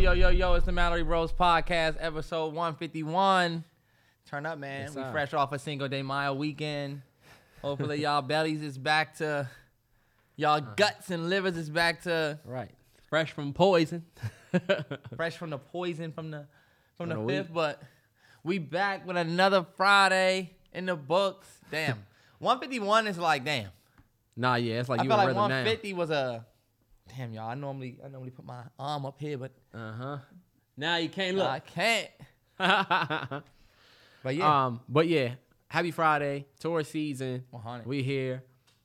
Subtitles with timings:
[0.00, 0.54] yo, yo, yo, yo.
[0.54, 3.64] It's the Mallory Bros Podcast, episode 151.
[4.26, 4.82] Turn up, man.
[4.82, 5.12] Yes, we sir.
[5.12, 7.02] fresh off a single day mile weekend.
[7.62, 9.48] Hopefully, y'all bellies is back to,
[10.36, 10.72] y'all Uh-huh.
[10.76, 12.70] guts and livers is back to Right.
[13.08, 14.04] Fresh from poison.
[15.16, 16.46] fresh from the poison from the
[16.96, 17.52] from the From the fifth.
[17.52, 17.82] But
[18.44, 21.48] we back with another Friday in the books.
[21.70, 22.04] Damn,
[22.38, 23.68] 151 is like damn.
[24.36, 26.46] nah, yeah, it's like I you a like rhythm 150 was a
[27.16, 27.48] damn, y'all.
[27.50, 29.52] I normally I normally put my arm up here, but.
[29.74, 30.18] Uh huh.
[30.76, 31.48] Now you can't look.
[31.48, 32.10] I can't.
[34.22, 35.34] But yeah, Um, but yeah,
[35.68, 37.44] happy Friday, tour season.
[37.50, 37.86] 100.
[37.86, 38.42] We here.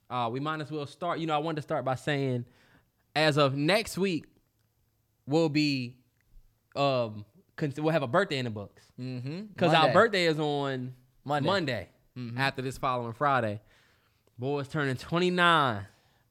[0.10, 1.20] Uh, we might as well start.
[1.20, 2.46] You know, I wanted to start by saying,
[3.16, 4.26] as of next week,
[5.28, 5.98] we'll be,
[6.76, 7.26] um,
[7.58, 9.42] con- we'll have a birthday in the books mm-hmm.
[9.54, 10.94] because our birthday is on
[11.26, 11.48] Monday.
[11.50, 12.38] Monday, Mhm.
[12.38, 13.60] after this following Friday.
[14.38, 15.86] Boys turning 29.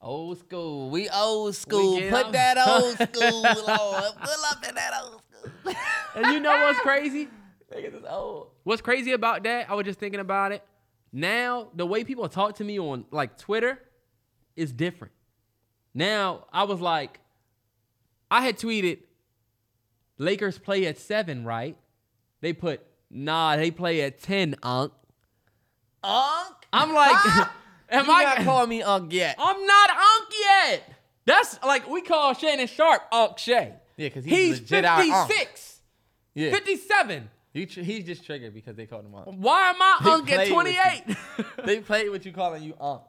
[0.05, 0.91] Old school.
[0.91, 1.99] We old school.
[1.99, 2.33] get Put up.
[2.33, 4.13] that old school on.
[4.13, 5.75] Pull up in that old school.
[6.15, 7.29] And you know what's crazy?
[7.75, 8.49] Niggas is old.
[8.63, 9.69] What's crazy about that?
[9.69, 10.63] I was just thinking about it.
[11.13, 13.81] Now, the way people talk to me on like Twitter
[14.55, 15.13] is different.
[15.93, 17.19] Now, I was like,
[18.31, 18.99] I had tweeted,
[20.19, 21.77] Lakers play at seven, right?
[22.41, 22.81] They put,
[23.11, 24.93] nah, they play at 10, Unc.
[26.05, 26.55] Unc?
[26.73, 27.55] I'm like, ah!
[27.95, 29.37] Am you I not call me Unc yet.
[29.39, 30.93] I'm not Unc yet.
[31.27, 33.73] That's like we call Shannon Sharpe Unc Shay.
[33.97, 35.29] Yeah, because he's, He's legit our Unc.
[35.29, 35.81] 56,
[36.35, 36.51] Yeah.
[36.51, 37.31] 57.
[37.53, 39.27] You tr- he's just triggered because they called him Unc.
[39.39, 41.17] Why am I They Unc at 28?
[41.65, 43.03] they played with you calling you Unc.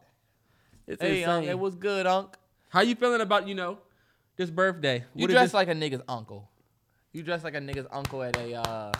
[0.87, 2.35] it's Hey, Unc, it was good, Unc.
[2.69, 3.79] How you feeling about you know
[4.37, 5.03] this birthday?
[5.15, 6.49] You What is dress this- like a nigga's uncle.
[7.13, 8.91] You dress like a nigga's uncle at a, uh,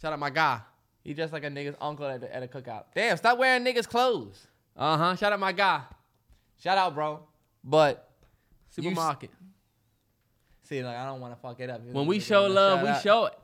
[0.00, 0.60] shout out my guy.
[1.04, 2.84] you dress like a nigga's uncle at a, at a cookout.
[2.94, 4.46] Damn, stop wearing niggas' clothes.
[4.76, 5.16] Uh huh.
[5.16, 5.82] Shout out my guy.
[6.58, 7.20] Shout out, bro.
[7.64, 8.08] But
[8.76, 9.30] You Supermarket.
[10.62, 11.82] see, like I don't want to fuck it up.
[11.84, 13.02] when we show love, we out.
[13.02, 13.38] show it.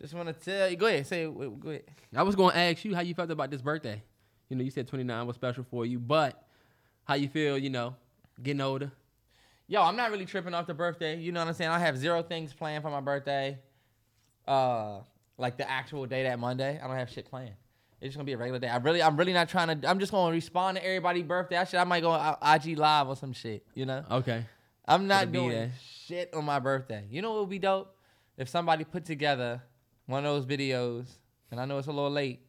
[0.00, 0.76] Just want to tell you.
[0.76, 1.24] Go ahead, say.
[1.24, 1.84] Go ahead.
[2.14, 4.02] I was gonna ask you how you felt about this birthday.
[4.48, 6.42] You know, you said 29 was special for you, but
[7.04, 7.58] how you feel?
[7.58, 7.96] You know,
[8.42, 8.90] getting older.
[9.66, 11.18] Yo, I'm not really tripping off the birthday.
[11.18, 11.70] You know what I'm saying?
[11.70, 13.58] I have zero things planned for my birthday.
[14.46, 15.00] Uh,
[15.36, 17.52] like the actual day that Monday, I don't have shit planned.
[18.00, 18.68] It's just gonna be a regular day.
[18.68, 19.88] I really, I'm really not trying to.
[19.88, 21.56] I'm just gonna respond to everybody's birthday.
[21.56, 21.80] I should.
[21.80, 23.66] I might go IG live or some shit.
[23.74, 24.04] You know.
[24.10, 24.44] Okay.
[24.86, 25.72] I'm not doing there.
[26.06, 27.04] shit on my birthday.
[27.10, 27.94] You know what would be dope?
[28.36, 29.62] If somebody put together
[30.06, 31.06] one of those videos,
[31.50, 32.40] and I know it's a little late,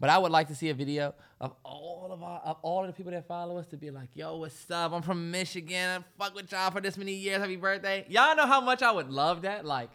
[0.00, 2.86] but I would like to see a video of all of our, of all of
[2.86, 4.92] the people that follow us to be like, "Yo, what's up?
[4.92, 6.02] I'm from Michigan.
[6.02, 7.40] I fuck with y'all for this many years.
[7.40, 9.66] Happy birthday!" Y'all know how much I would love that.
[9.66, 9.90] Like,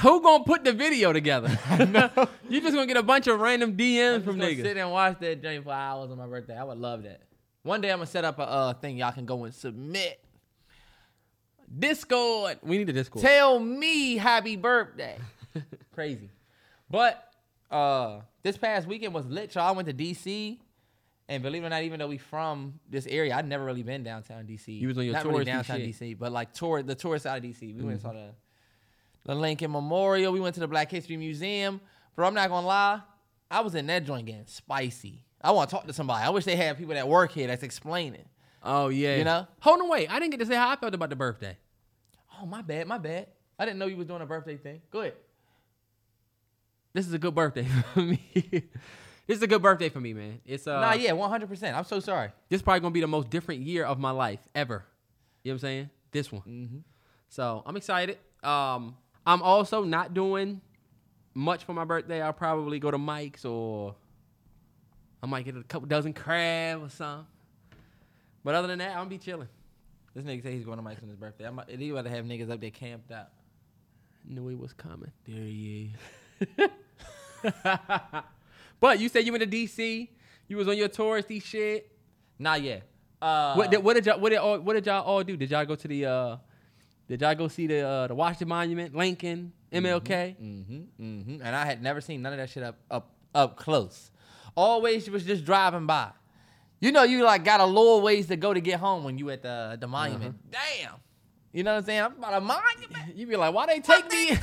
[0.00, 1.48] Who gonna put the video together?
[2.48, 4.62] you just gonna get a bunch of random DMs I'm from niggas.
[4.62, 6.56] sit and watch that joint for hours on my birthday.
[6.56, 7.22] I would love that.
[7.64, 10.22] One day I'm gonna set up a uh, thing y'all can go and submit.
[11.76, 12.58] Discord.
[12.62, 13.24] We need a Discord.
[13.24, 15.18] Tell me happy birthday.
[15.92, 16.30] Crazy.
[16.88, 17.22] But
[17.70, 19.68] uh this past weekend was lit, y'all.
[19.68, 20.58] I went to DC.
[21.30, 24.02] And believe it or not, even though we from this area, I'd never really been
[24.02, 24.80] downtown DC.
[24.80, 25.80] You was on your not really downtown.
[25.80, 26.04] Mm-hmm.
[26.04, 27.76] DC, but like tour the tourist side of DC.
[27.76, 28.30] We went and saw the
[29.28, 30.32] the Lincoln Memorial.
[30.32, 31.82] We went to the Black History Museum.
[32.16, 33.00] Bro, I'm not gonna lie,
[33.50, 35.22] I was in that joint getting spicy.
[35.40, 36.24] I want to talk to somebody.
[36.24, 38.24] I wish they had people that work here that's explaining.
[38.62, 39.16] Oh yeah.
[39.16, 39.46] You know?
[39.60, 40.10] Hold on, wait.
[40.10, 41.58] I didn't get to say how I felt about the birthday.
[42.40, 43.26] Oh my bad, my bad.
[43.58, 44.80] I didn't know you was doing a birthday thing.
[44.90, 45.14] Go ahead.
[46.94, 48.22] This is a good birthday for me.
[48.42, 50.40] this is a good birthday for me, man.
[50.46, 51.48] It's uh nah, yeah, 100.
[51.48, 52.30] percent I'm so sorry.
[52.48, 54.86] this probably gonna be the most different year of my life ever.
[55.44, 55.90] You know what I'm saying?
[56.12, 56.42] This one.
[56.48, 56.78] Mm-hmm.
[57.28, 58.16] So I'm excited.
[58.42, 58.96] Um,
[59.28, 60.62] I'm also not doing
[61.34, 62.22] much for my birthday.
[62.22, 63.94] I'll probably go to Mike's or
[65.22, 67.26] I might get a couple dozen crab or something.
[68.42, 69.48] But other than that, I'm gonna be chilling.
[70.14, 71.46] This nigga say he's going to Mike's on his birthday.
[71.46, 73.28] I'm, he about to have niggas up there camped out.
[74.26, 75.12] Knew he was coming.
[75.26, 75.92] There he
[76.40, 76.70] is.
[78.80, 80.08] but you said you went to DC.
[80.48, 81.92] You was on your touristy shit.
[82.38, 82.84] Not yet.
[83.20, 85.36] Uh, what did what did y'all what did all, what did y'all all do?
[85.36, 86.36] Did y'all go to the uh
[87.08, 90.36] did y'all go see the uh, the Washington Monument, Lincoln, MLK?
[90.36, 91.42] Mm-hmm, mm-hmm.
[91.42, 94.10] And I had never seen none of that shit up up up close.
[94.54, 96.10] Always was just driving by.
[96.80, 99.30] You know, you like got a little ways to go to get home when you
[99.30, 100.36] at the the monument.
[100.50, 100.94] Damn.
[101.52, 102.02] You know what I'm saying?
[102.02, 103.16] I'm about a monument.
[103.16, 104.36] You be like, why they take me?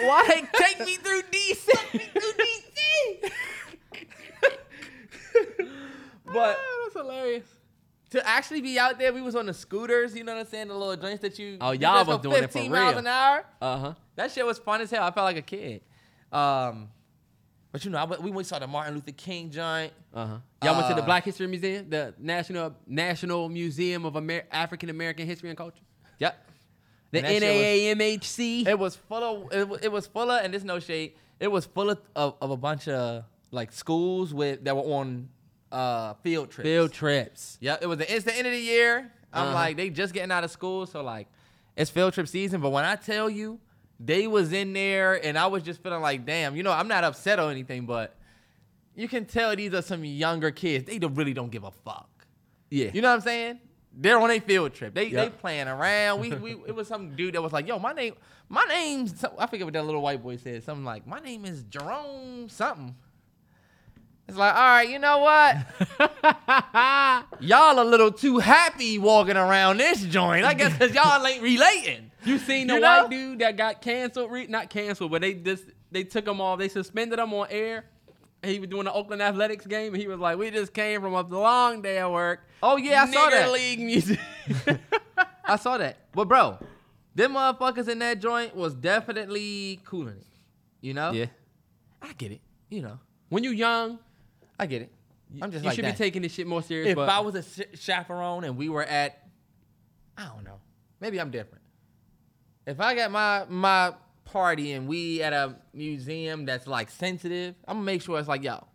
[0.00, 1.68] why they take me through DC?
[6.30, 7.46] But that's hilarious.
[8.10, 10.14] To actually be out there, we was on the scooters.
[10.16, 10.68] You know what I'm saying?
[10.68, 11.58] The little joints that you.
[11.60, 12.98] Oh, y'all was doing it for 15 miles real.
[12.98, 13.44] an hour.
[13.60, 13.94] Uh huh.
[14.16, 15.02] That shit was fun as hell.
[15.04, 15.82] I felt like a kid.
[16.32, 16.88] Um,
[17.70, 19.92] but you know, I, we went saw the Martin Luther King joint.
[20.14, 20.36] Uh huh.
[20.64, 24.88] Y'all went to the Uh, Black History Museum, the National National Museum of Amer- African
[24.90, 25.82] American History and Culture.
[26.18, 26.46] Yep.
[27.10, 28.66] The was- NAAMHC.
[28.66, 29.22] It was full
[29.52, 31.12] of it, it was full of and there's no shade.
[31.40, 35.28] It was full of, of, of a bunch of like schools with that were on
[35.72, 36.66] uh field trips.
[36.66, 37.58] Field trips.
[37.60, 39.10] Yeah, it was the it's the end of the year.
[39.32, 39.54] I'm Uh-huh.
[39.54, 41.28] like they just getting out of school, so like
[41.76, 42.60] it's field trip season.
[42.60, 43.60] But when I tell you
[44.00, 47.04] they was in there and I was just feeling like, damn, you know, I'm not
[47.04, 48.16] upset or anything, but
[48.94, 50.84] you can tell these are some younger kids.
[50.86, 52.08] They really don't give a fuck.
[52.70, 52.90] Yeah.
[52.94, 53.60] You know what I'm saying?
[53.92, 54.94] They're on a field trip.
[54.94, 56.20] They they playing around.
[56.20, 58.14] We we it was some dude that was like, "Yo, my name,
[58.48, 60.62] my name's I forget what that little white boy said.
[60.62, 62.94] Something like, "My name is Jerome something."
[64.28, 65.56] It's like, all right, you know what?
[67.40, 70.44] y'all a little too happy walking around this joint.
[70.44, 72.10] I guess because y'all ain't relating.
[72.24, 74.30] You seen the You white dude that got canceled?
[74.30, 76.58] Re- not canceled, but they just they took him off.
[76.58, 77.86] They suspended him on air.
[78.42, 81.14] He was doing the Oakland Athletics game, and he was like, "We just came from
[81.14, 83.52] a long day of work." Oh yeah, I saw Nigger that.
[83.52, 84.20] League music.
[85.44, 85.96] I saw that.
[86.12, 86.58] But bro,
[87.14, 90.26] them motherfuckers in that joint was definitely cooling it.
[90.80, 91.12] You know?
[91.12, 91.26] yeah.
[92.02, 92.40] I get it.
[92.68, 92.98] You know,
[93.30, 93.98] When you young,
[94.58, 94.92] I get it.
[95.42, 95.94] I'm just you like should that.
[95.94, 96.88] be taking this shit more serious.
[96.90, 99.26] if I was a sh- chaperone and we were at,
[100.16, 100.58] I don't know,
[101.00, 101.62] maybe I'm different.
[102.66, 103.94] If I got my my
[104.24, 108.42] party and we at a museum that's like sensitive, I'm gonna make sure it's like,
[108.42, 108.66] yo,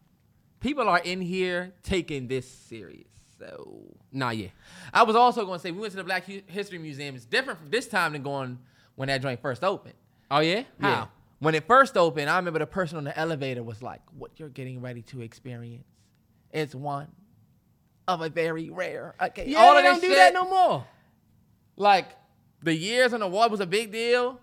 [0.59, 3.07] people are in here taking this serious.
[3.39, 4.49] So nah, yeah,
[4.93, 7.15] I was also gonna say we went to the Black History Museum.
[7.15, 8.59] It's different from this time than going
[8.95, 9.95] when that joint first opened.
[10.31, 11.05] oh yeah, Yeah.
[11.43, 14.47] When it first opened, I remember the person on the elevator was like, "What you're
[14.49, 15.83] getting ready to experience
[16.53, 17.07] is one
[18.07, 20.85] of a very rare occasion." Yeah, All they don't this do that no more.
[21.75, 22.07] Like
[22.61, 24.39] the years on the wall was a big deal.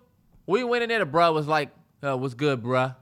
[0.46, 0.98] We went in there.
[0.98, 1.70] The bruh was like,
[2.02, 2.94] uh, "What's good, bruh?"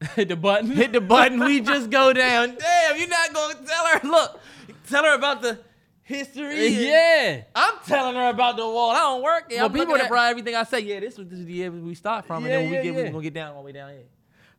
[0.14, 0.70] Hit the button.
[0.70, 1.40] Hit the button.
[1.40, 2.56] we just go down.
[2.58, 4.08] Damn, you're not gonna tell her.
[4.08, 4.40] Look,
[4.88, 5.58] tell her about the
[6.02, 6.68] history.
[6.68, 7.42] yeah.
[7.54, 8.90] I'm telling her about the wall.
[8.90, 9.58] I don't work there.
[9.58, 10.80] Well, I'm people that- bruh everything I say.
[10.80, 12.78] Yeah, this was this is the year we start from, Yeah, and then when yeah,
[12.80, 13.02] we get yeah.
[13.04, 14.04] we gonna get down all the way down here.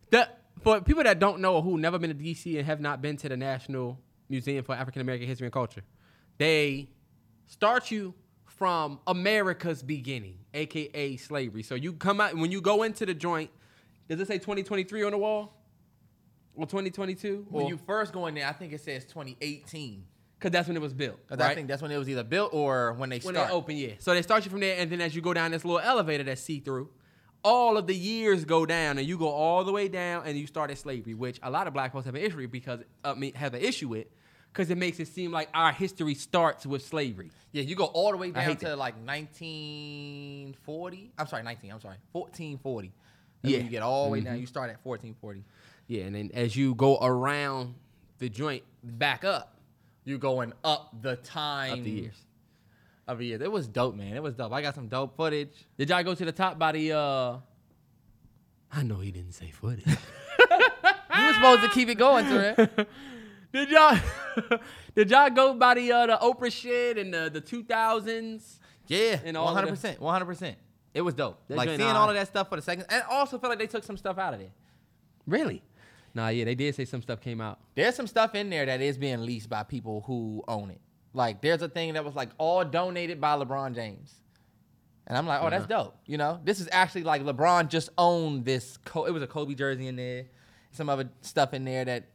[0.10, 0.30] The,
[0.62, 3.18] for people that don't know or who never been to DC and have not been
[3.18, 5.82] to the National Museum for African American History and Culture,
[6.38, 6.90] they
[7.46, 8.14] start you
[8.46, 11.62] from America's beginning, aka slavery.
[11.64, 13.52] So you come out when you go into the joint.
[14.10, 15.54] Does it say 2023 on the wall?
[16.56, 17.46] Or 2022?
[17.50, 20.04] When you first go in there, I think it says 2018.
[20.38, 21.18] Because that's when it was built.
[21.32, 21.42] right?
[21.42, 23.48] I think that's when it was either built or when they when start.
[23.50, 23.94] they open, yeah.
[24.00, 26.24] So they start you from there, and then as you go down this little elevator
[26.24, 26.90] that's see through,
[27.44, 30.46] all of the years go down, and you go all the way down, and you
[30.46, 33.34] start at slavery, which a lot of black folks have an issue because I mean
[33.34, 34.06] have an issue with,
[34.54, 37.32] because it makes it seem like our history starts with slavery.
[37.52, 38.78] Yeah, you go all the way down to that.
[38.78, 41.12] like 1940.
[41.18, 41.72] I'm sorry, 19.
[41.72, 42.92] I'm sorry, 1440.
[43.42, 43.60] That's Yeah.
[43.60, 44.38] you get all the way down.
[44.38, 44.42] Mhm.
[44.42, 45.44] You start at 1440.
[45.88, 47.76] Yeah, and then as you go around
[48.20, 49.57] the joint back up,
[50.08, 52.16] You going up the time up the years.
[53.10, 53.44] of the year.
[53.44, 54.16] It was dope, man.
[54.16, 54.54] It was dope.
[54.54, 55.50] I got some dope footage.
[55.78, 56.94] Did y'all go to the top by the?
[56.94, 57.38] uh
[58.72, 59.86] I know he didn't say footage.
[61.20, 62.56] You were supposed to keep it going, Terrell.
[63.54, 63.98] did y'all?
[64.96, 68.60] did y'all go by the uh, the Oprah shit and the the two thousands?
[68.86, 70.58] Yeah, And all of one the- hundred percent, one hundred percent.
[70.94, 71.40] It was dope.
[71.48, 71.92] That like seeing high.
[71.98, 74.18] all of that stuff for the second, and also felt like they took some stuff
[74.20, 74.52] out of it.
[75.26, 75.64] Really?
[76.18, 77.60] Nah, yeah, they did say some stuff came out.
[77.76, 80.82] There's some stuff in there that is being leased by people who own it.
[81.14, 84.14] Like there's a thing that was like all donated by LeBron James.
[85.06, 85.84] And I'm like, oh, that's Uh-huh.
[85.84, 85.98] dope.
[86.08, 88.78] You know, this is actually like LeBron just owned this.
[88.84, 90.26] Co- it was a Kobe jersey in there,
[90.72, 92.10] some other stuff in there that.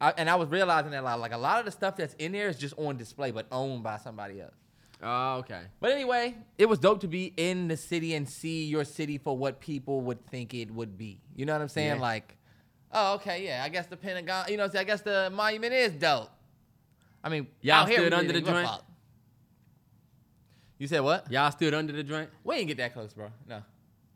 [0.00, 2.30] I, and I was realizing that like, like a lot of the stuff that's in
[2.32, 4.54] there is just on display, but owned by somebody else.
[5.02, 5.62] Oh, okay.
[5.80, 9.36] But anyway, it was dope to be in the city and see your city for
[9.36, 11.20] what people would think it would be.
[11.34, 11.96] You know what I'm saying?
[11.96, 12.00] Yeah.
[12.00, 12.36] Like,
[12.92, 16.30] oh, okay, yeah, I guess the Pentagon, you know, I guess the monument is dope.
[17.22, 18.68] I mean, Y'all out here, stood we under didn't the give a joint?
[18.68, 18.84] fuck.
[20.78, 21.30] You said what?
[21.30, 22.30] Y'all stood under the joint.
[22.44, 23.28] We ain't get that close, bro.
[23.48, 23.62] No.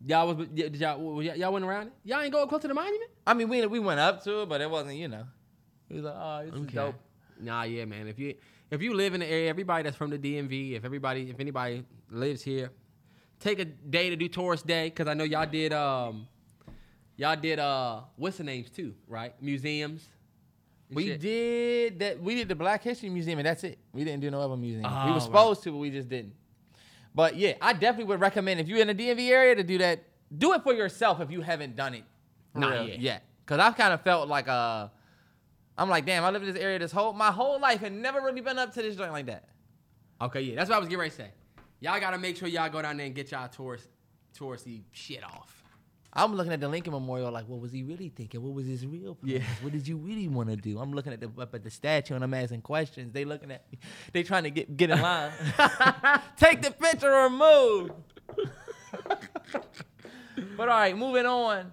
[0.07, 1.93] Y'all was y- did y'all y'all went around it.
[2.05, 3.11] Y'all ain't going close to the monument.
[3.27, 5.25] I mean, we we went up to it, but it wasn't, you know.
[5.91, 6.95] It was like, oh, this is dope.
[7.41, 8.07] Nah, yeah, man.
[8.07, 8.35] If you
[8.71, 11.85] if you live in the area, everybody that's from the DMV, if everybody if anybody
[12.11, 12.71] lives here,
[13.41, 16.27] take a day to do tourist day because I know y'all did um
[17.17, 19.35] y'all did uh what's the names too, right?
[19.43, 20.07] Museums.
[20.91, 21.21] We shit.
[21.21, 22.21] did that.
[22.23, 23.79] We did the Black History Museum, and that's it.
[23.93, 24.83] We didn't do no other museum.
[24.83, 25.23] we Oh, were right.
[25.23, 26.35] supposed to, but we just didn't.
[27.15, 30.03] But yeah, I definitely would recommend if you're in the DMV area to do that.
[30.37, 32.05] Do it for yourself if you haven't done it.
[32.55, 33.23] Not real yet.
[33.47, 34.89] Cause I've kind of felt like uh,
[35.77, 38.21] I'm like, damn, I lived in this area this whole my whole life and never
[38.21, 39.45] really been up to this joint like that.
[40.21, 41.31] Okay, yeah, that's what I was getting ready to say.
[41.81, 43.89] Y'all gotta make sure y'all go down there and get y'all tourist
[44.39, 45.62] touristy shit off.
[46.15, 48.43] I'm looking at the Lincoln Memorial like, what was he really thinking?
[48.43, 49.33] What was his real plans?
[49.33, 49.43] Yeah.
[49.63, 50.79] What did you really want to do?
[50.79, 53.13] I'm looking at the up at the statue and I'm asking questions.
[53.13, 53.79] They looking at me.
[54.13, 55.33] They trying to get get in line.
[56.37, 57.93] Take the picture or move.
[60.57, 61.73] but all right, moving on.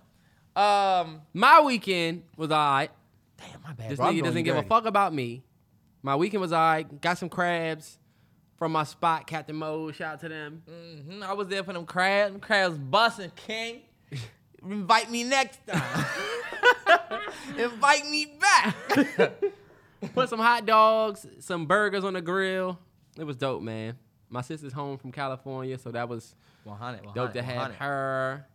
[0.55, 2.91] Um, My weekend was alright.
[3.37, 3.91] damn, my bad.
[3.91, 5.43] This nigga doesn't give a fuck about me.
[6.01, 7.01] My weekend was alright.
[7.01, 7.97] Got some crabs
[8.57, 9.91] from my spot, Captain Mo.
[9.91, 10.63] Shout out to them.
[10.69, 12.31] Mhm, I was there for them crabs.
[12.31, 13.81] Them crabs busting, king.
[14.63, 16.05] Invite me next time.
[17.57, 18.75] Invite me back.
[20.13, 22.79] Put some hot dogs, some burgers on the grill.
[23.17, 23.97] It was dope, man.
[24.29, 27.75] My sister's home from California, so that was 100, 100, dope to have 100.
[27.77, 28.45] her.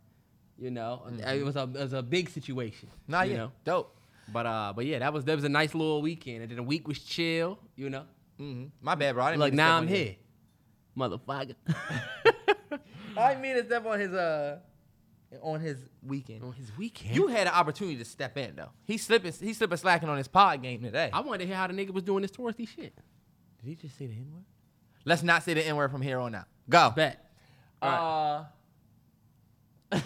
[0.57, 2.89] You know, it was a it was a big situation.
[3.07, 3.51] Nah, you yeah, know?
[3.65, 3.95] dope.
[4.31, 6.63] But uh, but yeah, that was that was a nice little weekend, and then the
[6.63, 7.59] week was chill.
[7.75, 8.03] You know,
[8.37, 9.25] hmm My bad, bro.
[9.25, 10.15] I didn't look now I'm on here,
[10.97, 11.55] motherfucker.
[13.17, 14.59] I mean to step on his uh
[15.41, 16.43] on his weekend.
[16.43, 18.69] on his weekend, You had an opportunity to step in though.
[18.85, 21.09] He slipping he slipping slacking on his pod game today.
[21.13, 22.93] I wanted to hear how the nigga was doing this touristy shit.
[23.63, 24.43] Did he just say the N word?
[25.05, 26.45] Let's not say the N word from here on out.
[26.69, 26.91] Go.
[26.95, 27.23] Bet.
[27.81, 28.45] All right.
[29.91, 29.99] Uh,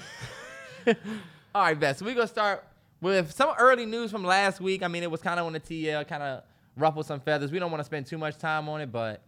[1.55, 1.97] all right, bet.
[1.97, 2.65] So we're gonna start
[3.01, 4.83] with some early news from last week.
[4.83, 6.43] I mean, it was kind of on the TL, kind of
[6.75, 7.51] ruffled some feathers.
[7.51, 9.21] We don't want to spend too much time on it, but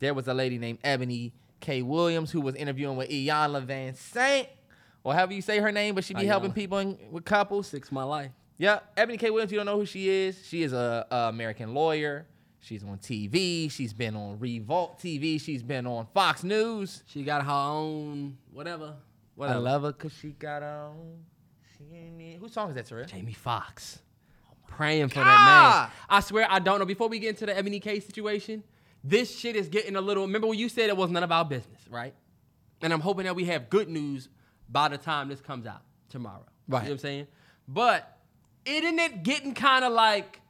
[0.00, 1.82] there was a lady named Eboni K.
[1.82, 4.48] Williams who was interviewing with Iyanla Vanzant,
[5.04, 6.26] or however you say her name, but she be Iyanla.
[6.26, 7.68] helping people in, with couples.
[7.68, 8.32] Six my life.
[8.56, 9.30] Yeah, Eboni K.
[9.30, 9.52] Williams.
[9.52, 10.44] You don't know who she is?
[10.46, 12.26] She is a, a American lawyer.
[12.60, 13.70] She's on TV.
[13.70, 15.38] She's been on Revolt TV.
[15.38, 17.02] She's been on Fox News.
[17.06, 18.94] She got her own whatever.
[19.34, 19.58] Whatever.
[19.58, 21.24] I love her cause she got on.
[21.76, 22.38] She ain't me.
[22.40, 23.04] Whose song is that, Terrell?
[23.04, 23.98] Jamie Foxx.
[24.66, 25.26] Praying for God.
[25.26, 25.90] that man.
[26.08, 26.86] I swear I don't know.
[26.86, 28.64] Before we get into the Eboni K situation,
[29.02, 30.24] this shit is getting a little.
[30.24, 32.14] Remember when you said it was none of our business, right?
[32.80, 34.30] And I'm hoping that we have good news
[34.74, 36.44] by the time this comes out tomorrow.
[36.68, 36.80] Right.
[36.82, 37.26] You know what I'm saying?
[37.68, 38.18] But
[38.66, 40.40] isn't it getting kind of like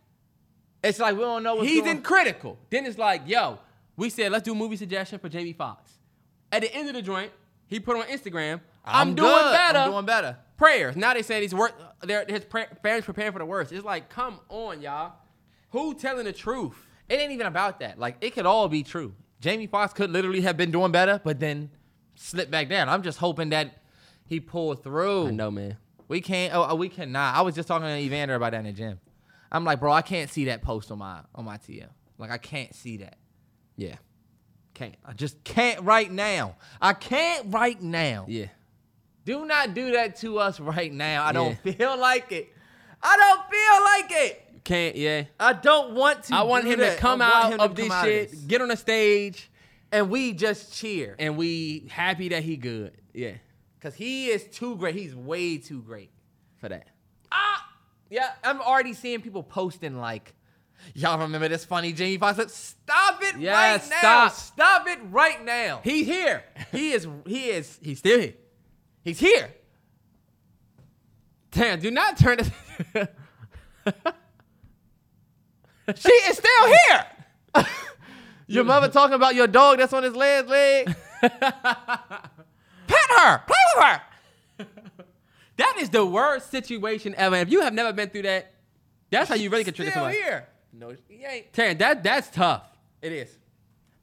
[0.82, 2.58] It's like we don't know what's he's going in critical?
[2.70, 3.58] Then it's like, yo,
[3.96, 5.92] we said let's do a movie suggestion for Jamie Foxx.
[6.50, 7.30] At the end of the joint,
[7.66, 9.52] he put on Instagram, I'm, doing good.
[9.52, 10.36] better I'm doing better.
[10.56, 10.96] prayers.
[10.96, 11.72] Now they saying he's work.
[12.02, 13.72] They're his pra- parents preparing for the worst.
[13.72, 15.12] It's like, come on, y'all.
[15.70, 16.76] Who telling the truth?
[17.08, 17.98] It ain't even about that.
[17.98, 19.14] Like it could all be true.
[19.40, 21.70] Jamie Foxx could literally have been doing better, but then
[22.14, 22.88] slip back down.
[22.88, 23.82] I'm just hoping that
[24.26, 25.28] he pulled through.
[25.28, 25.76] I know, man.
[26.08, 26.54] We can't.
[26.54, 27.34] Oh, oh, we cannot.
[27.34, 29.00] I was just talking to Evander about that in the gym.
[29.50, 31.88] I'm like, bro, I can't see that post on my on my TL.
[32.18, 33.16] Like, I can't see that.
[33.76, 33.96] Yeah,
[34.74, 34.94] Can't.
[35.04, 36.56] I just can't right now.
[36.80, 38.24] I can't right now.
[38.28, 38.46] yeah.
[39.24, 41.24] Do not do that to us right now.
[41.24, 41.72] I don't Yeah.
[41.72, 42.52] feel like it.
[43.02, 44.64] I don't feel like it.
[44.64, 44.96] Can't.
[44.96, 45.24] Yeah.
[45.40, 46.34] I don't want to.
[46.34, 46.96] I want him that.
[46.96, 48.40] to come out of this shit, this.
[48.40, 49.50] get on the stage,
[49.90, 52.92] and we just cheer and we happy that he good.
[53.14, 53.32] Yeah,
[53.84, 54.94] because he is too great.
[54.94, 56.10] He's way too great.
[56.56, 56.88] for that.
[57.30, 57.68] Ah,
[58.08, 58.30] yeah.
[58.42, 60.34] I'm already seeing people posting like,
[60.94, 63.78] "Y'all remember this funny Jamie Foxx?" Stop it right now.
[63.78, 64.32] stop.
[64.32, 65.82] Stop it right now.
[65.84, 66.44] He's here.
[66.72, 67.06] he is.
[67.26, 67.78] He is.
[67.82, 68.34] He's still here.
[69.02, 69.52] He's here.
[71.50, 73.14] Damn, do not turn it.
[75.96, 77.06] She is still here.
[78.46, 80.48] your mother talking about your dog that's on his leg.
[80.48, 80.96] leg.
[83.18, 83.38] Her.
[83.46, 84.66] Play with her.
[85.56, 87.36] that is the worst situation ever.
[87.36, 88.52] If you have never been through that,
[89.10, 90.18] that's how you really can trigger Still somebody.
[90.22, 90.48] here.
[90.72, 91.52] No, he ain't.
[91.52, 92.64] Taryn, that that's tough.
[93.00, 93.38] It is.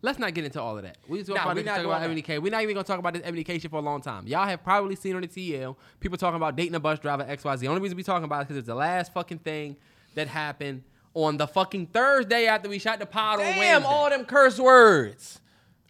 [0.03, 0.98] Let's not get into all of that.
[1.08, 2.10] We just nah, probably talk about that.
[2.10, 2.41] MDK.
[2.41, 4.25] We're not even gonna talk about this Eboni K shit for a long time.
[4.27, 7.44] Y'all have probably seen on the TL people talking about dating a bus driver X
[7.44, 7.62] Y Z.
[7.65, 9.75] The only reason we be talking about it because it's the last fucking thing
[10.15, 13.88] that happened on the fucking Thursday after we shot the pod on Damn, Wednesday.
[13.88, 15.39] all them curse words.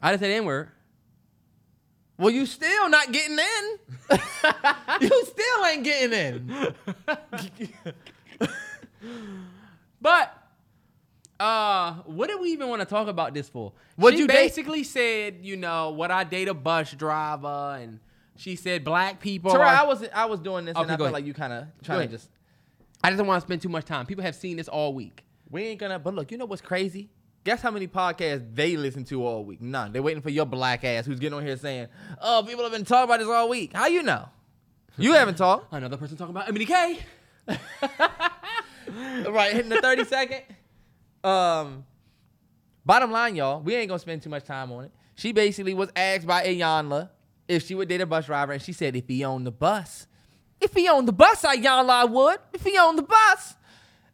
[0.01, 0.69] I didn't say the N word.
[2.21, 3.79] Well, you still not getting in.
[5.01, 6.75] you still ain't getting in.
[9.99, 10.37] But
[11.39, 13.73] uh, what did we even want to talk about this for?
[13.95, 14.35] What'd she you date?
[14.35, 17.99] basically said, you know, what I date a bus driver, and
[18.35, 19.49] she said black people.
[19.51, 21.13] Terrell, are- I was I was doing this, Okay, and I felt ahead.
[21.13, 22.29] like you kind of trying to just.
[23.03, 24.05] I just don't want to spend too much time.
[24.05, 25.23] People have seen this all week.
[25.49, 25.97] We ain't gonna.
[25.97, 27.09] But look, you know what's crazy?
[27.43, 29.61] Guess how many podcasts they listen to all week?
[29.61, 29.91] None.
[29.91, 31.87] They're waiting for your black ass who's getting on here saying,
[32.21, 34.29] "Oh, people have been talking about this all week." How you know?
[34.97, 35.73] You haven't talked.
[35.73, 36.99] Another person talking about Emily K.
[37.47, 37.59] right,
[39.53, 40.41] hitting the 30 second.
[41.23, 41.85] Um,
[42.85, 44.91] bottom line, y'all, we ain't gonna spend too much time on it.
[45.15, 47.09] She basically was asked by Iyanla
[47.47, 50.05] if she would date a bus driver, and she said if he owned the bus,
[50.59, 52.37] if he owned the bus, Iyanla, I would.
[52.53, 53.55] If he owned the bus,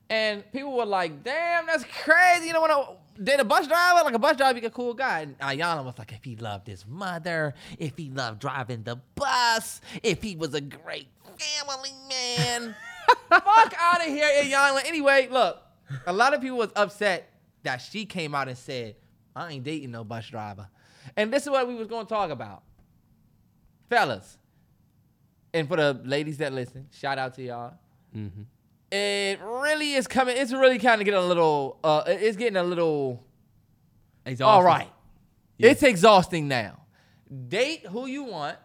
[0.10, 4.04] and people were like, "Damn, that's crazy." You don't want date a bus driver?
[4.04, 5.22] Like a bus driver, be a cool guy.
[5.22, 9.82] And Ayana was like, if he loved his mother, if he loved driving the bus,
[10.04, 11.08] if he was a great
[11.38, 12.76] family man.
[13.30, 14.86] Fuck out of here, Ayana.
[14.86, 15.62] Anyway, look,
[16.06, 17.30] a lot of people was upset
[17.64, 18.96] that she came out and said,
[19.36, 20.68] I ain't dating no bus driver.
[21.16, 22.64] And this is what we was gonna talk about.
[23.90, 24.38] Fellas,
[25.54, 27.74] and for the ladies that listen, shout out to y'all.
[28.16, 28.42] Mm-hmm.
[28.92, 30.38] It really is coming.
[30.38, 31.78] It's really kind of getting a little.
[31.84, 33.24] Uh, it's getting a little.
[34.26, 34.46] Exhausting.
[34.54, 34.90] All right,
[35.58, 35.72] Yeah.
[35.72, 36.82] it's exhausting now.
[37.48, 38.58] Date who you want.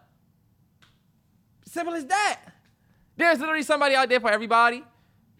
[1.65, 2.39] Simple as that.
[3.15, 4.83] There's literally somebody out there for everybody.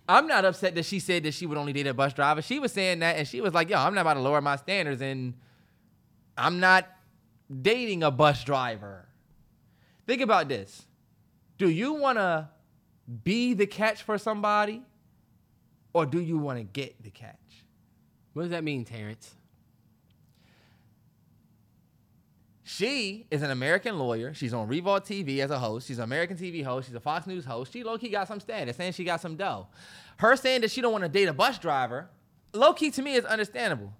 [0.07, 2.41] I'm not upset that she said that she would only date a bus driver.
[2.41, 4.55] She was saying that, and she was like, "Yo, I'm not about to lower my
[4.57, 5.33] standards, and
[6.37, 6.87] I'm not
[7.61, 9.07] dating a bus driver."
[10.05, 10.85] Think about this.
[11.57, 12.49] Do you want to
[13.23, 14.81] be the catch for somebody,
[15.93, 17.37] or do you want to get the catch?
[18.33, 19.35] What does that mean, Terrance?
[22.63, 24.33] She is an American lawyer.
[24.33, 25.87] She's on Revolt TV as a host.
[25.87, 26.87] She's an American TV host.
[26.87, 27.71] She's a Fox News host.
[27.71, 29.67] She low key got some status, saying she got some dough.
[30.17, 32.09] Her saying that she don't want to date a bus driver,
[32.53, 33.93] low key to me is understandable.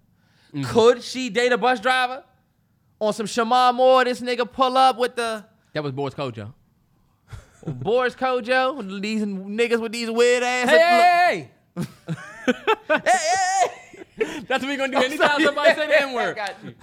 [0.53, 0.71] Mm-hmm.
[0.71, 2.23] Could she date a bus driver?
[2.99, 6.53] On some Shemar Moore, this nigga pull up with the That was Boris Kodjoe.
[7.65, 10.69] Boris Kodjoe, these niggas with these weird ass.
[10.69, 11.83] Hey, hey,
[12.87, 14.43] hey, hey.
[14.47, 16.35] That's what we're gonna do anytime somebody say the N I word.
[16.35, 16.73] got you.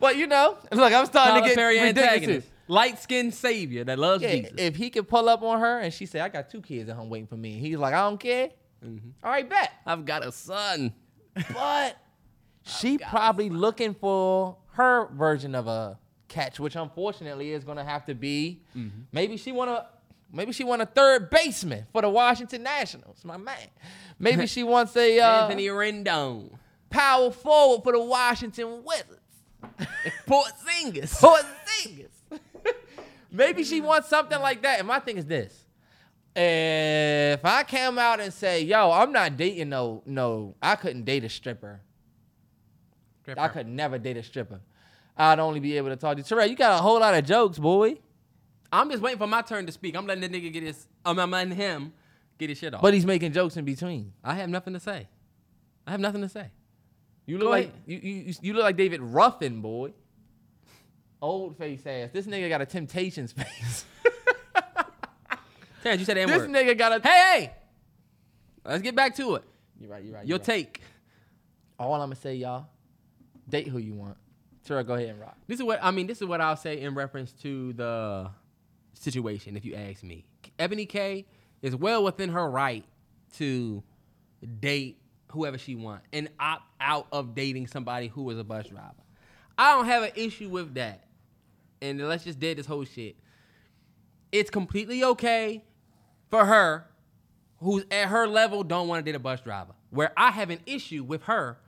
[0.00, 2.44] But you know, look, I'm starting Tyler to get Perry ridiculous.
[2.68, 4.52] light skinned savior that loves Yeah, Jesus.
[4.56, 6.96] if he could pull up on her and she said, I got two kids at
[6.96, 7.52] home waiting for me.
[7.58, 8.50] He's like, I don't care.
[8.84, 9.08] Mm-hmm.
[9.22, 9.72] All right, bet.
[9.86, 10.92] I've got a son.
[11.52, 11.96] But
[12.62, 15.98] she probably looking for her version of a
[16.28, 19.00] catch, which unfortunately is gonna have to be Mm-hmm.
[19.12, 19.86] maybe she want to
[20.32, 23.56] maybe she want a third baseman for the Washington Nationals, my man.
[24.18, 26.50] Maybe she wants a uh, Anthony Rendon.
[26.90, 29.20] power forward for the Washington Wizards.
[30.26, 31.12] Port Singers.
[31.12, 32.08] Porzingis.
[33.30, 34.78] Maybe she wants something like that.
[34.78, 35.64] And my thing is this:
[36.34, 41.24] if I came out and say, "Yo, I'm not dating no, no, I couldn't date
[41.24, 41.80] a stripper.
[43.36, 44.60] I could never date a stripper.
[45.16, 46.24] I'd only be able to talk to you.
[46.24, 47.98] Terrell, you got a whole lot of jokes, boy.
[48.72, 49.96] I'm just waiting for my turn to speak.
[49.96, 50.86] I'm letting the nigga get his.
[51.04, 51.92] I'm I'm letting him
[52.38, 52.82] get his shit off.
[52.82, 54.12] But he's making jokes in between.
[54.22, 55.08] I have nothing to say.
[55.86, 56.50] I have nothing to say.
[57.26, 59.92] You look Go like you, you, you look like David Ruffin, boy.
[61.20, 62.10] Old face ass.
[62.12, 63.84] This nigga got a Temptations face.
[65.82, 66.50] Terrance, you said the N this word.
[66.50, 67.08] nigga got a.
[67.08, 67.52] Hey, hey.
[68.64, 69.44] Let's get back to it.
[69.80, 70.04] You're right.
[70.04, 70.26] You're right.
[70.26, 70.44] Your you're right.
[70.44, 70.82] take.
[71.78, 72.66] All I'm gonna say, y'all,
[73.48, 74.16] date who you want.
[74.64, 75.36] Terrell, go ahead and rock.
[75.46, 76.06] This is what I mean.
[76.06, 78.30] This is what I'll say in reference to the
[79.00, 79.56] situation.
[79.56, 80.24] If you ask me,
[80.58, 81.26] Eboni K
[81.62, 82.84] is well within her right
[83.36, 83.82] to
[84.60, 85.00] date
[85.32, 88.94] whoever she wants and opt out of dating somebody who is a bus driver.
[89.56, 91.04] I don't have an issue with that.
[91.82, 93.16] And let's just dead this whole shit.
[94.32, 95.64] It's completely okay
[96.30, 96.86] for her,
[97.58, 99.72] who's at her level, don't want to date a bus driver.
[99.90, 101.58] Where I have an issue with her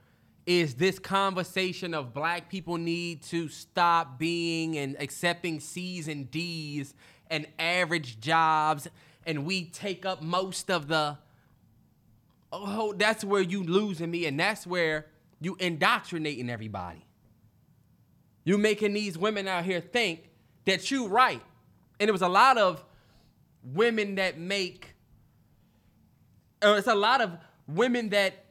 [0.46, 6.94] is this conversation of black people need to stop being and accepting C's and D's
[7.30, 8.88] and average jobs,
[9.24, 11.18] and we take up most of the.
[12.52, 15.06] Oh, that's where you losing me, and that's where
[15.40, 17.06] you indoctrinating everybody.
[18.44, 20.30] You making these women out here think
[20.64, 21.42] that you right.
[22.00, 22.84] And it was a lot of
[23.62, 24.94] women that make
[26.62, 28.44] or it's a lot of women that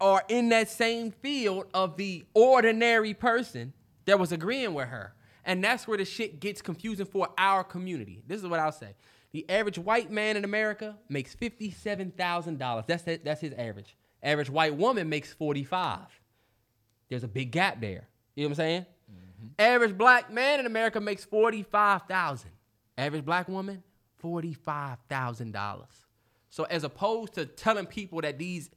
[0.00, 3.72] are in that same field of the ordinary person
[4.04, 5.14] that was agreeing with her.
[5.46, 8.20] And that's where the shit gets confusing for our community.
[8.26, 8.94] This is what I'll say.
[9.32, 12.86] The average white man in America makes $57,000.
[12.86, 13.96] That's that's his average.
[14.22, 16.00] Average white woman makes 45.
[17.08, 18.08] There's a big gap there.
[18.34, 18.86] You know what I'm saying?
[19.10, 19.46] Mm-hmm.
[19.58, 22.50] Average black man in America makes 45,000.
[22.98, 23.82] Average black woman,
[24.22, 25.84] $45,000.
[26.50, 28.70] So as opposed to telling people that these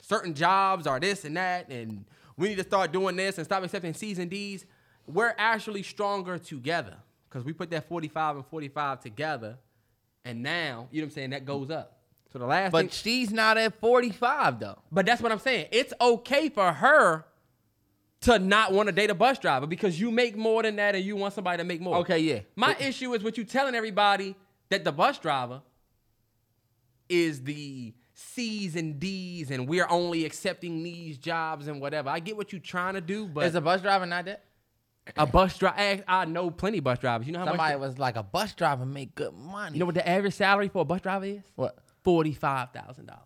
[0.00, 3.62] certain jobs are this and that and we need to start doing this and stop
[3.62, 4.64] accepting C's and D's,
[5.06, 6.96] we're actually stronger together
[7.28, 9.58] because we put that 45 and 45 together
[10.24, 11.98] and now, you know what I'm saying, that goes up.
[12.32, 14.78] So the last thing, But she's not at 45 though.
[14.90, 15.66] but that's what I'm saying.
[15.72, 17.24] It's okay for her
[18.22, 21.04] to not want to date a bus driver because you make more than that and
[21.04, 21.96] you want somebody to make more.
[21.98, 22.40] Okay, yeah.
[22.54, 24.36] My issue is with you telling everybody
[24.70, 25.60] that the bus driver
[27.08, 32.08] is the C's and D's and we're only accepting these jobs and whatever.
[32.10, 34.44] I get what you're trying to do, but Is a bus driver not that?
[35.16, 37.26] A bus driver, I know plenty of bus drivers.
[37.26, 37.80] You know how Somebody much?
[37.88, 39.74] was like, a bus driver make good money.
[39.74, 41.42] you know what the average salary for a bus driver is?
[41.56, 41.76] what?
[42.04, 43.22] Forty-five thousand dollars.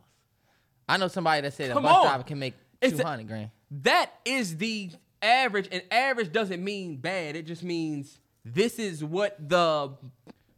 [0.89, 2.07] I know somebody that said a Come bus on.
[2.07, 3.51] driver can make It's a- two hundred grand.
[3.83, 7.35] That is the average, and average doesn't mean bad.
[7.37, 9.91] It just means this is what the,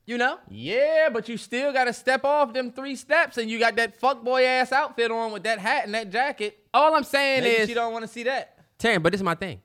[0.04, 0.38] you know.
[0.50, 3.98] Yeah, but you still got to step off them three steps, and you got that
[4.00, 6.58] fuckboy ass outfit on with that hat and that jacket.
[6.74, 8.56] All I'm saying Maybe is, she don't want to see that.
[8.78, 9.62] Taryn, but this is my thing.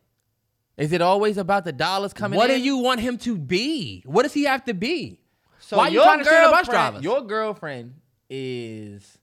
[0.78, 2.56] Is it always about the dollars coming What in?
[2.56, 4.02] What do you want him to be?
[4.06, 5.20] What does he have to be?
[5.60, 7.04] So Why are you your trying to the bus girlfriend- drivers?
[7.04, 7.94] Your girlfriend
[8.30, 9.18] is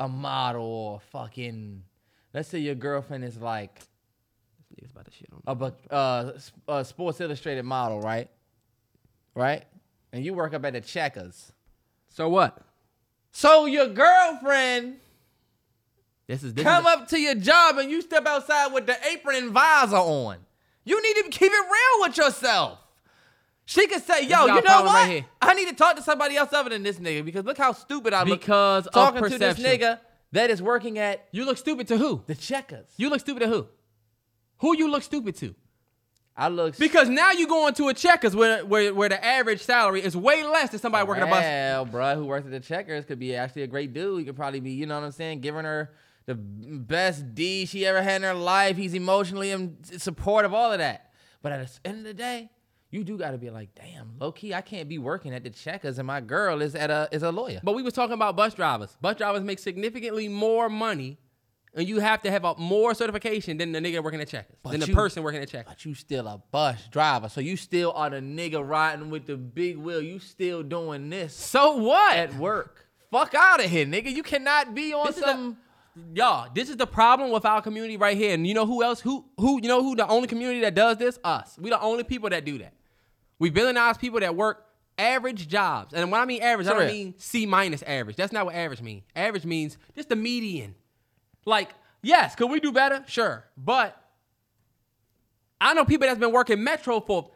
[0.00, 1.82] a model or fucking.
[2.32, 3.78] Let's say your girlfriend is like
[4.80, 5.42] Niggas about to shit on.
[5.46, 6.32] a, bu- uh,
[6.68, 8.28] a Sports Illustrated model, right?
[9.34, 9.64] Right?
[10.12, 11.52] And you work up at the Checkers.
[12.08, 12.58] So what?
[13.32, 14.96] So your girlfriend
[16.28, 18.96] This is this come is, up to your job and you step outside with the
[19.10, 20.36] apron and visor on.
[20.84, 22.78] You need to keep it real with yourself.
[23.64, 25.08] She could say, "Yo, you know what?
[25.08, 25.24] right.
[25.42, 28.12] I need to talk to somebody else other than this nigga because look how stupid
[28.12, 30.00] I look Because of talking to this nigga
[30.32, 32.22] that is working at You look stupid to who?
[32.26, 32.86] the Checkers.
[32.96, 33.66] You look stupid to who?
[34.58, 35.54] Who you look stupid to?
[36.36, 40.02] I look Because now you going to a checkers where, where where the average salary
[40.02, 41.40] is way less than somebody working a bus.
[41.40, 44.20] Well, bruh, who works at the Checkers could be actually a great dude.
[44.20, 45.90] He could probably be, you know what I'm saying, giving her
[46.28, 48.76] the best D she ever had in her life.
[48.76, 51.10] He's emotionally in supportive, all of that.
[51.40, 52.50] But at the end of the day,
[52.90, 55.48] you do got to be like, damn, low key, I can't be working at the
[55.48, 57.60] Checkers, and my girl is at a is a lawyer.
[57.64, 58.94] But we was talking about bus drivers.
[59.00, 61.16] Bus drivers make significantly more money,
[61.74, 64.72] and you have to have a more certification than the nigga working at checkers, But
[64.72, 65.72] than the person working at checkers.
[65.72, 69.38] But you still a bus driver, so you still are the nigga riding with the
[69.38, 70.02] big wheel.
[70.02, 72.18] You still doing this So what?
[72.18, 72.84] at work.
[73.10, 74.12] Fuck out of here, nigga.
[74.14, 75.56] You cannot be on This is some.
[76.14, 78.34] Y'all, this is the problem with our community right here.
[78.34, 79.00] And you know who else?
[79.00, 81.18] Who who you know who the only community that does this?
[81.24, 81.58] Us.
[81.58, 82.74] We the only people that do that.
[83.38, 84.64] We villainize people that work
[84.96, 85.94] average jobs.
[85.94, 88.16] And when I mean average, I don't mean C minus average.
[88.16, 89.04] That's not what average means.
[89.14, 90.74] Average means just the median.
[91.44, 91.70] Like,
[92.02, 93.04] yes, could we do better?
[93.06, 93.44] Sure.
[93.56, 93.96] But
[95.60, 97.30] I know people that's been working Metro for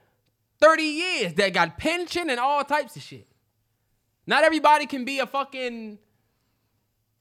[0.60, 3.28] 30 years that got pension and all types of shit.
[4.26, 5.98] Not everybody can be a fucking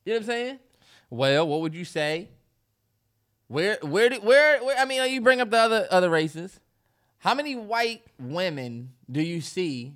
[0.06, 0.60] you know what I'm saying?
[1.12, 2.30] Well, what would you say?
[3.48, 4.78] Where, where, did, where, where?
[4.80, 6.60] I mean, you bring up the other other races.
[7.20, 9.94] How many white women do you see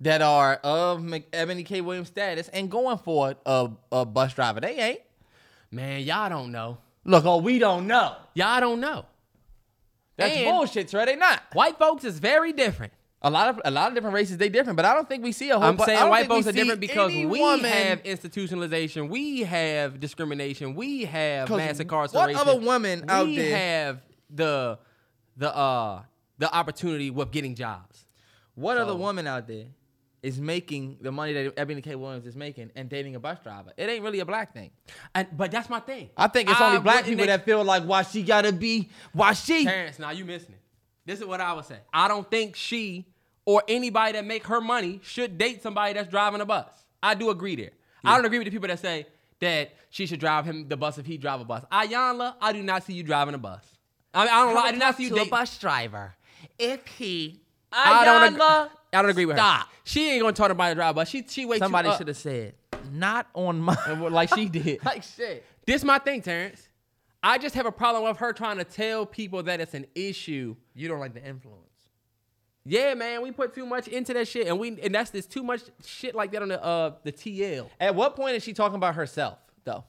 [0.00, 1.82] that are of Mc- Eboni K.
[1.82, 4.58] Williams status and going for a, a bus driver?
[4.60, 5.00] They ain't.
[5.70, 6.78] Man, y'all don't know.
[7.04, 8.16] Look, oh, we don't know.
[8.34, 9.04] Y'all don't know.
[10.16, 11.04] That's And- bullshit, sir.
[11.04, 11.42] They not.
[11.52, 12.94] White folks is very different.
[13.22, 15.32] A lot of a lot of different races, they different, but I don't think we
[15.32, 15.64] see a whole.
[15.64, 20.74] I'm bu- saying white folks are different because we woman- have institutionalization, we have discrimination,
[20.74, 22.36] we have mass incarceration.
[22.36, 24.78] what other woman we out there- have the
[25.36, 26.02] the uh
[26.38, 28.04] the opportunity with getting jobs.
[28.54, 29.66] What other So- woman out there
[30.22, 31.94] is making the money that Eboni K.
[31.94, 33.72] Williams is making and dating a bus driver?
[33.78, 34.70] It ain't really a black thing.
[35.14, 36.10] And but that's my thing.
[36.16, 39.32] I think it's only black people ex- that feel like why she gotta be why
[39.32, 39.64] she.
[39.64, 40.60] Terrance, now you missing it.
[41.06, 41.78] This is what I would say.
[41.92, 43.06] I don't think she
[43.44, 46.66] or anybody that make her money should date somebody that's driving a bus.
[47.02, 47.70] I do agree there.
[48.04, 49.06] I don't agree with the people that say
[49.40, 51.64] that she should drive him the bus if he drive a bus.
[51.72, 53.64] Iyanla, I do not see you driving a bus.
[54.14, 54.56] I, mean, I don't.
[54.56, 55.26] I do not see you date.
[55.26, 56.14] A bus driver
[56.58, 57.40] if he.
[57.72, 58.34] I don't.
[58.34, 59.42] Agree, I don't agree with her.
[59.42, 59.68] stop.
[59.84, 61.08] She ain't gonna talk about a drive a bus.
[61.08, 61.58] She she wait.
[61.58, 62.54] Somebody should have said,
[62.92, 63.76] "Not on my,"
[64.10, 64.78] like she did.
[64.84, 65.44] like shit.
[65.66, 66.65] This my thing, Terrance.
[67.26, 70.54] I just have a problem with her trying to tell people that it's an issue.
[70.74, 71.62] You don't like the influence.
[72.64, 75.42] Yeah, man, we put too much into that shit, and we and that's there's too
[75.42, 77.68] much shit like that on the uh the TL.
[77.80, 79.82] At what point is she talking about herself, though?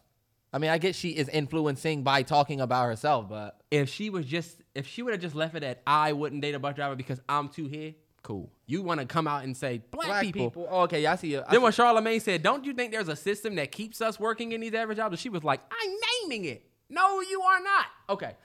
[0.52, 4.26] I mean, I guess she is influencing by talking about herself, but If she was
[4.26, 6.95] just if she would have just left it at I wouldn't date a bus driver
[6.95, 8.50] because I'm too here, cool.
[8.65, 10.67] You want to come out and say black, people.
[10.71, 11.43] Oh, okay, yeah, I see you.
[11.47, 14.54] I Then when Charlemagne said, "Don't you think there's a system that keeps us working
[14.54, 15.91] in these average jobs?" She was like, "I'm
[16.23, 17.86] naming it." No, you are not.
[18.10, 18.36] Okay,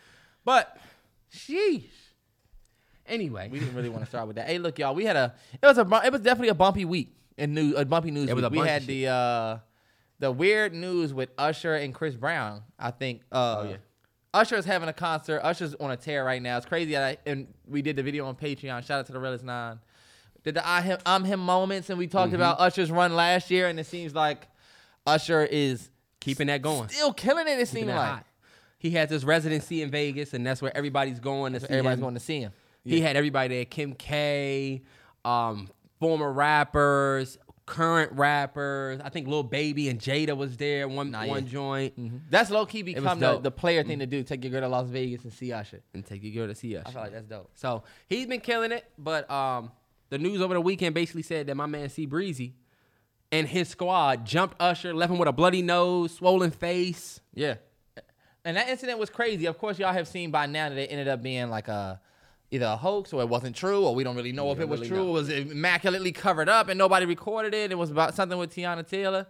[0.45, 0.77] but
[1.35, 1.85] Sheesh.
[3.07, 4.47] anyway, We didn't really want to start with that.
[4.49, 4.95] Hey, look, y'all.
[4.95, 5.35] We had a.
[5.63, 6.01] It was a.
[6.05, 7.75] It was definitely a bumpy week in news.
[7.77, 8.29] A bumpy news.
[8.29, 8.53] It was week.
[8.59, 9.59] a we had of the uh,
[10.19, 12.63] the weird news with Usher and Chris Brown.
[12.79, 13.23] I think.
[13.31, 13.77] Uh, Oh, yeah.
[14.35, 15.41] Usher is having a concert.
[15.45, 16.57] Usher's on a tear right now.
[16.57, 16.97] It's crazy.
[16.97, 18.83] I, and we did the video on Patreon.
[18.83, 19.79] Shout out to the Realest Nine.
[20.43, 22.37] Did the I him I'm him moments, and we talked Mm-hmm.
[22.37, 24.49] about Usher's run last year, and it seems like
[25.07, 26.89] Usher is keeping that going.
[26.89, 27.51] still killing it.
[27.59, 28.27] It Keeping seems like hot.
[28.83, 32.01] He has his residency in Vegas, and that's where everybody's going to see everybody's him.
[32.01, 32.53] going to see him.
[32.85, 34.83] He had everybody there: Kim K,
[35.25, 35.69] um,
[36.01, 39.01] former rappers, current rappers.
[39.05, 40.89] I think Lil Baby and Jada was there.
[40.89, 43.45] One Nah, one joint, That's low key become the, dope.
[43.45, 44.25] the player thing to do.
[44.25, 45.81] Take your girl to Las Vegas and see Usher.
[45.95, 46.83] and take your girl to see us.
[46.87, 47.53] I feel like that's dope.
[47.55, 49.71] So he's been killing it, but um,
[50.11, 52.57] the news over the weekend basically said that my man C Breezy
[53.31, 57.21] and his squad jumped Usher, left him with a bloody nose, swollen face.
[57.33, 57.55] Yeah.
[58.45, 59.47] And that incident was crazy.
[59.47, 62.01] Of course, y'all have seen by now that it ended up being like a
[62.51, 64.81] either a hoax or it wasn't true, or we don't really know if it was
[64.81, 65.05] really true.
[65.05, 65.09] know.
[65.11, 67.71] It was immaculately covered up and nobody recorded it.
[67.73, 69.27] It was about something with Teyana Taylor.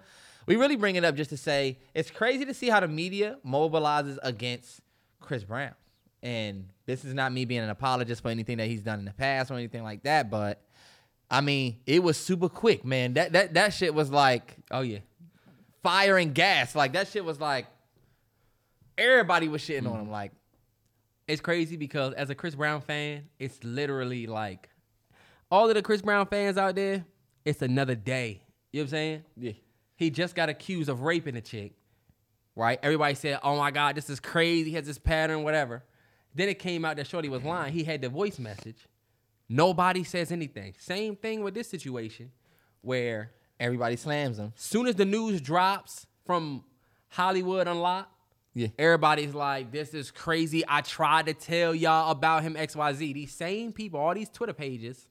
[0.47, 3.39] We really bring it up just to say it's crazy to see how the media
[3.47, 4.81] mobilizes against
[5.21, 5.75] Chris Brown.
[6.21, 9.13] And this is not me being an apologist for anything that he's done in the
[9.13, 10.61] past or anything like that, but
[11.31, 13.15] I mean, it was super quick, man.
[13.15, 14.99] That that that shit was like Oh yeah.
[15.83, 16.75] fire and gas.
[16.75, 17.67] Like that shit was like
[18.99, 19.93] everybody was shitting Mm.
[19.93, 20.11] on him.
[20.11, 20.33] Like
[21.29, 24.69] it's crazy because as a Chris Brown fan, it's literally like
[25.51, 27.05] all of the Chris Brown fans out there,
[27.45, 28.43] it's another day.
[28.73, 29.25] You know what I'm saying?
[29.37, 29.53] yeah,
[29.97, 31.73] He just got accused of raping a chick.
[32.55, 32.79] Right?
[32.83, 34.71] Everybody said, Oh my God, this is crazy.
[34.71, 35.83] He has this pattern, whatever.
[36.35, 37.73] Then it came out that Shorty was lying.
[37.73, 38.87] He had the voice message.
[39.49, 40.75] Nobody says anything.
[40.79, 42.31] Same thing with this situation
[42.81, 44.53] where everybody slams him.
[44.57, 46.65] soon as the news drops from
[47.09, 48.11] Hollywood Unlocked,
[48.55, 48.69] Yeah.
[48.79, 50.63] everybody's like, this is crazy.
[50.69, 53.15] I tried to tell y'all about him XYZ.
[53.15, 55.09] These same people, all these Twitter pages,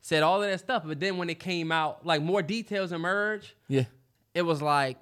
[0.00, 0.84] said all of that stuff.
[0.86, 3.84] But then when it came out, like more details emerged, Yeah.
[4.34, 4.96] it was like,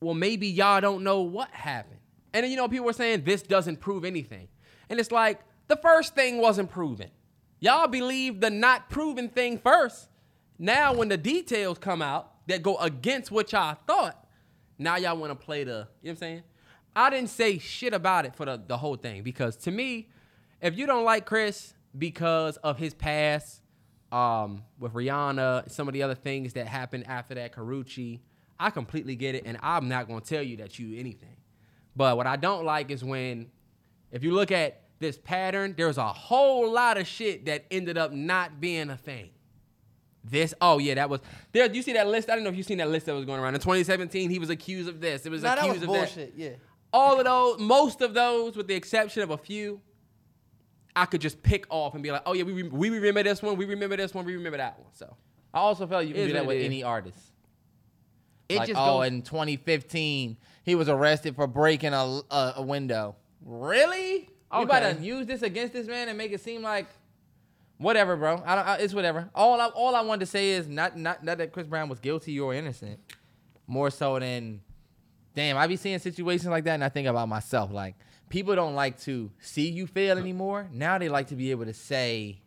[0.00, 2.00] well, maybe y'all don't know what happened.
[2.34, 4.48] And then, you know, people were saying this doesn't prove anything.
[4.90, 7.10] And it's like, the first thing wasn't proven.
[7.60, 10.08] Y'all believe the not proven thing first.
[10.58, 14.24] Now, when the details come out that go against what y'all thought,
[14.78, 16.42] now y'all want to play the, you know what I'm saying?
[16.94, 20.08] I didn't say shit about it for the, the whole thing because to me,
[20.60, 23.62] if you don't like Chris because of his past
[24.10, 28.20] um, with Rihanna, some of the other things that happened after that, Karrueche,
[28.58, 31.36] I completely get it, and I'm not gonna tell you that you anything.
[31.94, 33.50] But what I don't like is when,
[34.10, 38.12] if you look at this pattern, there's a whole lot of shit that ended up
[38.12, 39.30] not being a thing.
[40.24, 41.20] This, oh yeah, that was
[41.52, 41.72] there.
[41.72, 42.28] You see that list?
[42.28, 44.28] I don't know if you seen that list that was going around in 2017.
[44.30, 45.24] He was accused of this.
[45.24, 46.34] It was Nah, that accused was of bullshit.
[46.36, 46.48] Yeah.
[46.50, 46.58] that.
[46.92, 49.80] All of those, most of those, with the exception of a few,
[50.96, 53.42] I could just pick off and be like, oh yeah, we re- we remember this
[53.42, 54.88] one, we remember this one, we remember that one.
[54.92, 55.16] So
[55.54, 56.66] I also felt you can Is do that what with it is.
[56.66, 57.18] any artist.
[58.48, 59.06] it like, just oh, goes.
[59.08, 63.16] in 2015, he was arrested for breaking a, a, a window.
[63.44, 64.28] Really?
[64.52, 64.94] You about Okay.
[64.98, 66.86] to use this against this man and make it seem like
[67.78, 68.42] whatever, bro.
[68.44, 68.66] I don't.
[68.66, 69.30] I, it's whatever.
[69.34, 72.00] All I all I wanted to say is not not not that Chris Brown was
[72.00, 73.00] guilty or innocent.
[73.66, 74.62] More so than,
[75.34, 77.70] damn, I be seeing situations like that and I think about myself.
[77.70, 77.96] Like
[78.28, 80.68] people don't like to see you fail anymore.
[80.72, 82.40] Now they like to be able to say,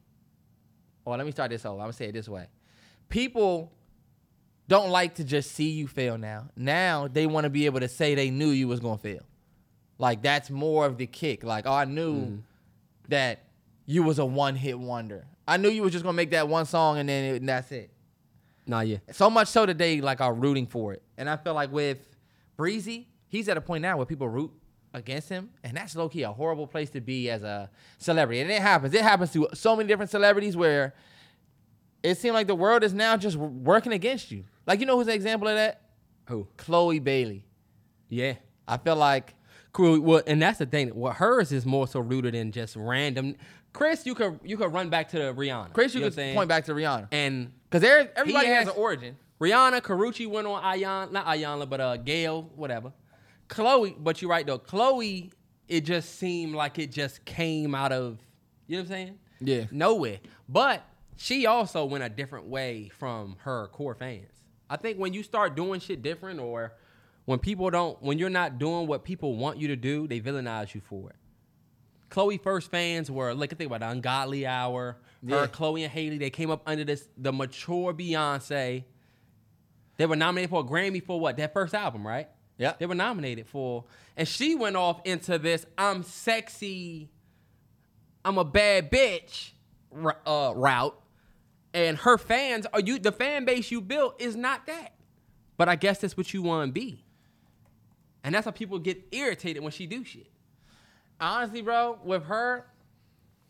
[1.05, 1.75] "Oh, let me start this over.
[1.75, 2.47] I'm gonna say it this way."
[3.09, 3.71] People
[4.67, 6.49] don't like to just see you fail now.
[6.55, 9.23] Now they want to be able to say they knew you was gonna fail.
[9.97, 11.43] Like that's more of the kick.
[11.43, 12.41] Like, oh, I knew mm.
[13.09, 13.50] that
[13.85, 15.27] you was a one hit wonder.
[15.47, 17.71] I knew you was just gonna make that one song and then it, and that's
[17.71, 17.91] it.
[18.65, 21.01] nah, yeah, So much so that they like are rooting for it.
[21.17, 21.99] And I feel like with
[22.57, 24.51] Breezy, he's at a point now where people root
[24.93, 28.41] against him, and that's low key a horrible place to be as a celebrity.
[28.41, 28.93] And it happens.
[28.93, 30.93] It happens to so many different celebrities where
[32.03, 34.43] it seems like the world is now just working against you.
[34.67, 35.81] Like you know who's an example of that?
[36.27, 36.47] who?
[36.57, 37.45] Chloe Bailey.
[38.09, 38.35] Yeah,
[38.67, 39.35] I feel like
[39.73, 39.99] cool.
[39.99, 40.89] Well, and that's the thing.
[40.89, 43.35] What hers is more so rooted in just random.
[43.73, 45.73] Chris, you could you could run back to the Rihanna.
[45.73, 47.83] Chris, you, know could point back to Rihanna and because
[48.15, 49.17] everybody has, has- an origin.
[49.39, 52.93] Rihanna, Karrueche went on Ayan, not Iyanla, but uh, Gail, whatever.
[53.47, 54.59] Chloe, but you're right though.
[54.59, 55.31] Chloe,
[55.67, 58.19] it just seemed like it just came out of,
[58.67, 59.19] you know what I'm saying?
[59.39, 59.65] Yeah.
[59.71, 60.19] Nowhere.
[60.47, 60.83] But
[61.17, 64.31] she also went a different way from her core fans.
[64.69, 66.73] I think when you start doing shit different, or
[67.25, 70.73] when people don't, when you're not doing what people want you to do, they villainize
[70.75, 71.15] you for it.
[72.11, 74.97] Chloe first fans were like think about the Ungodly Hour.
[75.27, 75.47] Her, Yeah.
[75.47, 78.83] Chloe and Halle, they came up under this the mature Beyonce.
[79.97, 81.37] They were nominated for a Grammy for what?
[81.37, 82.27] That first album, right?
[82.57, 82.73] Yeah.
[82.77, 83.85] They were nominated for,
[84.17, 87.09] and she went off into this "I'm sexy,
[88.25, 89.51] I'm a bad bitch"
[89.95, 90.99] r- uh, route,
[91.73, 92.99] and her fans are you.
[92.99, 94.93] The fan base you built is not that,
[95.57, 97.03] but I guess that's what you want to be,
[98.23, 100.27] and that's how people get irritated when she do shit.
[101.21, 102.65] Honestly, bro, with her,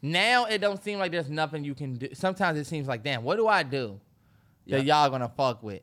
[0.02, 2.10] now it don't seem like there's nothing you can do.
[2.14, 4.00] Sometimes it seems like, damn, what do I do
[4.68, 5.82] that y'all gonna fuck with?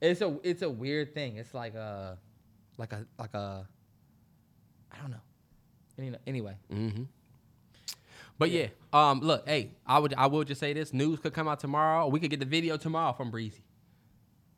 [0.00, 1.36] It's a it's a weird thing.
[1.38, 2.18] It's like a
[2.78, 3.66] like a like a
[4.92, 5.16] I don't know.
[5.98, 7.02] Any- Anyway, Mm-hmm.
[8.38, 8.66] But yeah.
[8.92, 12.06] um, look, hey, I would I will just say this: news could come out tomorrow.
[12.08, 13.64] We could get the video tomorrow from Breezy,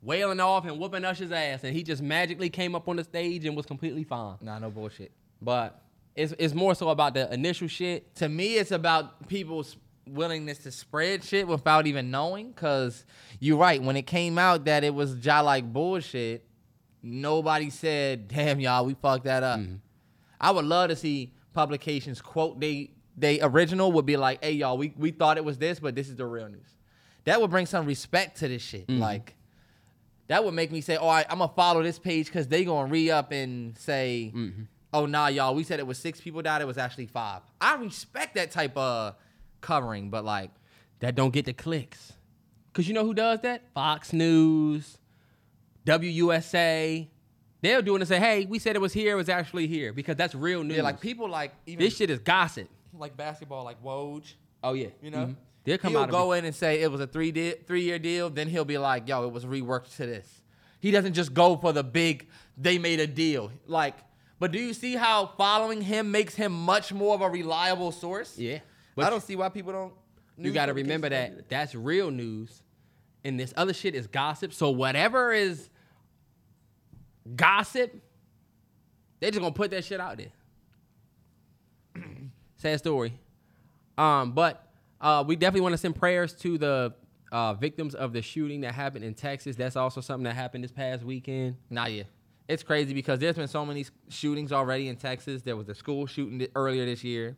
[0.01, 3.45] wailing off and whooping Usher's ass, and he just magically came up on the stage
[3.45, 4.35] and was completely fine.
[4.41, 5.11] nah, no bullshit.
[5.41, 5.81] But
[6.15, 8.15] it's it's more so about the initial shit.
[8.15, 12.53] To me, it's about people's willingness to spread shit without even knowing.
[12.53, 13.05] Cause
[13.39, 13.81] you're right.
[13.81, 16.45] When it came out that it was ja like bullshit,
[17.01, 19.75] nobody said, "Damn, y'all, we fucked that up." Mm-hmm.
[20.41, 24.77] I would love to see publications quote they they original would be like, "Hey, y'all,
[24.77, 26.77] we we thought it was this, but this is the real news."
[27.25, 28.87] That would bring some respect to this shit.
[28.87, 29.01] Mm-hmm.
[29.01, 29.35] Like,
[30.27, 32.63] that would make me say, oh, "All right, I'm gonna follow this page because they
[32.65, 34.63] gonna re up and say." Mm-hmm.
[34.93, 35.53] Oh nah, y'all.
[35.55, 36.61] We said it was six people died.
[36.61, 37.41] It was actually five.
[37.61, 39.15] I respect that type of
[39.61, 40.51] covering, but like,
[40.99, 42.13] that don't get the clicks.
[42.73, 43.63] Cause you know who does that?
[43.73, 44.97] Fox News,
[45.85, 47.07] WUSA.
[47.61, 49.91] They're doing it and say, hey, we said it was here, it was actually here.
[49.91, 50.77] Because that's real news.
[50.77, 52.69] yeah, like people like even this shit is gossip.
[52.97, 54.33] like basketball, like Woj.
[54.63, 54.87] Oh yeah.
[55.01, 55.35] You know, Mhm.
[55.65, 57.99] They'll come he'll out go in and say it was a three de- three year
[57.99, 58.29] deal.
[58.29, 60.41] Then he'll be like, "Yo, it was reworked to this."
[60.79, 62.27] He doesn't just go for the big.
[62.57, 63.51] They made a deal.
[63.67, 63.95] Like,
[64.39, 68.37] but do you see how following him makes him much more of a reliable source?
[68.37, 68.59] Yeah.
[68.95, 69.93] But I don't see why people don't.
[70.37, 72.63] You got to remember that that's real news,
[73.25, 74.53] and this other shit is gossip.
[74.53, 75.69] So whatever is
[77.35, 77.93] gossip,
[79.19, 80.31] they just gonna put that shit out there.
[82.57, 83.13] Sad story.
[83.97, 84.65] Um, but
[85.01, 86.93] uh, we definitely want to send prayers to the
[87.31, 89.57] uh, victims of the shooting that happened in Texas.
[89.57, 91.57] That's also something that happened this past weekend.
[91.69, 92.07] Not yet.
[92.49, 95.43] It's crazy because there's been so many shootings already in Texas.
[95.43, 97.37] There was a school shooting earlier this year.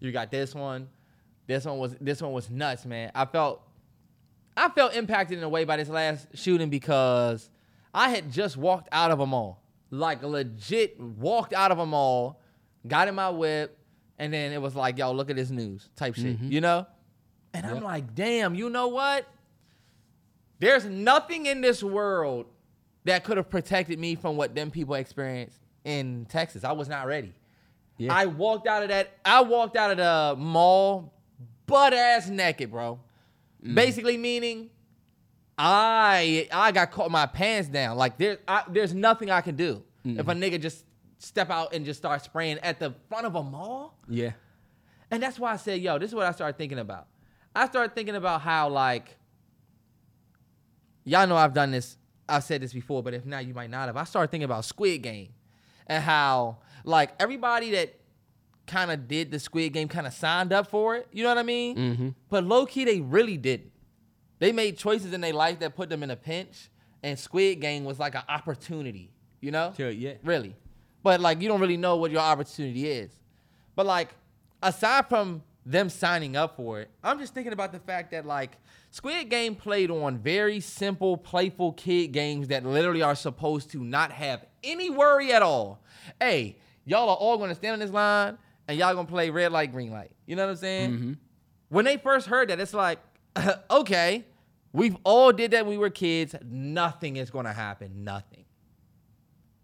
[0.00, 0.88] You got this one.
[1.46, 3.12] This one was this one was nuts, man.
[3.14, 3.60] I felt
[4.56, 7.50] I felt impacted in a way by this last shooting because
[7.92, 9.62] I had just walked out of a mall.
[9.90, 12.40] Like legit walked out of a mall,
[12.86, 13.76] got in my whip,
[14.18, 16.38] and then it was like, yo, look at this news type shit.
[16.38, 16.50] Mm-hmm.
[16.50, 16.86] You know?
[17.52, 19.26] And I'm like, damn, you know what?
[20.60, 22.46] There's nothing in this world
[23.04, 26.64] that could have protected me from what them people experienced in Texas.
[26.64, 27.32] I was not ready.
[27.96, 28.14] Yeah.
[28.14, 29.18] I walked out of that.
[29.24, 31.12] I walked out of the mall
[31.66, 33.00] butt ass naked, bro.
[33.64, 33.74] Mm.
[33.74, 34.70] Basically meaning
[35.58, 37.96] I I got caught my pants down.
[37.96, 40.86] Like there I, there's nothing I can do if a nigga just
[41.18, 43.98] step out and just start spraying at the front of a mall.
[44.08, 44.32] Yeah.
[45.10, 47.06] And that's why I said, yo, this is what I started thinking about.
[47.54, 49.16] I started thinking about how, like,
[51.04, 51.96] y'all know I've done this.
[52.30, 53.96] I've said this before, but if not, you might not have.
[53.96, 55.30] I started thinking about Squid Game
[55.86, 57.94] and how, like, everybody that
[58.66, 61.08] kind of did the Squid Game kind of signed up for it.
[61.12, 61.76] You know what I mean?
[61.76, 62.08] Mm-hmm.
[62.28, 63.72] But low key, they really didn't.
[64.38, 66.70] They made choices in their life that put them in a pinch,
[67.02, 69.10] and Squid Game was like an opportunity.
[69.40, 69.72] You know?
[69.76, 70.14] Sure, yeah.
[70.22, 70.54] Really.
[71.02, 73.10] But like you don't really know what your opportunity is.
[73.74, 74.14] But like
[74.62, 78.56] aside from them signing up for it, I'm just thinking about the fact that like
[78.90, 84.10] Squid Game played on very simple, playful kid games that literally are supposed to not
[84.12, 85.82] have any worry at all.
[86.20, 89.72] Hey, y'all are all gonna stand on this line and y'all gonna play red light,
[89.72, 90.10] green light.
[90.26, 90.90] You know what I'm saying?
[90.92, 91.12] Mm-hmm.
[91.68, 92.98] When they first heard that, it's like,
[93.70, 94.24] okay,
[94.72, 96.34] we've all did that when we were kids.
[96.44, 98.02] Nothing is gonna happen.
[98.04, 98.40] Nothing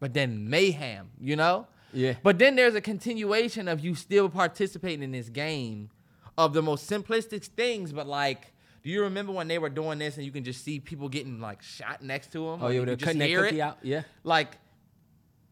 [0.01, 1.67] but then mayhem, you know?
[1.93, 2.15] Yeah.
[2.23, 5.91] But then there's a continuation of you still participating in this game
[6.37, 8.53] of the most simplistic things, but like,
[8.87, 11.41] do you remember when they were doing this and you can just see people getting
[11.41, 12.63] like shot next to them?
[12.63, 13.79] Oh, yeah, they're cutting that cookie out.
[13.83, 14.03] Yeah.
[14.23, 14.59] Like,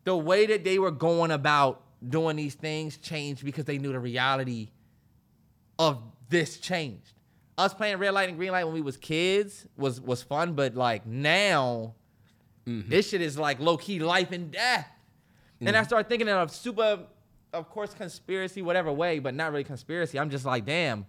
[0.04, 3.98] the way that they were going about doing these things changed because they knew the
[3.98, 4.68] reality
[5.80, 7.12] of this changed.
[7.58, 10.76] Us playing red light and green light when we was kids was was fun, but
[10.76, 11.96] like now,
[12.64, 12.88] mm-hmm.
[12.88, 14.86] this shit is like low key life and death.
[15.58, 15.74] And mm.
[15.80, 17.00] I started thinking of super,
[17.52, 20.20] of course, conspiracy, whatever way, but not really conspiracy.
[20.20, 21.04] I'm just like, damn,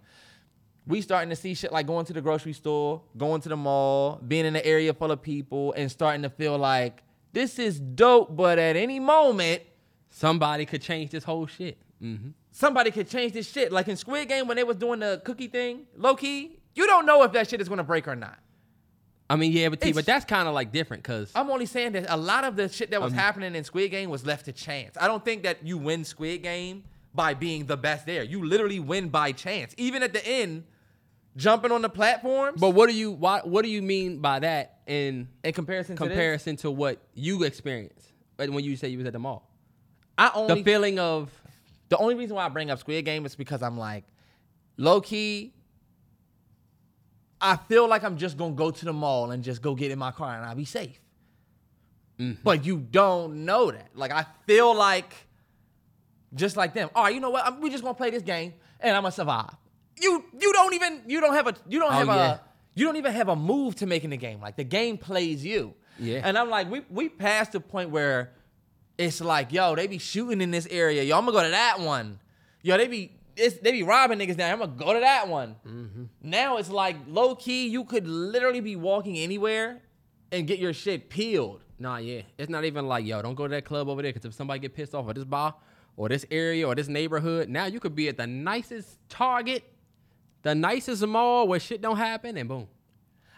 [0.86, 4.20] we starting to see shit like going to the grocery store, going to the mall,
[4.26, 8.34] being in an area full of people, and starting to feel like this is dope,
[8.36, 9.62] but at any moment,
[10.08, 11.76] Somebody could change this whole shit.
[12.02, 12.28] Mm-hmm.
[12.50, 13.70] somebody could change this shit.
[13.72, 17.04] Like in Squid Game when they was doing the cookie thing, low key, you don't
[17.04, 18.38] know if that shit is gonna break or not.
[19.28, 21.92] I mean, yeah, but T, but that's kind of like different because I'm only saying
[21.92, 24.44] that a lot of the shit that was Um, happening in Squid Game was left
[24.46, 24.96] to chance.
[24.98, 26.84] I don't think that you win Squid Game
[27.14, 28.22] by being the best there.
[28.22, 29.74] You literally win by chance.
[29.76, 30.64] Even at the end,
[31.36, 32.60] jumping on the platforms.
[32.60, 36.02] But what do you why, what do you mean by that in in comparison to
[36.02, 39.50] this, comparison to what you experienced when you say you was at the mall?
[40.18, 41.30] I only The feeling of
[41.88, 44.04] The only reason why I bring up Squid Game is because I'm like,
[44.76, 45.52] low key,
[47.40, 49.98] I feel like I'm just gonna go to the mall and just go get in
[49.98, 50.98] my car and I'll be safe.
[52.18, 52.40] Mm-hmm.
[52.42, 53.90] But you don't know that.
[53.94, 55.14] Like I feel like,
[56.34, 56.88] just like them.
[56.94, 57.46] All right, you know what?
[57.46, 59.54] I'm, we just gonna play this game and I'm gonna survive.
[60.00, 62.32] You you don't even you don't have a you don't Oh, have yeah.
[62.34, 62.38] a
[62.74, 64.40] you don't even have a move to make in the game.
[64.40, 65.74] Like the game plays you.
[65.98, 66.20] Yeah.
[66.24, 68.32] And I'm like, we we passed the point where
[68.98, 71.02] it's like, yo, they be shooting in this area.
[71.02, 72.18] Yo, I'm gonna go to that one.
[72.62, 74.50] Yo, they be it's, they be robbing niggas now.
[74.52, 75.56] I'm gonna go to that one.
[75.66, 76.04] Mm-hmm.
[76.22, 79.82] Now it's like low key, you could literally be walking anywhere
[80.32, 81.62] and get your shit peeled.
[81.78, 82.22] Nah, yeah.
[82.38, 84.60] It's not even like, yo, don't go to that club over there because if somebody
[84.60, 85.54] get pissed off at this bar
[85.98, 89.62] or this area or this neighborhood, now you could be at the nicest Target,
[90.46, 92.68] the nicest mall where shit don't happen, and boom.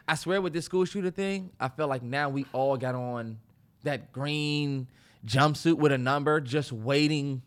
[0.07, 3.39] I swear with this school shooter thing, I feel like now we all got on
[3.83, 4.89] that green
[5.27, 7.41] jumpsuit with a number, just waiting.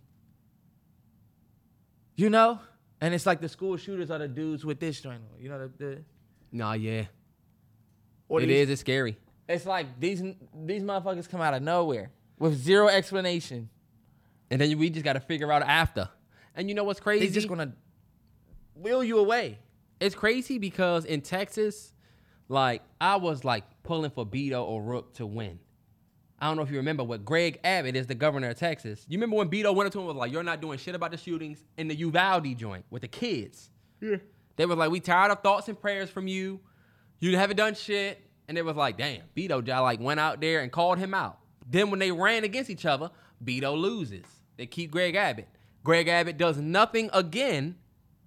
[2.15, 2.59] You know?
[3.01, 5.21] And it's like the school shooters are the dudes with this joint.
[5.39, 6.01] You know the, the
[6.51, 7.03] Nah, yeah.
[8.29, 8.69] or it these- is.
[8.71, 9.15] It's scary.
[9.47, 10.23] It's like these
[10.55, 12.09] these motherfuckers come out of nowhere
[12.39, 13.69] with zero explanation.
[14.49, 16.09] And then we just got to figure out after.
[16.55, 17.27] And you know what's crazy?
[17.27, 17.73] They just gonna
[18.75, 19.59] wheel you away.
[19.99, 21.93] it's crazy because in Texas,
[22.49, 25.59] like I was like pulling for Beto O'Rourke to win.
[26.39, 29.05] I don't know if you remember what Greg Abbott is the governor of Texas.
[29.07, 30.95] You remember when Beto went up to him and was like, "You're not doing shit
[30.95, 33.69] about the shootings in the Uvalde joint with the kids."
[34.01, 34.17] Yeah.
[34.55, 36.59] They was like, "We tired of thoughts and prayers from you.
[37.19, 40.61] You haven't done shit." And it was like, "Damn, Beto just like went out there
[40.61, 41.37] and called him out."
[41.69, 43.11] Then when they ran against each other,
[43.43, 44.25] Beto loses.
[44.57, 45.47] They keep Greg Abbott.
[45.83, 47.75] Greg Abbott does nothing again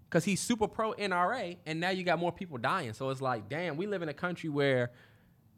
[0.08, 2.92] because he's super pro NRA, and now you got more people dying.
[2.92, 4.90] So it's like, damn, we live in a country where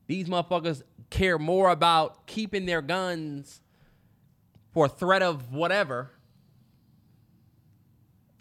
[0.07, 3.61] these motherfuckers care more about keeping their guns
[4.73, 6.11] for threat of whatever.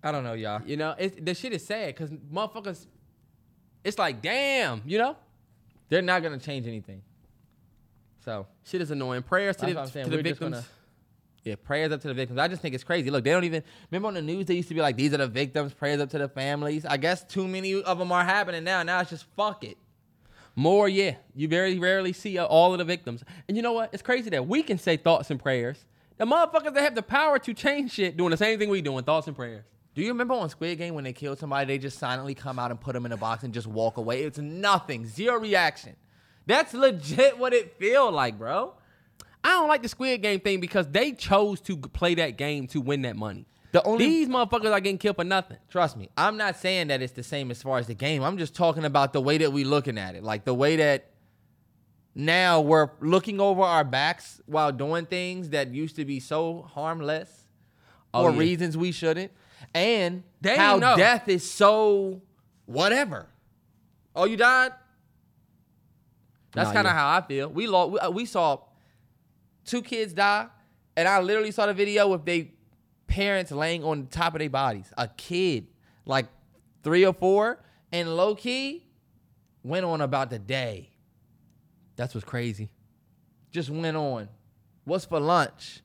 [0.03, 0.61] I don't know, y'all.
[0.65, 2.85] You know, the shit is sad because motherfuckers,
[3.83, 5.17] it's like, damn, you know,
[5.89, 7.01] They're not gonna change anything.
[8.23, 9.21] So shit is annoying.
[9.23, 10.05] Prayers to That's the, what I'm saying.
[10.09, 10.55] to the victims.
[10.55, 10.65] gonna-
[11.45, 12.39] yeah, prayers up to the victims.
[12.39, 13.11] I just think it's crazy.
[13.11, 14.47] Look, they don't even remember on the news.
[14.47, 16.85] They used to be like, "These are the victims." Prayers up to the families.
[16.85, 18.81] I guess too many of them are happening now.
[18.81, 19.77] Now it's just fuck it.
[20.55, 21.15] More, yeah.
[21.35, 23.23] You very rarely see uh, all of the victims.
[23.47, 23.93] And you know what?
[23.93, 25.85] It's crazy that we can say thoughts and prayers.
[26.17, 29.03] The motherfuckers that have the power to change shit doing the same thing we doing,
[29.03, 29.65] thoughts and prayers.
[29.93, 31.67] Do you remember on Squid Game when they killed somebody?
[31.67, 34.23] They just silently come out and put them in a box and just walk away.
[34.23, 35.95] It's nothing, zero reaction.
[36.47, 38.73] That's legit what it feel like, bro.
[39.55, 42.81] I don't like the Squid Game thing because they chose to play that game to
[42.81, 43.45] win that money.
[43.71, 45.57] The only These motherfuckers are getting killed for nothing.
[45.69, 48.23] Trust me, I'm not saying that it's the same as far as the game.
[48.23, 51.09] I'm just talking about the way that we looking at it, like the way that
[52.13, 57.29] now we're looking over our backs while doing things that used to be so harmless
[58.13, 58.39] Oh, for yeah.
[58.39, 59.31] reasons we shouldn't,
[59.73, 60.95] and They how know.
[60.95, 62.21] death is so
[62.65, 63.27] whatever.
[64.15, 64.71] Oh, you died.
[66.53, 66.97] That's kind of yeah.
[66.97, 67.49] how I feel.
[67.49, 67.91] We lost.
[67.91, 68.59] We, uh, we saw
[69.65, 70.47] two kids die,
[70.95, 72.51] and I literally saw the video with they
[73.07, 74.91] parents laying on top of their bodies.
[74.97, 75.67] A kid,
[76.05, 76.27] like
[76.83, 77.59] three or four,
[77.91, 78.85] and low key
[79.63, 80.91] went on about the day.
[81.95, 82.69] That's what's crazy.
[83.51, 84.29] Just went on.
[84.83, 85.81] What's for lunch?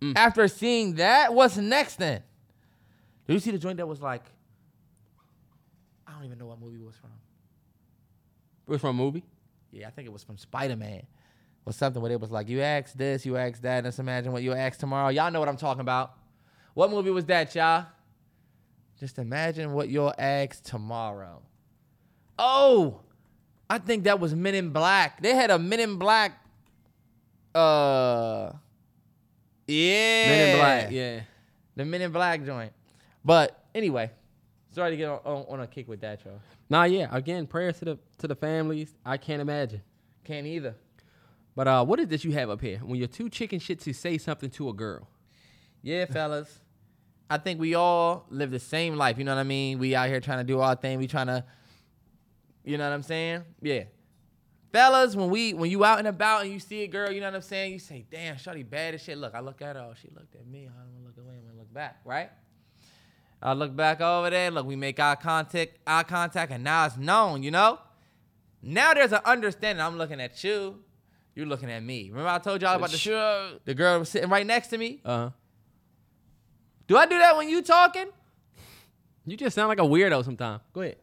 [0.00, 0.14] Mm.
[0.16, 2.22] After seeing that, what's next then?
[3.26, 4.24] Did you see the joint that was like?
[6.06, 7.10] I don't even know what movie it was from.
[8.66, 9.24] It was from a movie.
[9.70, 11.06] Yeah, I think it was from Spider Man
[11.66, 13.84] or something where it was like, you ask this, you ask that.
[13.84, 15.08] Let's imagine what you ask tomorrow.
[15.08, 16.14] Y'all know what I'm talking about.
[16.74, 17.86] What movie was that, y'all?
[18.98, 21.42] Just imagine what you'll ask tomorrow.
[22.38, 23.00] Oh,
[23.68, 25.22] I think that was Men in Black.
[25.22, 26.32] They had a Men in Black.
[27.54, 28.52] Uh,
[29.66, 30.90] yeah, Men in Black.
[30.90, 31.20] Yeah.
[31.76, 32.72] the Men in Black joint.
[33.24, 34.10] But anyway,
[34.72, 36.40] sorry to get on, on, on a kick with that, y'all.
[36.68, 37.08] Nah, yeah.
[37.10, 38.94] Again, prayers to the to the families.
[39.04, 39.82] I can't imagine.
[40.24, 40.74] Can't either.
[41.60, 42.78] But uh, what is this you have up here?
[42.78, 45.06] When you're too chicken shit to say something to a girl.
[45.82, 46.58] Yeah, fellas.
[47.28, 49.18] I think we all live the same life.
[49.18, 49.78] You know what I mean?
[49.78, 50.98] We out here trying to do our thing.
[50.98, 51.44] We trying to,
[52.64, 53.44] you know what I'm saying?
[53.60, 53.82] Yeah.
[54.72, 57.26] Fellas, when we when you out and about and you see a girl, you know
[57.26, 57.74] what I'm saying?
[57.74, 59.82] You say, "Damn, shorty bad as shit." Look, I look at her.
[59.82, 60.60] Oh, she looked at me.
[60.60, 61.34] I don't want to look away.
[61.40, 62.30] I'm gonna look back, right?
[63.42, 64.50] I look back over there.
[64.50, 67.42] Look, we make eye contact, eye contact, and now it's known.
[67.42, 67.80] You know.
[68.62, 69.84] Now there's an understanding.
[69.84, 70.84] I'm looking at you.
[71.34, 72.08] You're looking at me.
[72.10, 73.50] Remember I told y'all about the Sure.
[73.64, 75.00] the girl was sitting right next to me.
[75.04, 75.30] Uh huh.
[76.86, 78.06] Do I do that when you talking?
[79.26, 80.60] You just sound like a weirdo sometimes.
[80.72, 80.96] Go ahead.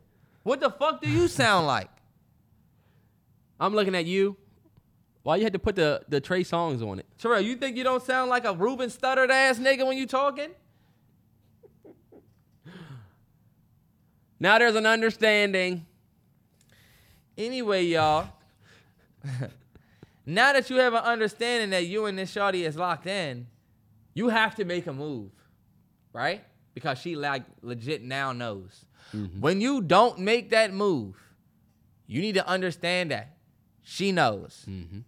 [0.43, 1.89] What the fuck do you sound like?
[3.59, 4.35] I'm looking at you.
[5.23, 7.05] Why you had to put the the Trey Songz on it?
[7.17, 10.49] Terrell, you think you don't sound like a Ruben Studdard ass nigga when you talking?
[14.39, 15.85] Now there's an understanding.
[17.37, 18.29] Anyway, y'all.
[20.27, 23.47] now that you have an understanding that you and this shorty is locked in,
[24.13, 25.31] you have to make a move,
[26.11, 26.43] right?
[26.73, 28.85] Because she like legit now knows.
[29.15, 29.39] Mm-hmm.
[29.39, 31.15] When you don't make that move,
[32.07, 33.37] you need to understand that
[33.83, 34.65] she knows.
[34.69, 34.99] Mm-hmm.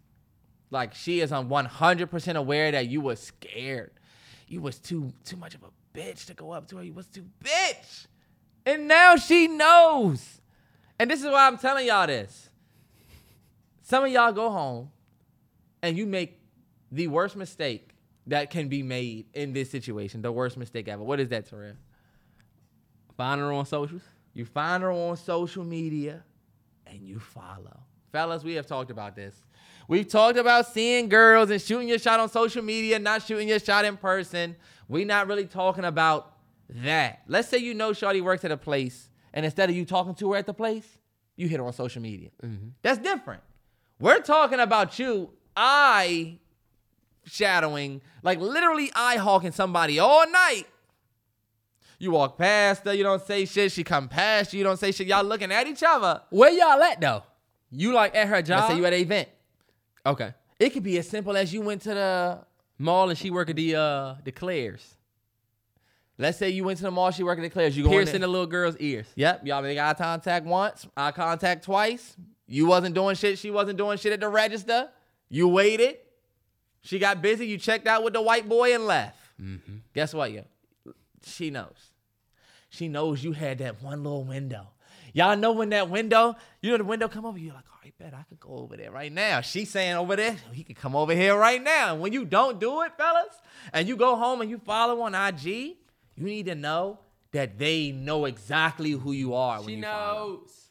[0.72, 3.92] Like she is on 100% aware that you was scared.
[4.48, 6.84] You was too too much of a bitch to go up to her.
[6.84, 8.08] You was too bitch.
[8.66, 10.40] And now she knows.
[10.98, 12.50] And this is why I'm telling y'all this.
[13.82, 14.92] Some of y'all go home
[15.82, 16.40] and you make
[16.92, 17.92] the worst mistake
[18.28, 21.04] that can be made in this situation, the worst mistake ever.
[21.04, 21.76] What is that, Terrell?
[23.18, 24.04] Find her on socials.
[24.34, 26.24] You find her on social media
[26.88, 27.80] and you follow.
[28.12, 29.36] Fellas, we have talked about this.
[29.88, 33.60] We've talked about seeing girls and shooting your shot on social media, not shooting your
[33.60, 34.56] shot in person.
[34.88, 36.38] We're not really talking about
[36.70, 37.22] that.
[37.28, 40.32] Let's say you know Shawty works at a place, and instead of you talking to
[40.32, 40.98] her at the place,
[41.36, 42.30] you hit her on social media.
[42.44, 42.70] Mm-hmm.
[42.82, 43.42] That's different.
[44.00, 46.40] We're talking about you eye
[47.26, 50.64] shadowing, like literally eye hawking somebody all night.
[52.00, 53.72] You walk past her, you don't say shit.
[53.74, 55.08] She come past you, you don't say shit.
[55.08, 56.22] Y'all looking at each other.
[56.30, 57.24] Where y'all at though?
[57.72, 58.62] You like at her job?
[58.62, 59.30] Let's say you at an event.
[60.06, 60.34] okay.
[60.60, 62.40] It could be as simple as you went to the.
[62.82, 64.96] Mall and she work at the uh the Claire's.
[66.18, 67.12] Let's say you went to the mall.
[67.12, 67.78] She working at the Claire's.
[67.78, 69.06] You Piercing in the little girl's ears.
[69.16, 72.16] Yep, y'all make eye contact once, eye contact twice.
[72.48, 73.38] You wasn't doing shit.
[73.38, 74.90] She wasn't doing shit at the register.
[75.30, 75.98] You waited.
[76.82, 77.46] She got busy.
[77.48, 79.18] You checked out with the white boy and left.
[79.42, 79.78] Mm-hmm.
[79.94, 80.44] Guess what, yo?
[81.26, 81.92] She knows.
[82.70, 84.68] She knows you had that one little window.
[85.14, 87.94] Y'all know when that window, you know the window come over, you're like, all right,
[87.98, 89.42] bet I could go over there right now.
[89.42, 91.94] She's saying over there, he could come over here right now.
[91.94, 93.34] And when you don't do it, fellas,
[93.74, 95.78] and you go home and you follow on IG, you
[96.26, 97.00] need to know
[97.32, 99.58] that they know exactly who you are.
[99.60, 100.28] When She you follow.
[100.30, 100.69] knows.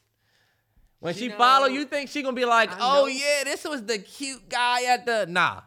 [0.99, 3.07] When She she, follow, you think she gonna be like, I oh know.
[3.07, 5.61] yeah, this was the cute guy at the nah.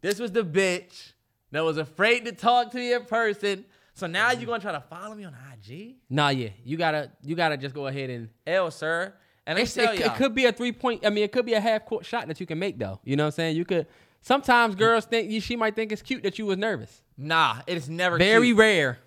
[0.00, 1.12] This was the bitch
[1.50, 3.64] that was afraid to talk to you in person.
[3.94, 4.40] So now Mm-hmm.
[4.40, 5.96] you gonna try to follow me on IG?
[6.10, 6.50] Nah, yeah.
[6.64, 9.12] You gotta you gotta just go ahead and L, sir.
[9.46, 11.04] And I It's- tell it, it could be a three point.
[11.04, 13.00] I mean, it could be a half court shot that you can make though.
[13.04, 13.56] You know what I'm saying?
[13.56, 13.86] You could.
[14.20, 15.42] Sometimes girls think.
[15.42, 17.02] She might think it's cute that you was nervous.
[17.18, 18.58] nah, it's never Very cute.
[18.58, 18.98] rare.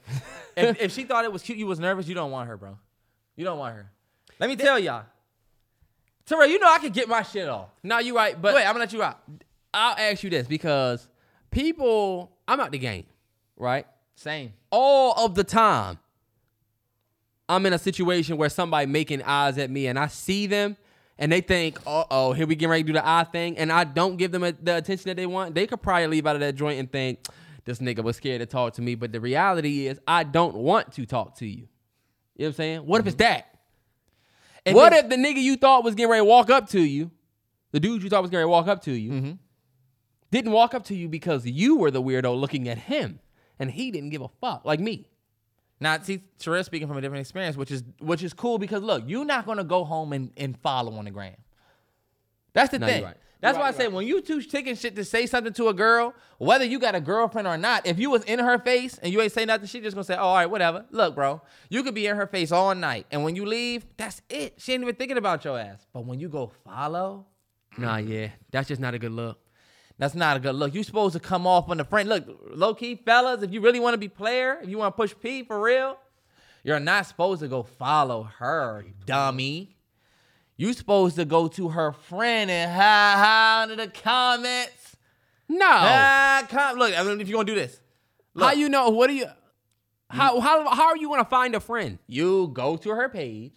[0.55, 2.77] if, if she thought it was cute, you was nervous, you don't want her, bro.
[3.35, 3.91] You don't want her.
[4.39, 5.05] Let me tell y'all.
[6.27, 7.69] Terrell, you know I could get my shit off.
[7.83, 8.39] no, you right.
[8.39, 9.19] But Wait, I'm gonna let you out.
[9.73, 11.07] I'll ask you this because
[11.49, 12.31] people.
[12.47, 13.05] I'm out the game,
[13.57, 13.85] right?
[14.15, 14.53] Same.
[14.71, 15.99] all of the time
[17.49, 20.75] I'm in a situation where somebody making eyes at me and I see them
[21.17, 23.71] and they think, uh oh, here we get ready to do the eye thing, and
[23.71, 26.35] I don't give them a, the attention that they want, they could probably leave out
[26.35, 27.25] of that joint and think,
[27.65, 28.95] this nigga was scared to talk to me.
[28.95, 31.67] But the reality is, I don't want to talk to you.
[32.35, 32.79] You know what I'm saying?
[32.85, 33.56] What if it's that?
[34.67, 36.81] And what then- if the nigga you thought was getting ready to walk up to
[36.81, 37.11] you,
[37.71, 39.31] the dude you thought was getting ready to walk up to you, Mm-hmm.
[40.31, 43.19] didn't walk up to you because you were the weirdo looking at him,
[43.59, 45.09] and he didn't give a fuck like me.
[45.79, 49.03] Now, see, Terrell speaking from a different experience, which is which is cool because look,
[49.05, 51.35] you're not gonna go home and, and follow on the gram.
[52.53, 53.03] That's the No, thing.
[53.03, 53.17] right.
[53.39, 55.53] That's You're why right, I say you're when you two taking shit to say something
[55.53, 58.57] to a girl, whether you got a girlfriend or not, if you was in her
[58.57, 60.85] face and you ain't say nothing, she just gonna say, oh, all right, whatever.
[60.89, 64.21] Look, bro, you could be in her face all night, and when you leave, that's
[64.29, 64.55] it.
[64.57, 65.85] She ain't even thinking about your ass.
[65.93, 67.27] But when you go follow,
[67.77, 69.37] Nah, yeah, that's just not a good look.
[69.99, 70.73] that's not a good look.
[70.73, 72.09] You supposed to come off on the front.
[72.09, 74.99] Look, low key, fellas, if you really want to be player, if you want to
[74.99, 75.97] push P for real,
[76.63, 79.76] you're not supposed to go follow her, dummy.
[80.57, 84.95] You supposed to go to her friend and ha ha under the comments.
[85.49, 87.79] No, Ah, com- look, I mean, if you're gonna do this,
[88.37, 88.89] how you know?
[88.89, 89.27] What do you?
[90.09, 91.99] How how how are you gonna find a friend?
[92.07, 93.55] you go to her page.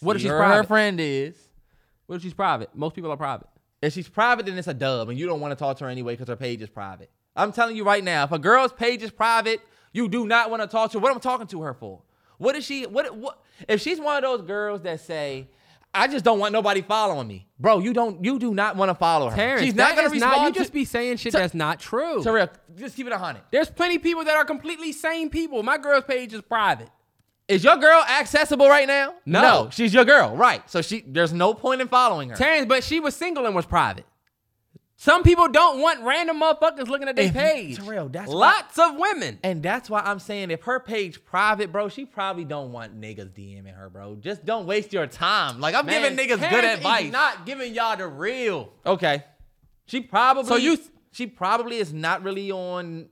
[0.00, 1.36] What if she's who her friend is?
[2.06, 2.74] What if she's private?
[2.74, 3.46] Most people are private.
[3.80, 5.90] If she's private, then it's a dub, and you don't want to talk to her
[5.90, 7.10] anyway because her page is private.
[7.36, 9.60] I'm telling you right now, if a girl's page is private,
[9.92, 11.02] you do not want to talk to her.
[11.02, 12.02] What am I talking to her for?
[12.38, 12.84] What is she?
[12.84, 13.16] What?
[13.16, 13.42] What?
[13.68, 15.48] If she's one of those girls that say,
[15.94, 18.24] "I just don't want nobody following me," bro, you don't.
[18.24, 19.36] You do not want to follow her.
[19.36, 20.46] Terrence, she's not gonna respond.
[20.48, 22.22] You to- just be saying shit that's not true.
[22.22, 23.42] Terrell, just keep it a hundred.
[23.50, 25.62] There's plenty of people that are completely sane people.
[25.62, 26.88] My girl's page is private.
[27.46, 29.14] Is your girl accessible right now?
[29.26, 29.68] No.
[29.70, 30.68] she's your girl, right?
[30.70, 32.36] So she, there's no point in following her.
[32.36, 34.06] Terrence, but she was single and was private.
[35.04, 37.76] Some people don't want random motherfuckers looking at their If page.
[37.76, 39.38] Terrell, that's why- lots of women.
[39.42, 43.28] And that's why I'm saying if her page private, bro, she probably don't want niggas
[43.34, 44.14] DMing her, bro.
[44.16, 45.60] Just don't waste your time.
[45.60, 47.12] Like I'm giving niggas good advice.
[47.12, 48.72] not giving y'all the real.
[48.86, 49.24] okay.
[49.84, 50.78] She probably So you-
[51.12, 53.10] she probably is not really on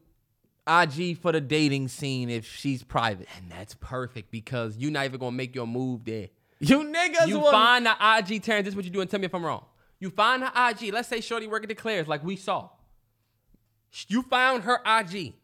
[0.66, 3.28] IG for the dating scene if she's private.
[3.36, 6.28] And that's perfect because you're not even gonna make your move there.
[6.58, 9.20] You niggas You will- find the IG, Terrence, this is what you do, and tell
[9.20, 9.66] me if I'm wrong.
[10.02, 12.70] You find her IG, let's say Shorty working the Claire's like we saw.
[14.08, 15.34] You found her IG.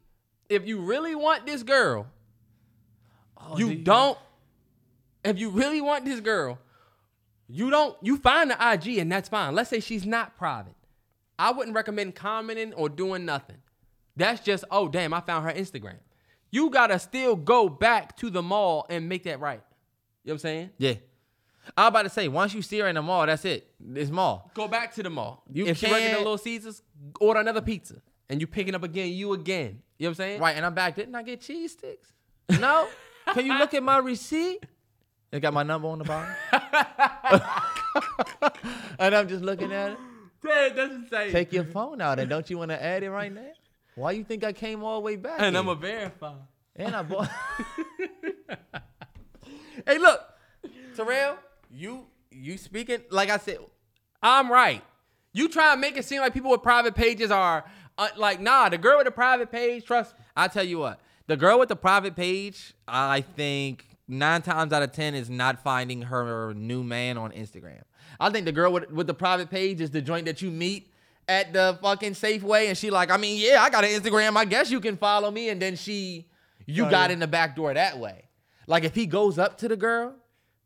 [0.49, 2.07] If you really want this girl,
[3.37, 4.17] Oh, you do don't.
[5.23, 6.59] If you really want this girl,
[7.47, 7.95] you don't.
[8.01, 9.55] You find the IG, and that's fine.
[9.55, 10.75] Let's say she's not private.
[11.37, 13.61] I wouldn't recommend commenting or doing nothing.
[14.17, 15.99] That's just, oh damn, I found her Instagram.
[16.51, 19.61] You gotta still go back to the mall and make that right.
[20.25, 20.69] You know what I'm saying?
[20.79, 20.95] Yeah.
[21.77, 23.71] I was about to say, once you see her in the mall, that's it.
[23.95, 24.51] It's mall.
[24.53, 25.43] Go back to the mall.
[25.51, 26.81] You if she working at Little Caesars,
[27.19, 28.01] order another pizza.
[28.29, 29.81] And you picking up again, you again.
[29.97, 30.41] You know what I'm saying?
[30.41, 30.95] Right, and I'm back.
[30.95, 32.13] Didn't I get cheese sticks?
[32.59, 32.87] No.
[33.33, 34.63] Can you look at my receipt?
[35.31, 36.33] It got my number on the bottom.
[38.99, 39.97] and I'm just looking at it.
[40.43, 41.31] That doesn't say.
[41.31, 43.51] Take your phone out, and don't you want to add it right now?
[43.95, 45.41] Why you think I came all the way back?
[45.41, 45.57] and?
[45.57, 46.33] I'm a verify.
[46.75, 47.29] And I bought.
[49.85, 50.21] hey, look,
[50.95, 51.37] Terrell,
[51.69, 53.59] you you speaking like I said.
[54.21, 54.81] I'm right.
[55.33, 57.63] You try and make it seem like people with private pages are
[57.97, 60.25] uh, like, nah, the girl with the private page, trust me.
[60.35, 64.81] I tell you what, the girl with the private page, I think nine times out
[64.83, 67.81] of ten is not finding her new man on Instagram.
[68.19, 70.91] I think the girl with, with the private page is the joint that you meet
[71.27, 74.35] at the fucking Safeway, and she like, I mean, yeah, I got an Instagram.
[74.35, 76.25] I guess you can follow me, and then she,
[76.65, 76.91] you Right.
[76.91, 78.23] got in the back door that way.
[78.65, 80.15] Like if he goes up to the girl,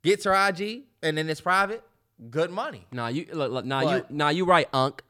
[0.04, 1.84] gets her IG, and then it's private,
[2.30, 2.86] good money.
[2.92, 5.04] Nah, you look, look nah, But- you nah, you right, Unc.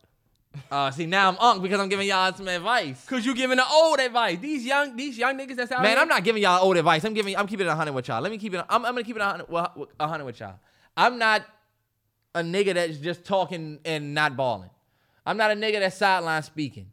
[0.69, 3.03] Uh, see, now I'm unk because I'm giving y'all some advice.
[3.07, 4.37] Cause you giving the old advice.
[4.39, 5.99] These young, these young niggas that's out Man, here.
[5.99, 7.03] I'm not giving y'all old advice.
[7.03, 7.35] I'm giving.
[7.35, 8.21] I'm keeping it a hundred with y'all.
[8.21, 8.63] Let me keep it.
[8.69, 9.49] I'm, I'm gonna keep it a hundred.
[9.49, 10.59] well, A hundred with y'all.
[10.95, 11.43] I'm not
[12.35, 14.69] a nigga that's just talking and not balling.
[15.25, 16.91] I'm not a nigga that's sideline speaking.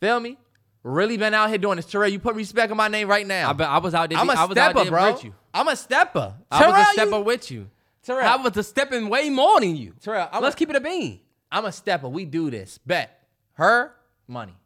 [0.00, 0.36] Feel me?
[0.82, 1.86] Really been out here doing this.
[1.86, 3.50] Terrell, you put respect on my name right now.
[3.50, 4.18] I, bet I was out there.
[4.18, 5.12] I'm a I was out stepper, there bro.
[5.12, 5.34] with you.
[5.54, 6.34] I'm a stepper.
[6.50, 7.70] I was a Terrell, stepper you- with you.
[8.02, 8.26] Terrell.
[8.26, 9.94] I was a stepping way more than you.
[10.00, 11.20] Terrell, I'm Let's a- keep it a bean.
[11.50, 12.08] I'm a stepper.
[12.08, 12.78] We do this.
[12.78, 13.18] Bet.
[13.54, 13.92] Her
[14.26, 14.56] money.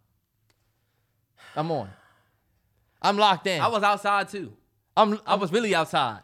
[1.56, 1.90] I'm on.
[3.00, 3.60] I'm locked in.
[3.60, 4.52] I was outside too.
[4.96, 5.18] I'm.
[5.26, 6.20] I was really outside.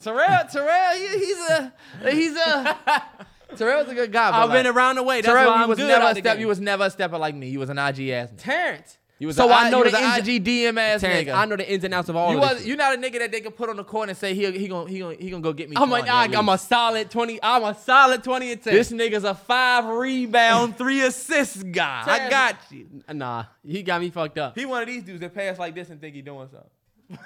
[0.00, 1.72] Terrell, Terrell, he, he's a,
[2.08, 2.78] he's a,
[3.56, 4.30] Terrell's a good guy.
[4.30, 5.16] I've been around the way.
[5.20, 6.38] That's Terrell, why you I'm was good never a step.
[6.38, 7.48] You was never a stepper like me.
[7.48, 8.28] You was an IG ass.
[8.36, 8.96] Terrence.
[9.18, 11.34] You was so a, I know you the was IG DM ass nigga.
[11.34, 12.68] I know the ins and outs of all you of this was, shit.
[12.68, 14.68] you not a nigga that they can put on the court and say he he
[14.68, 15.76] gonna he gonna he gonna go get me.
[15.76, 17.40] I'm like, ah, 20 I, at I'm a solid 20.
[17.42, 18.72] I'm a solid 20 and 10.
[18.72, 22.04] This nigga's a five rebound, three assist guy.
[22.06, 22.86] I got you.
[23.12, 24.56] Nah, he got me fucked up.
[24.56, 26.70] He one of these dudes that pass like this and think he doing something.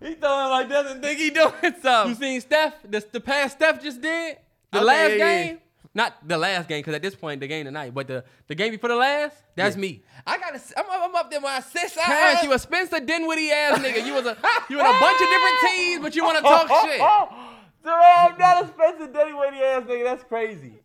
[0.00, 2.08] he throwing like this and think he doing something.
[2.08, 2.74] You seen Steph?
[2.82, 4.38] The, the pass Steph just did?
[4.72, 5.56] The Okay, last yeah, yeah.
[5.94, 8.70] Not the last game, because at this point, the game tonight, but the, the game
[8.70, 9.80] before the last, that's Yeah.
[9.82, 10.02] me.
[10.26, 10.58] I gotta.
[10.76, 11.98] I'm, I'm up there I assist.
[11.98, 14.06] I- Terrence, you a Spencer Dinwiddie ass nigga.
[14.06, 14.36] You was a
[14.70, 16.98] you in a bunch of different teams, but you want to talk shit.
[16.98, 17.28] Terrell,
[17.84, 20.04] I'm not a Spencer Dinwiddie ass nigga.
[20.04, 20.80] That's crazy.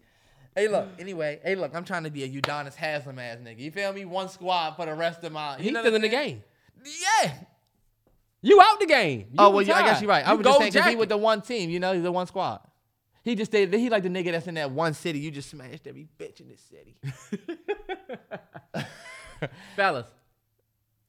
[0.54, 0.90] Hey, look.
[1.00, 1.74] Anyway, hey, look.
[1.74, 3.60] I'm trying to be a Udonis Haslem ass nigga.
[3.60, 4.04] You feel me?
[4.04, 5.58] One squad for the rest of my.
[5.58, 6.44] You He's know still in the game.
[6.84, 7.32] Yeah.
[8.42, 9.28] You out the game.
[9.32, 10.28] You oh well, yeah, I guess you're right.
[10.28, 11.70] I You was just saying because he with the one team.
[11.70, 12.60] You know, he's the one squad.
[13.28, 13.52] He just.
[13.52, 15.20] He like the nigga that's in that one city.
[15.20, 16.96] You just smashed every bitch in this city.
[19.76, 20.08] Fellas,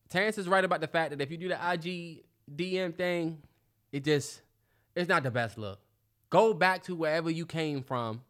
[0.09, 2.25] Terrence is right about the fact that if you do the IG
[2.57, 3.39] DM thing,
[3.93, 4.41] it just
[4.97, 5.79] it's not the best look.
[6.29, 8.23] Go back to wherever you came from,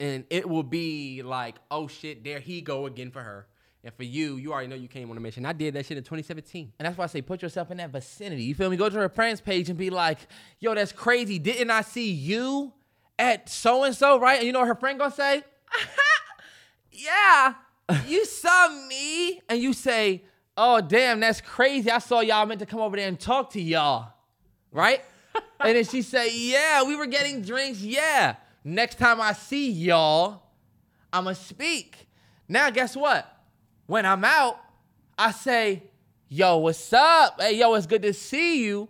[0.00, 3.46] and it will be like, oh shit, there he go again for her.
[3.84, 5.44] And for you, you already know you came on a mission.
[5.44, 6.72] I did that shit in 2017.
[6.78, 8.42] And that's why I say put yourself in that vicinity.
[8.44, 8.78] You feel me?
[8.78, 10.18] Go to her friends page and be like,
[10.60, 11.38] yo, that's crazy.
[11.38, 12.72] Didn't I see you
[13.18, 14.38] at so and so, right?
[14.38, 15.42] And you know what her friend gonna say?
[16.90, 17.54] yeah,
[18.06, 19.40] you saw me.
[19.48, 20.22] And you say,
[20.56, 21.90] oh, damn, that's crazy.
[21.90, 24.12] I saw y'all meant to come over there and talk to y'all,
[24.72, 25.02] right?
[25.60, 27.80] and then she say, yeah, we were getting drinks.
[27.80, 28.36] Yeah.
[28.64, 30.42] Next time I see y'all,
[31.12, 32.08] I'ma speak.
[32.48, 33.32] Now, guess what?
[33.86, 34.58] When I'm out,
[35.18, 35.84] I say,
[36.28, 37.40] yo, what's up?
[37.40, 38.88] Hey, yo, it's good to see you.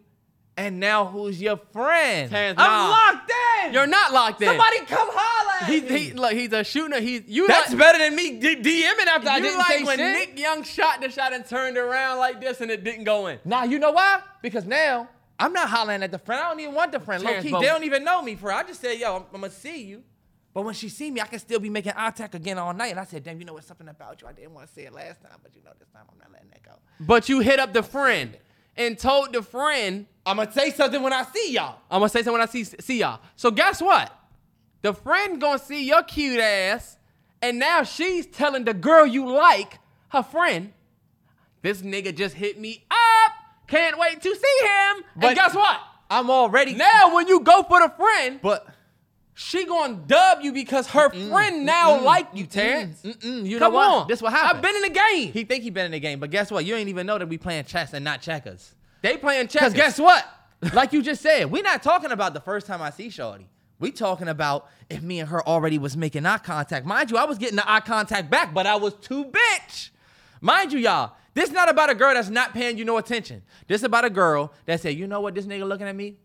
[0.57, 2.35] And now who's your friend?
[2.35, 2.89] I'm nah.
[2.89, 3.31] locked
[3.69, 3.75] in.
[3.75, 4.49] You're not locked in.
[4.49, 7.01] Somebody come holla at He, he look, he's a shooter.
[7.01, 7.47] He's you.
[7.47, 10.13] That's like, better than me D- DMing after I you didn't like say when shit.
[10.13, 13.39] Nick Young shot the shot and turned around like this and it didn't go in.
[13.45, 14.21] Now you know why?
[14.43, 15.09] Because now
[15.39, 16.43] I'm not hollering at the friend.
[16.43, 17.23] I don't even want the friend.
[17.23, 18.35] Low Terrence, key, they don't even know me.
[18.37, 20.03] For I just said, yo, I'm, I'm gonna see you.
[20.55, 22.87] But when she see me, I can still be making eye contact again all night.
[22.87, 24.27] And I said, damn, you know what's something about you?
[24.27, 26.33] I didn't want to say it last time, but you know this time I'm not
[26.33, 26.73] letting that go.
[26.99, 28.35] But you hit up the friend
[28.75, 31.79] and told the friend, I'm gonna say something when I see y'all.
[31.91, 33.21] I'm gonna say something when I see see y'all.
[33.37, 34.13] So guess what?
[34.83, 36.99] The friend gonna see your cute ass,
[37.41, 40.73] and now she's telling the girl you like, her friend,
[41.63, 43.33] this nigga just hit me up.
[43.69, 45.05] Can't wait to see him.
[45.17, 45.81] But- and guess what?
[46.09, 48.65] I'm already Now when you go for the friend, but
[49.35, 53.03] she gonna dub you because her friend now like you, Terrence.
[53.03, 53.91] mm-mm, you Come know what?
[54.03, 54.09] on.
[54.09, 54.57] This what happened.
[54.59, 55.33] I've been in the game.
[55.33, 56.65] He think he been in the game, but guess what?
[56.65, 58.73] You ain't even know that we playing chess and not checkers.
[59.07, 60.25] They playing Because guess what?
[60.73, 63.49] Like you just said, we not talking about the first time I see Shorty.
[63.79, 66.87] We talking about if me and her already was making eye contact.
[66.87, 69.91] Mind you, I was getting the eye contact back, but I was too bitch.
[70.41, 73.43] Mind you, y'all, this not about a girl that's not paying you no attention.
[73.67, 76.17] This about a girl that said, you know what, this nigga looking at me?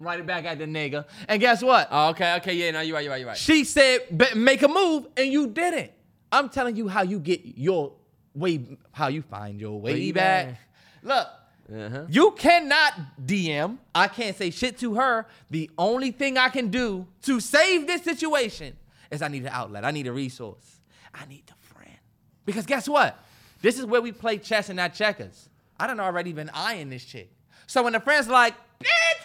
[0.00, 1.06] Right it back at the nigga.
[1.26, 1.88] And guess what?
[1.90, 3.36] Oh, okay, okay, yeah, no, you're right, you're right, you're right.
[3.36, 5.90] She said, "Bet- make a move, and you didn't.
[6.30, 7.94] I'm telling you how you get your
[8.34, 10.46] way, how you find your way, Way back.
[10.46, 10.58] back.
[11.02, 11.26] Look,
[11.70, 12.06] Uh-huh.
[12.08, 12.94] you cannot
[13.24, 13.76] DM.
[13.94, 15.26] I can't say shit to her.
[15.50, 18.76] The only thing I can do to save this situation
[19.10, 19.84] is I need an outlet.
[19.84, 20.80] I need a resource.
[21.14, 21.98] I need a friend.
[22.46, 23.22] Because guess what?
[23.60, 25.48] This is where we play chess and not checkers.
[25.78, 27.30] I done already been eyeing this chick.
[27.66, 29.22] So when the friend's like, bitch,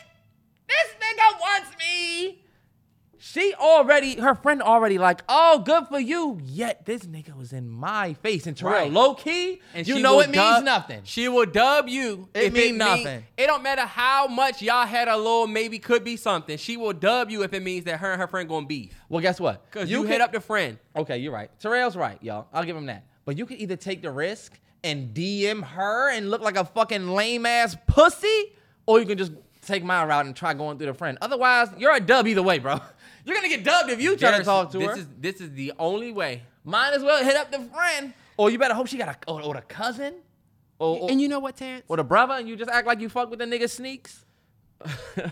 [0.68, 2.43] this nigga wants me.
[3.26, 6.42] She already, her friend already like, oh, good for you.
[6.44, 8.46] Yet this nigga was in my face.
[8.48, 8.92] And Terrell, Right.
[8.92, 11.02] low key, And you know it means dub- nothing.
[11.06, 12.28] She will dub you.
[12.34, 13.24] It if mean nothing.
[13.38, 16.58] it don't matter how much y'all had a little maybe could be something.
[16.58, 18.94] She will dub you if it means that her and her friend gonna beef.
[19.08, 19.72] Well, guess what?
[19.72, 20.78] Cause you, can- hit up the friend.
[20.94, 21.50] Okay, you're right.
[21.62, 22.48] Terrell's right, y'all.
[22.52, 23.06] I'll give him that.
[23.24, 27.08] But you can either take the risk and DM her and look like a fucking
[27.08, 28.52] lame ass pussy,
[28.86, 29.32] or you can just
[29.66, 31.18] take my route and try going through the friend.
[31.22, 32.82] Otherwise, you're a dub either way, bro.
[33.26, 34.96] You're gonna get dubbed if you try to There's- talk to this her.
[34.98, 36.44] Is, this is the only way.
[36.66, 39.42] Might as well hit up the friend, or you better hope she got a or,
[39.42, 40.16] or the cousin,
[40.80, 41.84] or, or, and you know what, Terrence?
[41.88, 44.26] or the brother, and you just act like you fuck with the nigga sneaks.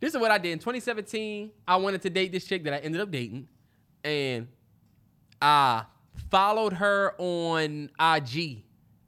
[0.00, 1.50] This is what I did in 2017.
[1.66, 3.48] I wanted to date this chick that I ended up dating,
[4.02, 4.48] and
[5.40, 5.84] I
[6.30, 8.63] followed her on IG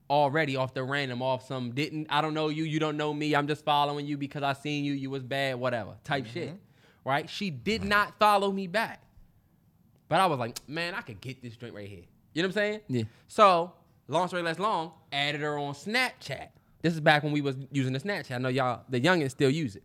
[0.08, 3.34] already off the random, off some didn't I don't know you, you don't know me.
[3.34, 6.54] I'm just following you because I seen you, you was bad, whatever type shit.
[7.04, 7.28] Right?
[7.30, 9.00] She did not follow me back,
[10.08, 12.04] but I was like, man, I could get this drink right here.
[12.34, 12.80] You know what I'm saying?
[12.88, 13.02] Yeah.
[13.28, 13.72] So
[14.08, 16.48] long story less long, added her on Snapchat.
[16.82, 18.32] This is back when we was using the Snapchat.
[18.34, 19.82] I know y'all, the youngins still use it,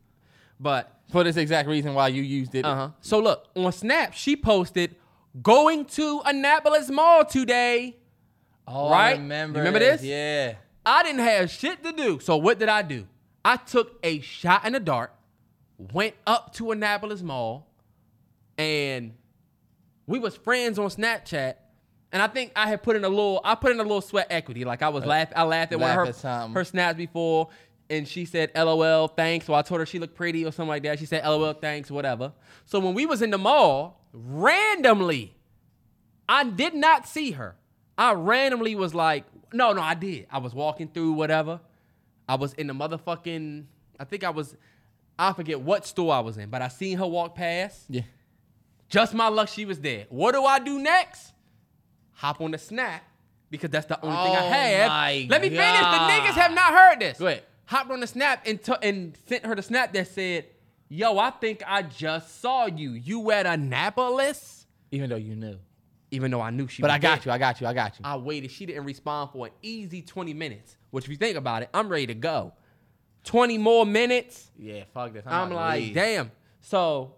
[0.59, 2.65] but For this exact reason why you used it.
[2.65, 2.89] uh huh.
[3.01, 4.95] So look on Snap, she posted
[5.41, 7.97] going to Annapolis Mall today.
[8.67, 9.09] Oh, Right?
[9.09, 9.59] I remember.
[9.59, 10.03] You remember this?
[10.03, 10.55] Yeah.
[10.85, 12.19] I didn't have shit to do.
[12.19, 13.07] So what did I do?
[13.43, 15.11] I took a shot in the dark,
[15.77, 17.67] went up to Annapolis Mall,
[18.57, 19.13] and
[20.07, 21.55] we was friends on Snapchat.
[22.11, 24.27] And I think I had put in a little, I put in a little sweat
[24.29, 24.65] equity.
[24.65, 27.49] Like I was uh, laugh, I laughed at one laugh of her, her snaps before,
[27.89, 29.45] and she said LOL, thanks.
[29.45, 30.99] So I told her she looked pretty or something like that.
[30.99, 32.33] She said LOL, thanks, whatever.
[32.65, 35.35] So when we was in the mall, randomly,
[36.27, 37.55] I did not see her.
[38.01, 40.25] I randomly was like, no, no, I did.
[40.31, 41.59] I was walking through whatever.
[42.27, 43.65] I was in the motherfucking,
[43.99, 44.55] I think I was,
[45.19, 47.83] I forget what store I was in, but I seen her walk past.
[47.89, 48.01] Yeah.
[48.89, 50.07] Just my luck, she was there.
[50.09, 51.31] What do I do next?
[52.13, 53.03] Hop on the snap
[53.51, 55.29] because that's the only thing I Oh have.
[55.29, 55.59] Let me finish.
[55.59, 57.19] The niggas have not heard this.
[57.19, 57.43] Go ahead.
[57.65, 60.47] Hopped on the snap and, t- and sent her the snap that said,
[60.89, 62.93] Yo, I think I just saw you.
[62.93, 64.65] You at Annapolis?
[64.89, 65.59] Even though you knew.
[66.11, 67.31] Even though I knew she But I got there.
[67.31, 67.35] you.
[67.35, 67.67] I got you.
[67.67, 68.05] I got you.
[68.05, 68.51] I waited.
[68.51, 70.75] She didn't respond for an easy 20 minutes.
[70.89, 72.53] Which, if you think about it, I'm ready to go.
[73.23, 74.51] 20 more minutes.
[74.57, 74.83] yeah.
[74.93, 75.23] Fuck this.
[75.25, 76.31] I'm I'm like, damn.
[76.59, 77.15] So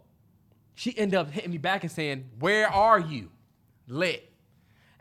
[0.76, 3.32] she ended up hitting me back and saying, Where are you?
[3.88, 4.32] Lit.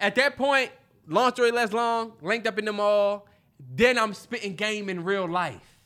[0.01, 0.70] At that point,
[1.07, 3.26] long story less long, linked up in the mall.
[3.74, 5.78] Then I'm spitting game in real life.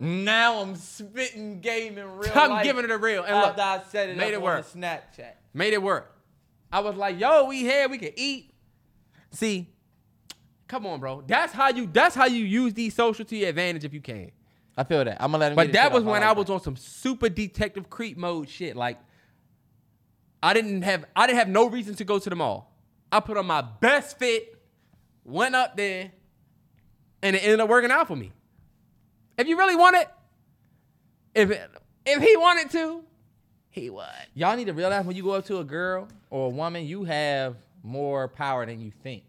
[0.00, 2.36] Now I'm spitting game in real life.
[2.36, 2.64] I'm life.
[2.64, 3.24] giving it a real.
[3.24, 4.66] And look, I set it made it work.
[4.66, 5.32] Snapchat.
[5.54, 6.14] Made it work.
[6.70, 8.52] I was like, yo, we here, we can eat.
[9.30, 9.68] See,
[10.68, 11.24] Come on, bro.
[11.26, 14.30] That's how you that's how you use these social to your advantage if you can.
[14.76, 15.16] I feel that.
[15.18, 15.56] I'm gonna let him.
[15.56, 18.76] But that was when I was on some super detective creep mode shit.
[18.76, 18.98] Like
[20.42, 22.76] I didn't have I didn't have no reason to go to the mall.
[23.10, 24.60] I put on my best fit,
[25.24, 26.12] went up there,
[27.22, 28.32] and it ended up working out for me.
[29.38, 30.08] If you really want it,
[31.34, 31.70] if it,
[32.04, 33.04] if he wanted to,
[33.70, 34.06] he would.
[34.34, 37.04] Y'all need to realize when you go up to a girl or a woman, you
[37.04, 39.24] have more power than you think.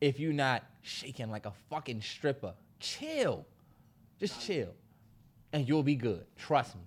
[0.00, 3.46] If you're not shaking like a fucking stripper, chill.
[4.18, 4.74] Just chill.
[5.52, 6.24] And you'll be good.
[6.36, 6.82] Trust me.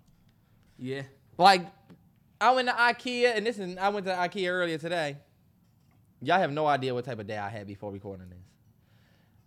[0.77, 1.03] Yeah.
[1.37, 1.65] Like,
[2.39, 5.17] I went to IKEA, and this is I went to IKEA earlier today.
[6.21, 8.39] Y'all have no idea what type of day I had before recording this.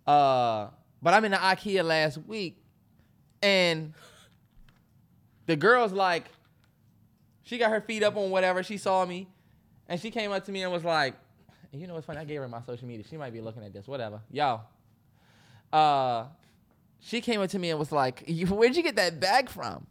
[0.07, 0.68] Uh,
[1.03, 2.62] but I'm in the IKEA last week,
[3.43, 3.93] and
[5.47, 6.24] the girl's like,
[7.47, 8.62] she got her feet up on whatever.
[8.62, 9.28] She saw me,
[9.88, 11.14] and she came up to me and was like,
[11.72, 12.18] you know what's funny?
[12.18, 13.05] I gave her my social media.
[13.09, 13.86] She might be looking at this.
[13.86, 14.62] Whatever, y'all.
[15.72, 16.24] Uh,
[17.01, 19.86] she came up to me and was like, "Where'd you get that bag from?"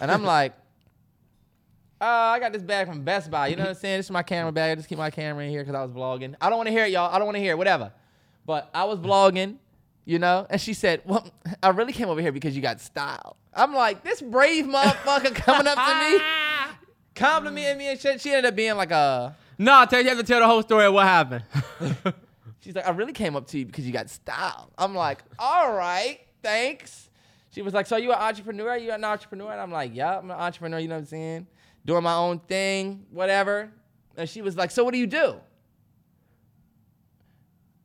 [0.00, 0.52] And I'm like,
[2.00, 3.48] uh, I got this bag from Best Buy.
[3.48, 3.98] You know what I'm saying?
[3.98, 4.72] This is my camera bag.
[4.72, 6.34] I just keep my camera in here because I was vlogging.
[6.40, 7.12] I don't want to hear it, y'all.
[7.12, 7.92] I don't want to hear it, whatever.
[8.46, 9.56] But I was vlogging,
[10.04, 10.46] you know?
[10.48, 11.28] And she said, Well,
[11.62, 13.36] I really came over here because you got style.
[13.54, 16.18] I'm like, this brave motherfucker coming up to me,
[17.16, 18.20] complimenting me and shit.
[18.20, 20.46] She ended up being like a, No, I tell you, you have to tell the
[20.46, 21.44] whole story of what happened.
[22.60, 24.70] she's like, I really came up to you because you got style.
[24.78, 27.06] I'm like, all right, thanks.
[27.56, 28.76] She was like, "So you an entrepreneur?
[28.76, 31.46] You an entrepreneur?" And I'm like, "Yeah, I'm an entrepreneur." You know what I'm saying?
[31.86, 33.70] Doing my own thing, whatever.
[34.14, 35.40] And she was like, "So what do you do?"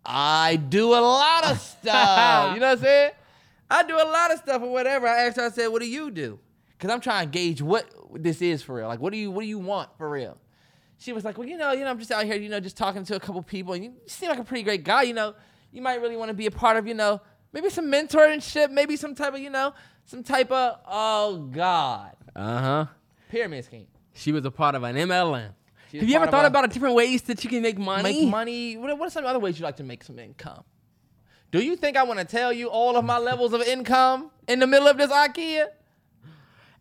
[0.06, 2.54] I do a lot of stuff.
[2.54, 3.12] you know what I'm saying?
[3.72, 5.08] I do a lot of stuff or whatever.
[5.08, 6.38] I asked her, I said, "What do you do?"
[6.72, 8.88] Because I'm trying to gauge what this is for real.
[8.88, 10.38] Like, what do you what do you want for real?
[10.97, 12.78] She was like, "Well, you know, you know, I'm just out here, you know, just
[12.78, 15.03] talking to a couple people, and you seem like a pretty great guy.
[15.03, 15.34] You know,
[15.72, 17.22] you might really want to be a part of, you know,
[17.53, 19.74] maybe some mentorship, maybe some type of, you know,
[20.05, 22.86] some type of oh god, Uh huh.
[23.30, 25.51] pyramid scheme." She was a part of an MLM.
[25.93, 28.22] Have you ever thought a- about different ways that you can make money?
[28.22, 28.78] Make money.
[28.78, 30.64] What, what are some other ways you like to make some income?
[31.51, 34.59] Do you think I want to tell you all of my levels of income in
[34.59, 35.68] the middle of this IKEA?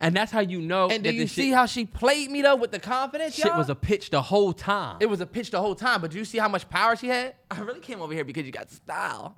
[0.01, 0.89] And that's how you know.
[0.89, 3.35] And do you see shit, how she played me though with the confidence?
[3.35, 3.57] shit y'all?
[3.57, 4.97] was a pitch the whole time?
[4.99, 7.07] It was a pitch the whole time, but do you see how much power she
[7.07, 7.35] had?
[7.51, 9.37] I really came over here because you got style.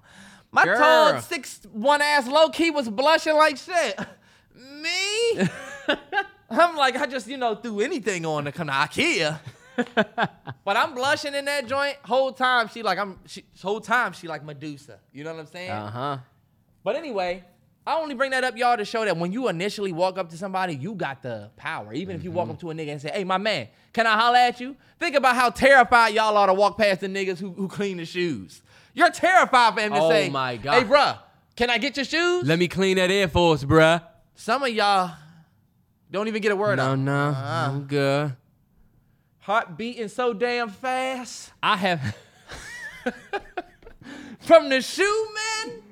[0.52, 0.78] My Girl.
[0.78, 4.00] tall six one ass low key was blushing like shit.
[4.56, 5.50] Me?
[6.50, 9.40] I'm like, I just, you know, threw anything on to come to IKEA.
[9.96, 11.98] but I'm blushing in that joint.
[12.04, 15.00] Whole time she like I'm she whole time she like Medusa.
[15.12, 15.72] You know what I'm saying?
[15.72, 16.18] uh huh.
[16.84, 17.44] But anyway,
[17.86, 20.38] I only bring that up, y'all, to show that when you initially walk up to
[20.38, 21.94] somebody, you got the power.
[21.94, 22.38] Even if you Mm-hmm.
[22.38, 24.76] walk up to a nigga and say, hey, my man, can I holler at you?
[25.00, 28.06] Think about how terrified y'all are to walk past the niggas who, who clean the
[28.06, 28.62] shoes.
[28.94, 30.74] You're terrified for him to Oh say, my God.
[30.82, 31.18] hey, bruh,
[31.58, 32.46] can I get your shoes?
[32.48, 34.02] Let me clean that Air Force, bruh.
[34.36, 35.12] Some of y'all
[36.10, 37.00] don't even get a word No, out.
[37.00, 37.68] no, Uh-uh.
[37.70, 38.36] I'm good.
[39.40, 41.52] Heart beating so damn fast.
[41.62, 42.16] I have.
[44.40, 45.28] From the shoe
[45.66, 45.83] man,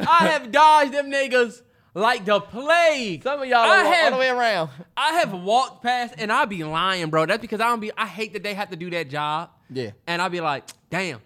[0.00, 1.62] I have dodged them niggas
[1.94, 3.22] like the plague.
[3.22, 4.70] some of y'all I are all have- the way around.
[4.96, 7.26] I have walked past and I be lying, bro.
[7.26, 7.92] That's because I don't be.
[7.96, 9.50] I hate that they have to do that job.
[9.70, 9.90] Yeah.
[10.06, 11.20] And I be like, damn.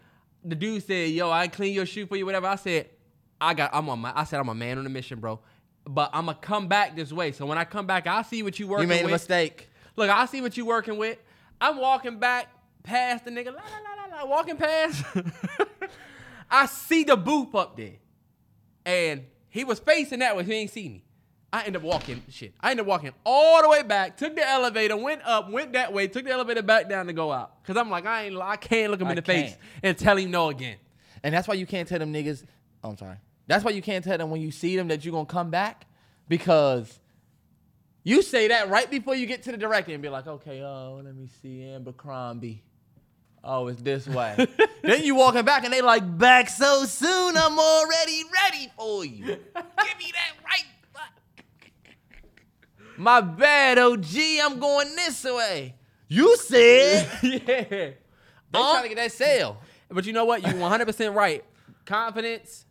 [0.44, 2.88] The dude said, "Yo, I clean your shoe for you, whatever." I said,
[3.40, 3.70] "I got.
[3.74, 4.12] I'm on my.
[4.14, 5.40] I said I'm a man on a mission, bro.
[5.84, 7.32] But I'm gonna come back this way.
[7.32, 9.12] So when I come back, I'll see what you working You made a with.
[9.12, 9.68] mistake.
[9.96, 11.18] Look, I see what you working with.
[11.60, 12.46] I'm walking back
[12.84, 15.04] past the nigga, la la la la, la walking past.
[16.50, 17.94] I see the booth up there,
[18.88, 20.44] and he was facing that way.
[20.44, 21.04] He ain't see me.
[21.52, 22.54] I end up walking shit.
[22.60, 25.92] I end up walking all the way back, took the elevator, went up, went that
[25.92, 27.64] way, took the elevator back down to go out.
[27.64, 29.60] Cause I'm like, I ain't, I can't look him I in the face can't.
[29.82, 30.76] and tell him no again.
[31.22, 32.44] And that's why you can't tell them niggas.
[32.82, 33.16] Oh, I'm sorry.
[33.46, 35.86] That's why you can't tell them when you see them that you're gonna come back
[36.28, 36.98] because
[38.04, 41.00] you say that right before you get to the director and be like, okay, oh,
[41.02, 42.62] let me see Abercrombie.
[43.42, 44.46] Oh, it's this way.
[44.82, 49.24] then you walking back and they like, back so soon, I'm already ready for you.
[49.26, 50.64] Give me that right.
[50.92, 51.12] back.
[52.96, 54.16] My bad, OG.
[54.42, 55.74] I'm going this way.
[56.08, 57.40] You said yeah.
[57.40, 57.94] they
[58.52, 59.58] trying to get that sale.
[59.90, 60.42] But you know what?
[60.42, 61.44] You 100% right.
[61.84, 62.64] Confidence.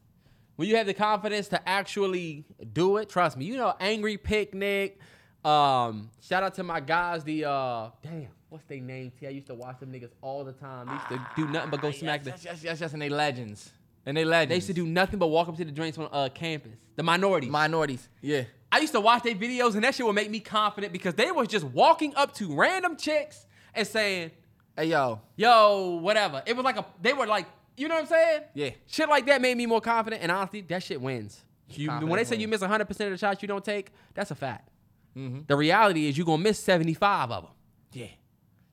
[0.56, 3.46] When you have the confidence to actually do it, trust me.
[3.46, 5.00] You know, angry picnic.
[5.46, 7.24] Um, shout out to my guys.
[7.24, 9.12] The uh, damn, what's their name?
[9.20, 9.28] T.
[9.28, 10.88] I used to watch them niggas all the time.
[10.88, 12.32] They used to do nothing but go smack the.
[12.32, 13.72] Yes, yes, yes, yes, and they legends.
[14.06, 14.50] And they legends.
[14.50, 16.72] They used to do nothing but walk up to the drinks on uh, campus.
[16.96, 17.50] The minorities.
[17.50, 18.08] minorities.
[18.22, 18.44] Yeah.
[18.72, 21.32] I used to watch their videos, and that shit would make me confident because they
[21.32, 24.32] was just walking up to random chicks and saying,
[24.76, 25.22] Hey yo.
[25.36, 26.44] yo, whatever.
[26.46, 28.42] It was like a, they were like, you know what I'm saying?
[28.54, 28.70] Yeah.
[28.88, 31.44] Shit like that made me more confident, and honestly, that shit wins.
[31.70, 34.36] You, when they say you miss 100% of the shots you don't take, that's a
[34.36, 34.70] fact.
[35.18, 35.42] Mm-hmm.
[35.48, 37.52] The reality is you're going to miss 75 of them.
[37.92, 38.08] Yeah.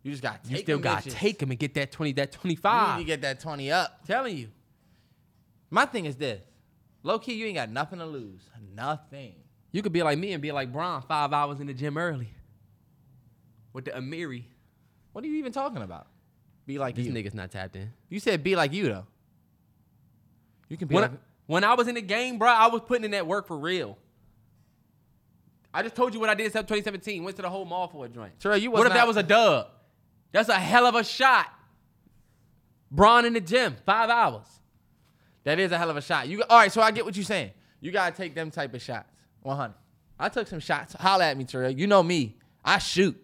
[0.05, 2.55] You just got You still got to take them and get that 20, that twenty
[2.55, 2.75] five.
[2.75, 2.99] You 25.
[2.99, 4.07] need to get that 20 up.
[4.07, 4.49] telling you.
[5.71, 6.43] My thing is this.
[7.03, 8.43] Low key, you ain't got nothing to lose.
[8.75, 9.35] Nothing.
[9.73, 12.29] You could be like me and be like Bron, five hours in the gym early.
[13.73, 14.45] With the Amiri.
[15.13, 16.07] What are you even talking about?
[16.67, 17.13] Be like This you.
[17.13, 17.91] nigga's not tapped in.
[18.09, 19.07] You said be like you though.
[20.69, 22.81] You can be When I, like when I was in the game, bro, I was
[22.83, 23.99] putting in that work for real.
[25.73, 27.23] I just told you what I did in 2017.
[27.25, 28.39] Went to the whole mall for a joint.
[28.41, 29.69] Terrell, you what if not- that was a dub?
[30.35, 31.47] That's a hell of a shot.
[32.91, 34.47] Bron in the gym, five hours.
[35.45, 36.27] That is a hell of a shot.
[36.27, 36.73] You all right?
[36.73, 37.53] So I get what you're saying.
[37.81, 39.09] You gotta take them type of shots.
[39.43, 39.75] 100.
[40.19, 40.95] I took some shots.
[40.95, 41.71] Holla at me, Terrell.
[41.71, 42.37] You know me.
[42.65, 43.17] I shoot.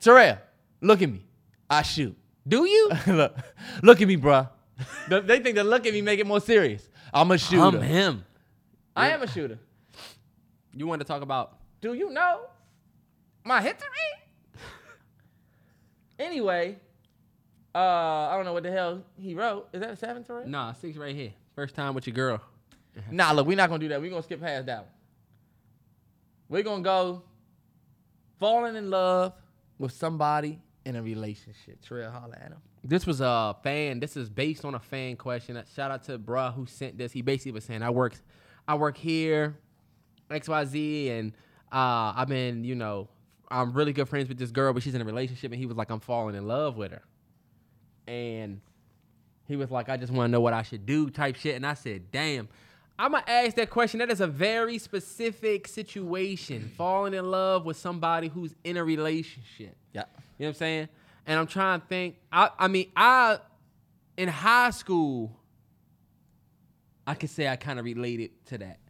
[0.00, 0.38] Terrell,
[0.80, 1.26] look at me.
[1.68, 2.16] I shoot.
[2.46, 2.88] Do you?
[3.08, 3.36] look,
[3.82, 4.48] look at me, bruh.
[5.08, 6.88] They think the look at me make it more serious.
[7.12, 7.78] I'm a shooter.
[7.78, 8.24] I'm him.
[8.94, 9.58] I am a shooter.
[10.72, 11.58] You want to talk about?
[11.80, 12.42] Do you know
[13.42, 13.88] my history?
[16.18, 16.78] Anyway,
[17.74, 19.68] uh, I don't know what the hell he wrote.
[19.72, 20.48] Is that a seven, to Terrell?
[20.48, 21.32] Nah, six right here.
[21.54, 22.40] First time with your girl.
[23.12, 24.00] Nah, look, we're not gonna do that.
[24.00, 24.90] We're gonna skip past that one.
[26.48, 27.22] We're gonna go
[28.40, 29.34] falling in love
[29.78, 31.80] with somebody in a relationship.
[31.80, 32.56] Terrell, holla at him.
[32.82, 34.00] This was a fan.
[34.00, 35.62] This is based on a fan question.
[35.76, 37.12] Shout out to bruh who sent this.
[37.12, 38.14] He basically was saying, "I work,
[38.66, 39.56] I work here.
[40.30, 41.32] XYZ and
[41.72, 43.08] uh, I've been, you know,
[43.50, 45.76] I'm really good friends with this girl, but she's in a relationship and he was
[45.76, 47.02] like, I'm falling in love with her.
[48.06, 48.60] And
[49.46, 51.56] he was like, I just want to know what I should do, type shit.
[51.56, 52.48] And I said, damn.
[52.98, 54.00] I'm gonna ask that question.
[54.00, 56.72] That is a very specific situation.
[56.76, 59.76] Falling in love with somebody who's in a relationship.
[59.92, 60.02] Yeah.
[60.36, 60.88] You know what I'm saying?
[61.24, 62.16] And I'm trying to think.
[62.32, 63.38] I I mean, I
[64.16, 65.30] in high school,
[67.06, 68.80] I could say I kind of related to that.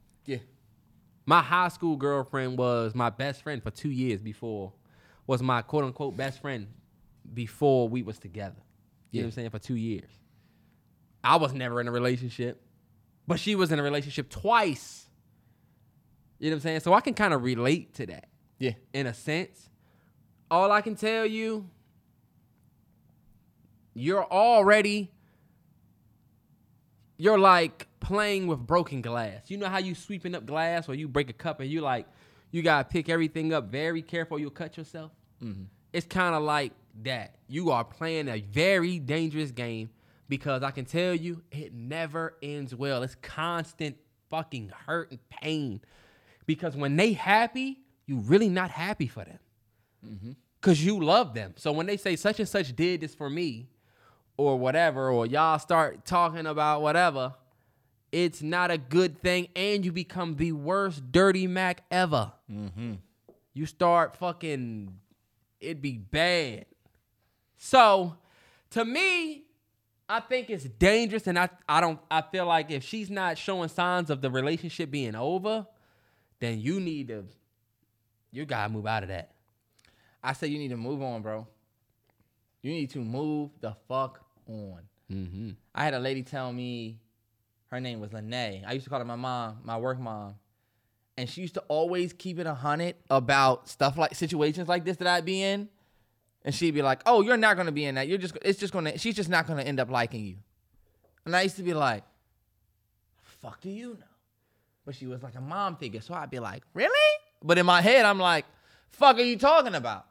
[1.29, 1.35] Yeah.
[1.37, 4.73] My high school girlfriend was my best friend for two years before,
[5.27, 6.69] was my quote unquote best friend
[7.35, 8.57] before we was together.
[9.11, 9.51] You know what I'm saying?
[9.51, 10.11] For two years.
[11.23, 12.63] I was never in a relationship,
[13.27, 15.07] but she was in a relationship twice.
[16.39, 16.81] You know what I'm saying?
[16.81, 18.73] So I can kind of relate to that Yeah.
[18.93, 19.69] in a sense.
[20.51, 21.69] All I can tell you,
[23.95, 25.11] you're already,
[27.19, 29.51] you're like playing with broken glass.
[29.51, 32.07] You know how you sweeping up glass or you break a cup and you like,
[32.51, 34.39] you gotta pick everything up very careful.
[34.39, 35.11] You'll cut yourself.
[35.43, 35.65] Mm-hmm.
[35.93, 37.37] It's kind of like that.
[37.49, 39.91] You are playing a very dangerous game
[40.29, 43.03] because I can tell you, it never ends well.
[43.03, 43.97] It's constant
[44.31, 45.81] fucking hurt and pain
[46.47, 49.39] because when they happy, you really not happy for them
[50.07, 50.33] mm-hmm.
[50.61, 51.55] because you love them.
[51.57, 53.69] So when they say such and such did this for me,
[54.39, 57.35] or whatever, or y'all start talking about whatever,
[58.11, 62.33] it's not a good thing, and you become the worst dirty Mac ever.
[62.51, 62.95] Mm-hmm.
[63.53, 64.95] You start fucking,
[65.61, 66.67] it'd be bad.
[67.59, 68.17] So,
[68.71, 69.45] to me,
[70.09, 73.69] I think it's dangerous, and I I don't I feel like if she's not showing
[73.69, 75.67] signs of the relationship being over,
[76.39, 77.25] then you need to,
[78.31, 79.33] you gotta move out of that.
[80.23, 81.47] I say you need to move on, bro.
[82.63, 84.81] You need to move the fuck on.
[85.13, 85.51] Mm-hmm.
[85.75, 86.99] I had a lady tell me
[87.71, 88.65] her name was Lene.
[88.67, 90.35] I used to call her my mom, my work mom.
[91.17, 94.97] And she used to always keep it a hundred about stuff like situations like this
[94.99, 95.69] that I'd be in.
[96.45, 98.09] And she'd be like, Oh, you're not gonna be in that.
[98.09, 100.37] You're just it's just gonna she's just not gonna end up liking you.
[101.25, 102.05] And I used to be like,
[103.23, 104.07] fuck do you know?
[104.87, 106.01] But she was like a mom figure.
[106.01, 107.19] So I'd be like, Really?
[107.43, 108.47] But in my head, I'm like,
[108.91, 110.07] fuck are you talking about?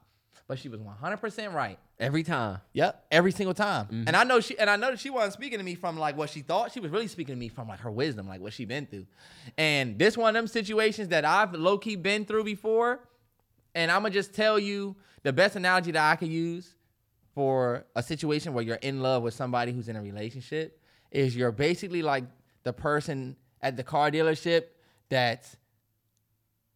[0.47, 1.79] But she was 100% right.
[1.99, 2.59] Every time.
[2.73, 3.85] Yep, every single time.
[3.85, 4.03] Mm-hmm.
[4.07, 6.15] And I know she and I know that she wasn't speaking to me from like
[6.15, 6.71] what she thought.
[6.71, 9.07] She was really speaking to me from like her wisdom, like what she been through.
[9.57, 12.99] And this one of them situations that I've low key been through before.
[13.73, 16.75] And I'm gonna just tell you the best analogy that I could use
[17.33, 20.79] for a situation where you're in love with somebody who's in a relationship
[21.11, 22.25] is you're basically like
[22.63, 24.65] the person at the car dealership
[25.09, 25.57] that's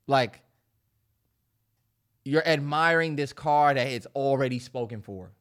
[0.08, 0.42] like
[2.24, 5.32] you're admiring this car that it's already spoken for.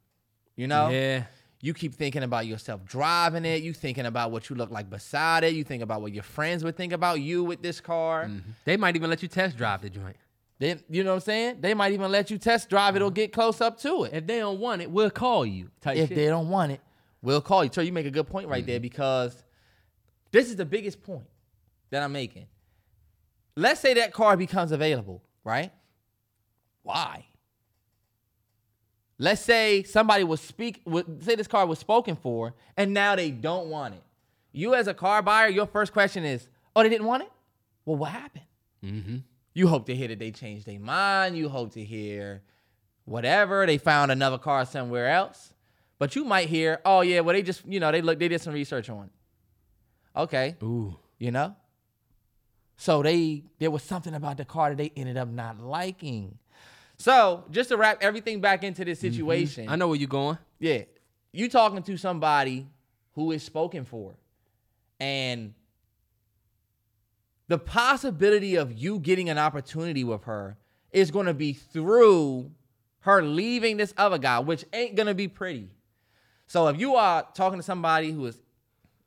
[0.57, 0.89] You know?
[0.89, 1.25] Yeah.
[1.63, 3.63] You keep thinking about yourself driving it.
[3.63, 5.53] You thinking about what you look like beside it.
[5.53, 8.25] You think about what your friends would think about you with this car.
[8.25, 8.51] Mm-hmm.
[8.65, 10.17] They might even let you test drive the joint.
[10.59, 11.61] Then you know what I'm saying?
[11.61, 13.15] They might even let you test drive it or mm-hmm.
[13.15, 14.15] get close up to it.
[14.15, 15.71] If they don't want it, we'll call you.
[15.85, 16.15] If shit.
[16.15, 16.81] they don't want it,
[17.21, 17.71] we'll call you.
[17.73, 18.83] So you make a good point right there mm-hmm.
[18.83, 19.43] because
[20.33, 21.27] this is the biggest point
[21.91, 22.47] that I'm making.
[23.57, 25.73] Let's say that car becomes available, right?
[26.83, 27.27] Why?
[29.19, 30.83] Let's say somebody was speak
[31.21, 34.03] say this car was spoken for and now they don't want it.
[34.53, 37.31] You as a car buyer, your first question is, "Oh, they didn't want it?
[37.85, 38.47] Well, what happened?"
[38.83, 39.17] Mm-hmm.
[39.53, 41.37] You hope to hear that they changed their mind.
[41.37, 42.43] You hope to hear
[43.05, 45.53] whatever they found another car somewhere else.
[45.99, 48.41] But you might hear, "Oh yeah, well they just you know they look they did
[48.41, 50.97] some research on it." Okay, Ooh.
[51.19, 51.55] you know.
[52.77, 56.39] So they there was something about the car that they ended up not liking.
[57.01, 59.11] So just to wrap everything back into this mm-hmm.
[59.11, 60.37] situation, I know where you're going.
[60.59, 60.83] yeah,
[61.33, 62.67] you talking to somebody
[63.15, 64.17] who is spoken for,
[65.01, 65.55] and
[67.49, 70.59] the possibility of you getting an opportunity with her
[70.93, 72.51] is going to be through
[73.01, 75.71] her leaving this other guy, which ain't going to be pretty.
[76.49, 78.43] So if you are talking to somebody who is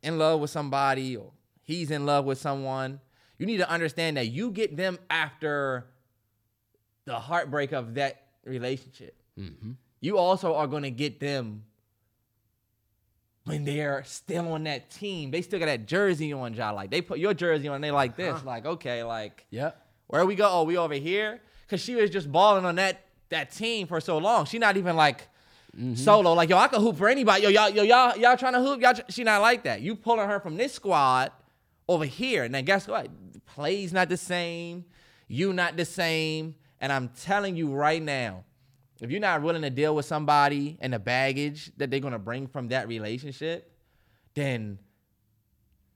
[0.01, 1.31] in love with somebody or
[1.61, 3.01] he's in love with someone,
[3.37, 5.85] you need to understand that you get them after
[7.05, 9.15] the heartbreak of that relationship.
[9.39, 9.71] Mm-hmm.
[10.01, 11.63] You also are going to get them
[13.45, 15.31] when they're still on that team.
[15.31, 16.75] They still got that jersey on, y'all.
[16.75, 18.33] Like they put your jersey on, they like uh-huh.
[18.33, 18.43] this.
[18.43, 19.85] Like okay, like Yep.
[20.07, 20.47] where we go?
[20.49, 21.41] Oh, we over here.
[21.69, 24.45] Cause she was just balling on that that team for so long.
[24.45, 25.27] She not even like
[25.75, 25.95] mm-hmm.
[25.95, 26.33] solo.
[26.33, 27.43] Like yo, I can hoop for anybody.
[27.43, 28.81] Yo, y'all, yo, y'all, y'all trying to hoop?
[28.81, 29.81] Y'all, tr- she not like that.
[29.81, 31.31] You pulling her from this squad
[31.87, 32.43] over here.
[32.43, 33.07] and Now guess what?
[33.45, 34.85] Plays not the same.
[35.27, 36.55] You not the same.
[36.83, 38.43] And I'm telling you right now,
[38.99, 42.45] if you're not willing to deal with somebody and the baggage that they're gonna bring
[42.45, 43.71] from that relationship,
[44.33, 44.77] then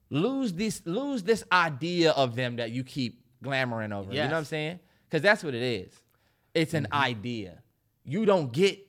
[0.10, 4.12] lose this lose this idea of them that you keep glamoring over.
[4.12, 4.16] it.
[4.16, 4.80] You know what I'm saying?
[5.04, 5.92] Because that's what it is.
[6.54, 7.04] It's an mm-hmm.
[7.04, 7.62] idea.
[8.06, 8.80] You don't get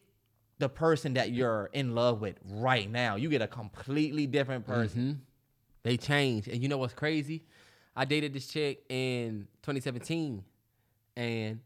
[0.59, 3.17] the person that you're in love with right now.
[3.17, 5.03] You get a completely different person.
[5.03, 5.21] Mm-hmm.
[5.83, 6.47] They change.
[6.47, 7.43] And you know what's crazy?
[7.97, 10.45] I dated this chick in 2017
[11.17, 11.61] and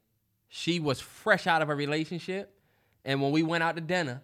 [0.55, 2.55] she was fresh out of a relationship.
[3.07, 4.21] And when we went out to dinner,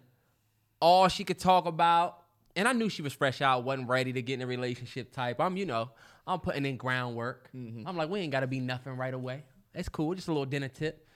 [0.79, 2.21] all she could talk about,
[2.55, 5.41] and I knew she was fresh out, wasn't ready to get in a relationship type.
[5.41, 5.89] I'm, you know,
[6.27, 7.49] I'm putting in groundwork.
[7.55, 7.87] Mm-hmm.
[7.87, 9.43] I'm like, we ain't gotta be nothing right away.
[9.73, 11.07] It's cool, just a little dinner tip.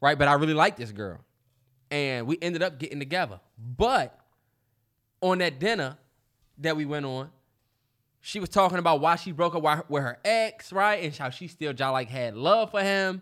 [0.00, 0.16] Right?
[0.16, 1.18] But I really like this girl.
[1.90, 3.40] And we ended up getting together.
[3.58, 4.16] But
[5.20, 5.98] on that dinner
[6.58, 7.30] that we went on,
[8.20, 11.02] she was talking about why she broke up with her ex, right?
[11.02, 13.20] And how she still just like had love for him.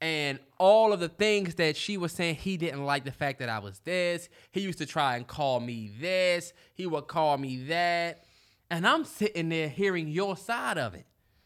[0.00, 3.50] And all of the things that she was saying, he didn't like the fact that
[3.50, 4.30] I was this.
[4.50, 6.54] He used to try and call me this.
[6.74, 8.24] He would call me that.
[8.70, 11.04] And I'm sitting there hearing your side of it,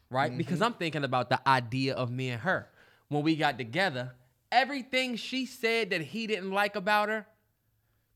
[0.09, 0.29] right?
[0.29, 0.37] Mm-hmm.
[0.37, 2.69] Because I'm thinking about the idea of me and her.
[3.09, 4.13] When we got together,
[4.51, 7.27] everything she said that he didn't like about her,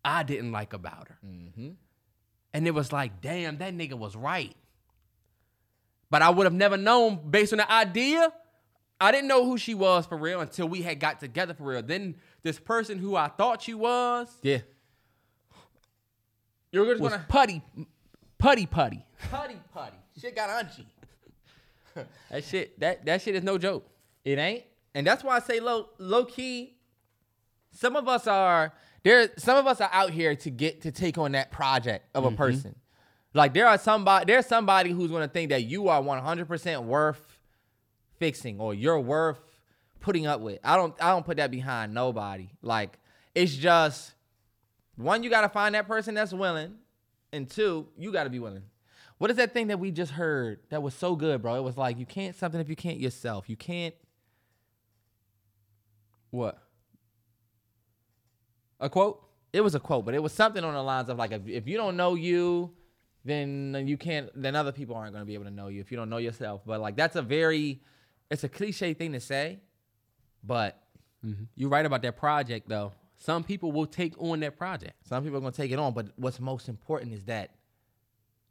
[0.05, 1.19] I didn't like about her.
[1.25, 1.71] Mm-hmm.
[2.53, 4.55] And it was like, damn, that nigga was right.
[6.09, 8.31] But I would have never known based on the idea.
[9.01, 11.81] I didn't know who she was for real until we had got together for real.
[11.81, 14.59] Then this person who I thought she was Yeah.
[16.71, 17.63] You're was gonna putty,
[18.37, 19.03] putty, putty.
[19.31, 19.97] putty putty.
[20.19, 20.85] Shit got unchy.
[22.29, 23.89] That shit, that that shit is no joke.
[24.23, 24.63] It ain't.
[24.93, 26.77] And that's why I say low low key.
[27.71, 28.71] Some of us are
[29.03, 29.29] there.
[29.37, 32.27] Some of us are out here to get to take on that project of a
[32.27, 32.37] mm-hmm.
[32.37, 32.75] person.
[33.33, 37.38] Like there are somebody there's somebody who's gonna think that you are 100% worth
[38.19, 39.39] fixing or you're worth
[39.99, 40.59] putting up with.
[40.63, 42.49] I don't I don't put that behind nobody.
[42.61, 42.99] Like
[43.33, 44.13] it's just
[44.95, 46.75] one you gotta find that person that's willing,
[47.31, 48.63] and two you gotta be willing.
[49.17, 51.55] What is that thing that we just heard that was so good, bro?
[51.55, 53.49] It was like you can't something if you can't yourself.
[53.49, 53.95] You can't
[56.31, 56.61] What?
[58.79, 59.29] A quote?
[59.51, 61.67] it was a quote, but it was something on the lines of like, if, if
[61.67, 62.71] you don't know you,
[63.25, 64.29] then you can't.
[64.35, 66.17] Then other people aren't going to be able to know you if you don't know
[66.17, 66.61] yourself.
[66.65, 67.81] But like, that's a very,
[68.29, 69.59] it's a cliche thing to say,
[70.43, 70.81] but
[71.25, 71.43] mm-hmm.
[71.55, 72.93] You're right about that project though.
[73.17, 74.93] Some people will take on that project.
[75.05, 75.93] some people are going to take it on.
[75.93, 77.51] But what's most important is that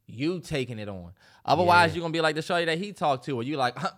[0.07, 1.13] you taking it on.
[1.45, 1.97] Otherwise, Yeah.
[1.97, 3.91] you're gonna be like the shorty that he talked to, or you like, huh,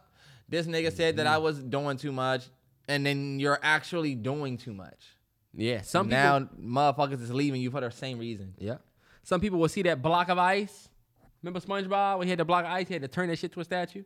[0.49, 1.45] this nigga said that I mm-hmm.
[1.45, 2.49] was doing too much,
[2.89, 5.17] and then you're actually doing too much.
[5.55, 5.83] Yeah.
[5.83, 6.49] Some people now
[6.93, 8.55] motherfuckers is leaving you for the same reason.
[8.59, 8.79] Yeah.
[9.23, 10.89] Some people will see that block of ice.
[11.43, 13.53] Remember SpongeBob when he had the block of ice, he had to turn that shit
[13.53, 14.03] to a statue.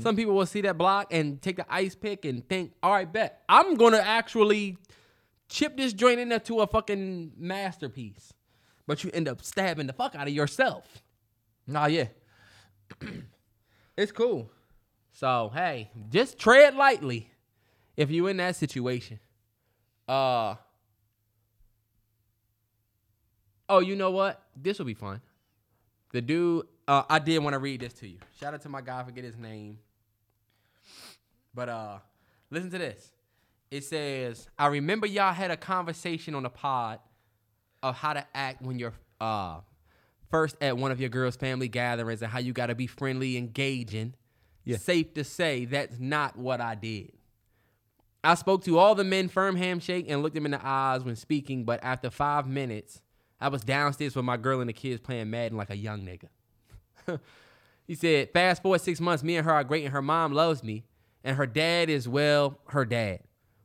[0.00, 3.10] Some people will see that block and take the ice pick and think, all right,
[3.10, 4.76] bet I'm gonna actually
[5.48, 8.32] chip this joint in there to a fucking masterpiece.
[8.88, 10.84] But you end up stabbing the fuck out of yourself.
[11.66, 12.08] Nah, yeah,
[13.96, 14.50] it's cool.
[15.12, 17.30] So hey, just tread lightly
[17.96, 19.20] if you're in that situation.
[20.08, 20.56] Uh
[23.68, 24.42] Oh, you know what?
[24.56, 25.20] This will be fun.
[26.12, 28.18] The dude, uh, I did want to read this to you.
[28.40, 29.78] Shout out to my guy, I forget his name.
[31.54, 31.98] But uh
[32.50, 33.12] listen to this.
[33.70, 37.00] It says, I remember y'all had a conversation on the pod
[37.82, 39.60] of how to act when you're uh
[40.30, 44.14] first at one of your girls' family gatherings and how you gotta be friendly, engaging.
[44.76, 47.12] Safe to say that's not what I did.
[48.22, 51.16] I spoke to all the men firm handshake and looked them in the eyes when
[51.16, 53.00] speaking, but after five minutes,
[53.40, 56.28] I was downstairs with my girl and the kids playing Madden like a young nigga.
[57.86, 60.62] He said, Fast forward six months, me and her are great, and her mom loves
[60.62, 60.84] me,
[61.24, 63.20] and her dad is, well, her dad.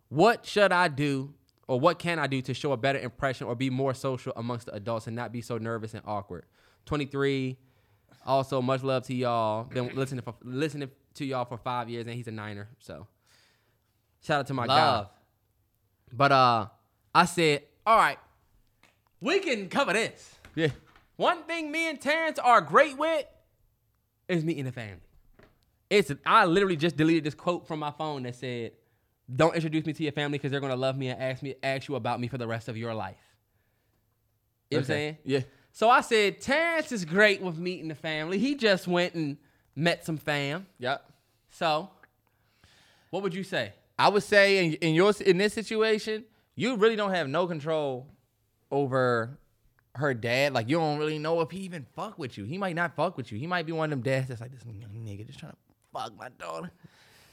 [0.09, 1.33] What should I do,
[1.67, 4.67] or what can I do to show a better impression or be more social amongst
[4.67, 6.45] the adults and not be so nervous and awkward?
[6.85, 7.57] 23.
[8.25, 9.65] Also, much love to y'all.
[9.65, 12.69] Been listening for listening to y'all for five years, and he's a Niner.
[12.79, 13.07] So,
[14.21, 14.75] shout out to my guy.
[14.75, 15.09] Love.
[16.11, 16.67] But uh,
[17.13, 18.19] I said, all right,
[19.19, 20.35] we can cover this.
[20.55, 20.69] Yeah.
[21.15, 23.25] One thing me and Terrance are great with
[24.27, 25.01] is meeting the family.
[25.89, 28.71] It's I literally just deleted this quote from my phone that said,
[29.33, 31.87] "Don't introduce me to your family because they're gonna love me and ask me ask
[31.87, 33.17] you about me for the rest of your life."
[34.69, 35.17] You know what I'm saying?
[35.23, 35.39] Yeah.
[35.71, 38.37] So I said, Terrance is great with meeting the family.
[38.37, 39.37] He just went and
[39.75, 40.67] met some fam.
[40.79, 41.03] Yep.
[41.49, 41.89] So,
[43.09, 43.73] what would you say?
[43.97, 46.25] I would say in, in your in this situation,
[46.55, 48.07] you really don't have no control
[48.71, 49.37] over
[49.95, 50.53] her dad.
[50.53, 52.45] Like you don't really know if he even fuck with you.
[52.45, 53.37] He might not fuck with you.
[53.37, 55.57] He might be one of them dads that's like this nigga just trying to
[55.91, 56.71] fuck my daughter.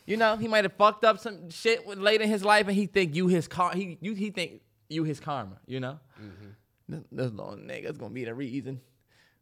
[0.07, 2.77] You know, he might have fucked up some shit with- late in his life, and
[2.77, 3.73] he think you his car.
[3.75, 5.59] He you he think you his karma.
[5.67, 6.51] You know, mm-hmm.
[6.89, 8.81] this, this little nigga's gonna be the reason.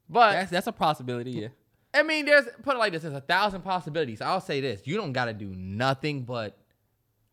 [0.09, 1.49] But That's that's a possibility, yeah.
[1.93, 4.21] I mean, there's put it like this: there's a thousand possibilities.
[4.21, 6.57] I'll say this: you don't got to do nothing but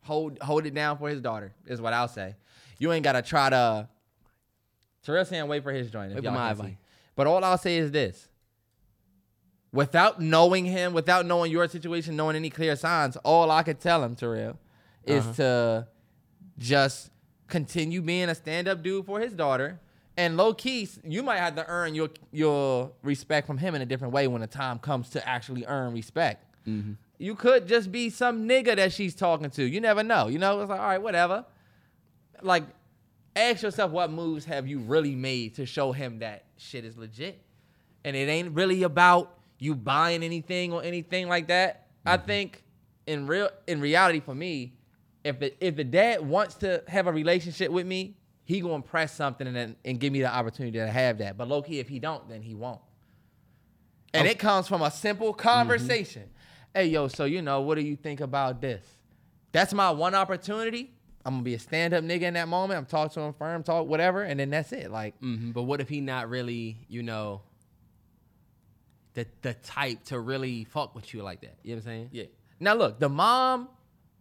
[0.02, 1.52] hold hold it down for his daughter.
[1.66, 2.36] Is what I'll say.
[2.78, 3.88] You ain't got to try to.
[5.06, 6.12] Terrell saying wait for his joint.
[6.14, 6.74] Wait for my advice.
[7.14, 8.28] But all I'll say is this:
[9.72, 14.02] without knowing him, without knowing your situation, knowing any clear signs, all I could tell
[14.04, 14.58] him, Terrell,
[15.04, 15.32] is Uh-huh.
[15.34, 15.88] to
[16.58, 17.10] just
[17.48, 19.78] continue being a stand-up dude for his daughter.
[20.18, 23.86] And low key, you might have to earn your your respect from him in a
[23.86, 26.42] different way when the time comes to actually earn respect.
[27.18, 29.62] You could just be some nigga that she's talking to.
[29.64, 30.26] You never know.
[30.28, 31.44] You know, it's like, all right, whatever.
[32.42, 32.64] Like,
[33.36, 37.40] ask yourself what moves have you really made to show him that shit is legit.
[38.04, 41.88] And it ain't really about you buying anything or anything like that.
[42.04, 42.26] I mm-hmm.
[42.26, 42.62] think
[43.06, 44.74] in real in reality for me,
[45.24, 49.14] if the if the dad wants to have a relationship with me, he gonna press
[49.14, 51.36] something and and give me the opportunity to have that.
[51.36, 52.80] But low key, if he don't, then he won't.
[54.14, 54.30] And oh.
[54.30, 55.40] it comes from a simple mm-hmm.
[55.48, 56.30] conversation.
[56.74, 58.86] Hey yo, so you know, what do you think about this?
[59.52, 60.95] That's my one opportunity.
[61.26, 62.78] I'm gonna be a stand-up nigga in that moment.
[62.78, 64.90] I'm talking to him firm, talk whatever, and then that's it.
[64.92, 67.42] Like, hmm But what if he not really, you know,
[69.14, 71.56] the the type to really fuck with you like that?
[71.62, 72.08] You know what I'm saying?
[72.12, 72.24] yeah.
[72.60, 73.68] Now look, the mom,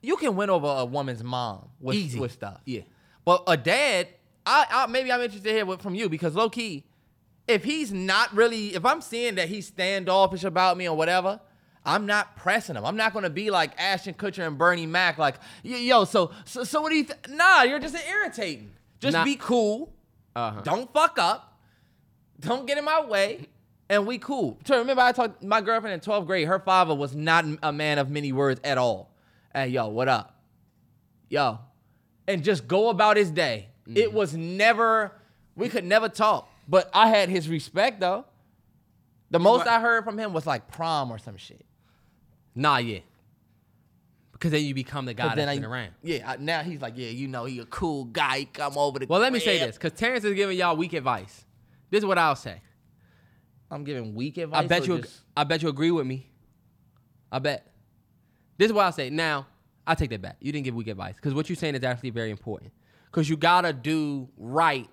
[0.01, 2.19] you can win over a woman's mom with, Easy.
[2.19, 2.59] with stuff.
[2.65, 2.81] Yeah.
[3.23, 4.07] But a dad,
[4.45, 6.85] I, I maybe I'm interested here with, from you because low key,
[7.47, 11.39] if he's not really, if I'm seeing that he's standoffish about me or whatever,
[11.85, 12.85] I'm not pressing him.
[12.85, 16.81] I'm not gonna be like Ashton Kutcher and Bernie Mac, like, yo, so so, so
[16.81, 17.03] what do you?
[17.05, 17.19] Th-?
[17.29, 18.71] Nah, you're just irritating.
[18.99, 19.23] Just Nah.
[19.23, 19.93] be cool.
[20.35, 20.61] Uh-huh.
[20.61, 21.59] Don't fuck up.
[22.39, 23.47] Don't get in my way.
[23.87, 24.57] And we cool.
[24.65, 26.47] So remember, I talked my girlfriend in 12th grade.
[26.47, 29.11] Her father was not a man of many words at all.
[29.53, 30.41] Hey, yo, what up?
[31.29, 31.59] Yo,
[32.27, 33.67] and just go about his day.
[33.93, 35.11] It was never.
[35.55, 38.25] We could never talk, but I had his respect though.
[39.31, 41.63] The most what- I heard from him was like prom or some shit.
[42.55, 42.99] Nah, yeah.
[44.31, 45.91] Because then you become the guy that's I, been around.
[46.03, 48.39] Yeah, I- now he's like, yeah, you know, he a cool guy.
[48.39, 49.07] He come over the.
[49.07, 51.45] Well, let me say this, because Terrance is giving y'all weak advice.
[51.89, 52.61] This is what I'll say.
[53.71, 54.63] I'm giving weak advice.
[54.63, 54.99] I bet you.
[55.01, 56.29] just- I bet you agree with me.
[57.31, 57.71] I bet.
[58.57, 59.09] This is what I'll say.
[59.09, 59.47] Now,
[59.87, 60.37] I take that back.
[60.39, 62.71] You didn't give weak advice because what you're saying is actually very important.
[63.05, 64.89] Because you gotta do right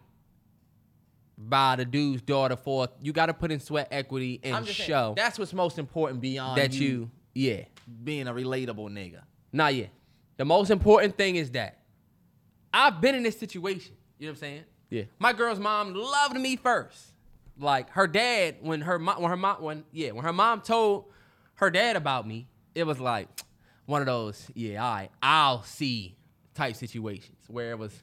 [1.38, 5.14] by the dude's daughter for you gotta put in sweat equity and I'm saying, show
[5.16, 7.64] that's what's most important beyond that you, yeah.
[8.04, 9.22] being a relatable nigga.
[9.52, 9.90] Not yet.
[10.36, 11.78] The most important thing is that
[12.72, 13.94] I've been in this situation.
[14.18, 14.64] You know what I'm saying?
[14.90, 15.02] Yeah.
[15.18, 17.12] My girl's mom loved me first.
[17.58, 21.04] Like her dad, when her mom, when her mom, when yeah, when her mom told
[21.56, 23.28] her dad about me, it was like
[23.86, 26.16] one of those, yeah, right, I'll see
[26.54, 28.02] type situations where it was,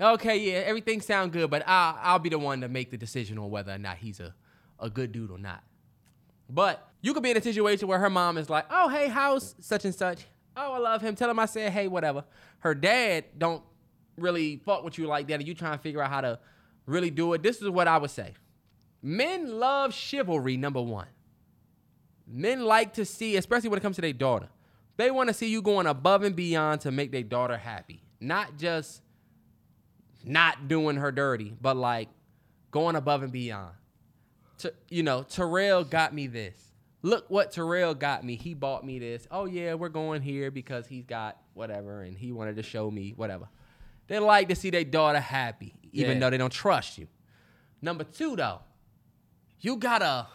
[0.00, 3.38] okay, yeah, everything sound good, but I'll, I'll be the one to make the decision
[3.38, 4.34] on whether or not he's a,
[4.78, 5.62] a good dude or not.
[6.48, 9.54] But you could be in a situation where her mom is like, "Oh, hey, how's
[9.60, 10.24] such and such?
[10.56, 11.14] Oh, I love him.
[11.14, 12.24] Tell him I said, hey, whatever."
[12.60, 13.62] Her dad don't
[14.16, 16.38] really fuck with you like that, and you trying to figure out how to
[16.86, 17.42] really do it.
[17.42, 18.32] This is what I would say:
[19.02, 20.56] Men love chivalry.
[20.56, 21.08] Number one,
[22.26, 24.48] men like to see, especially when it comes to their daughter,
[24.96, 28.56] they want to see you going above and beyond to make their daughter happy, not
[28.56, 29.02] just
[30.24, 32.08] not doing her dirty, but like
[32.70, 33.74] going above and beyond.
[34.56, 36.73] T- you know, Terrell got me this.
[37.04, 38.34] Look what Terrell got me.
[38.34, 39.26] He bought me this.
[39.30, 43.12] Oh yeah, we're going here because he's got whatever, and he wanted to show me
[43.14, 43.46] whatever.
[44.06, 46.18] They like to see their daughter happy, even Yeah.
[46.20, 47.06] though they don't trust you.
[47.82, 48.60] Number two, though,
[49.60, 50.28] you gotta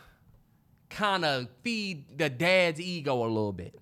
[0.91, 3.74] kind of feed the dad's ego a little bit.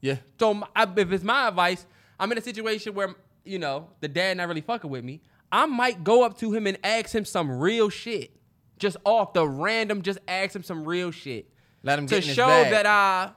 [0.00, 0.16] Yeah.
[0.40, 1.86] So I- if it's my advice,
[2.18, 5.22] I'm in a situation where you know the dad not really fucking with me.
[5.52, 8.32] I might go up to him and ask him some real shit,
[8.80, 10.02] just off the random.
[10.02, 11.52] Just ask him some real shit
[11.86, 13.30] Let him to show that I,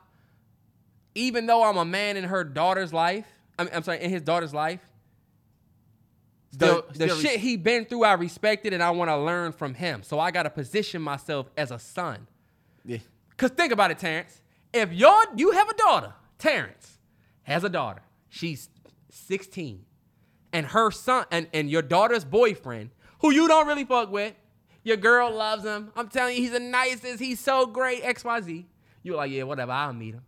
[1.13, 3.27] even though I'm a man in her daughter's life,
[3.59, 4.79] I mean, I'm sorry, in his daughter's life,
[6.53, 9.75] the, the res- shit he been through, I respected and I want to learn from
[9.75, 10.01] him.
[10.01, 12.25] So I got to position myself as a son.
[12.83, 12.97] Yeah.
[13.37, 14.41] Cause think about it, Terrance.
[14.73, 16.97] If your you have a daughter, Terrance
[17.43, 18.01] has a daughter.
[18.29, 18.69] She's
[19.11, 19.85] 16.
[20.51, 22.89] And her son and, and your daughter's boyfriend,
[23.19, 24.33] who you don't really fuck with,
[24.89, 25.91] your girl loves him.
[25.95, 27.19] I'm telling you, he's the nicest.
[27.19, 28.03] He's so great.
[28.03, 28.65] XYZ.
[29.03, 30.23] You're like, yeah, whatever, I'll meet him.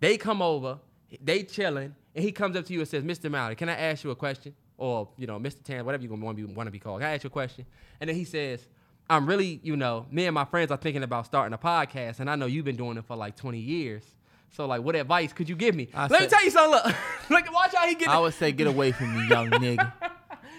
[0.00, 0.78] They come over,
[1.22, 3.30] they chilling, and he comes up to you and says, Mr.
[3.30, 4.54] Mallory, can I ask you a question?
[4.78, 5.62] Or, you know, Mr.
[5.62, 7.00] Tan, whatever you want to be, want to be called.
[7.00, 7.66] Can I ask you a question?
[8.00, 8.66] And then he says,
[9.08, 12.28] I'm really, you know, me and my friends are thinking about starting a podcast, and
[12.28, 14.02] I know you've been doing it for like 20 years.
[14.50, 15.88] So, like, what advice could you give me?
[15.94, 16.72] I Let me tell you something.
[16.72, 16.96] Look,
[17.30, 18.08] look watch how he get.
[18.08, 19.92] I would say get away from me, young nigga.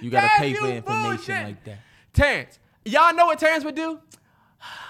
[0.02, 1.44] You gotta Damn pay for you information bullshit.
[1.44, 1.78] like that.
[2.14, 4.00] Terrance, y'all know what Terrance would do?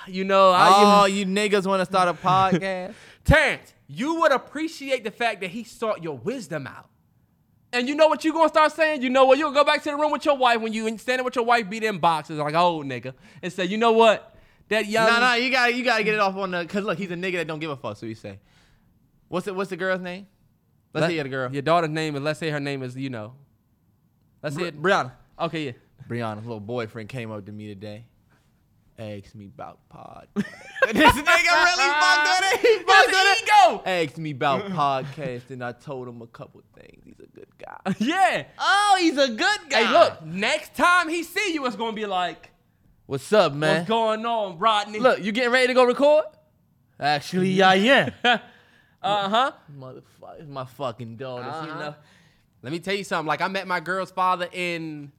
[0.08, 2.94] You know, I, Oh, you, you niggas want to start a podcast?
[3.26, 6.90] Terrance, you would appreciate the fact that he sought your wisdom out.
[7.74, 9.02] And you know what you're gonna start saying?
[9.02, 9.38] You know what?
[9.38, 11.70] You'll go back to the room with your wife when you standing with your wife,
[11.70, 14.36] be in boxes like old nigga, and say, you know what?
[14.70, 16.66] That young nah, nah, you gotta, you gotta get it off on the.
[16.66, 17.98] Cause look, he's a nigga that don't give a fuck.
[17.98, 18.40] So you say,
[19.28, 19.56] what's it?
[19.56, 20.28] What's the girl's name?
[20.94, 21.52] Let's Let- see the girl.
[21.52, 22.22] Your daughter's name is.
[22.22, 22.96] Let's say her name is.
[22.96, 23.34] You know.
[24.42, 24.82] Let's say it.
[24.82, 25.12] Brianna.
[25.40, 25.72] Okay, yeah.
[26.08, 28.06] Brianna's little boyfriend came up to me today.
[29.00, 30.28] Asked me about pod.
[30.36, 32.60] this nigga really fucked with it.
[32.62, 33.44] He fucked That's with it.
[33.44, 33.82] ego.
[33.86, 37.04] Asked me about podcast, and I told him a couple things.
[37.06, 37.96] He's a good guy.
[38.00, 38.46] Yeah.
[38.58, 39.84] Oh, he's a good guy.
[39.84, 40.26] Hey, look.
[40.26, 42.50] Next time he see you, it's gonna be like,
[43.06, 43.76] what's up, man?
[43.78, 46.26] "What's going on, Rodney?" Look, you getting ready to go record?
[47.00, 48.12] Actually, I am.
[48.24, 48.40] uh
[49.30, 49.52] huh.
[49.78, 51.44] Motherfucker, it's my fucking daughter.
[51.44, 51.80] You Uh-huh.
[51.80, 51.96] know.
[52.64, 53.28] Let me tell you something.
[53.28, 55.12] Like I met my girl's father in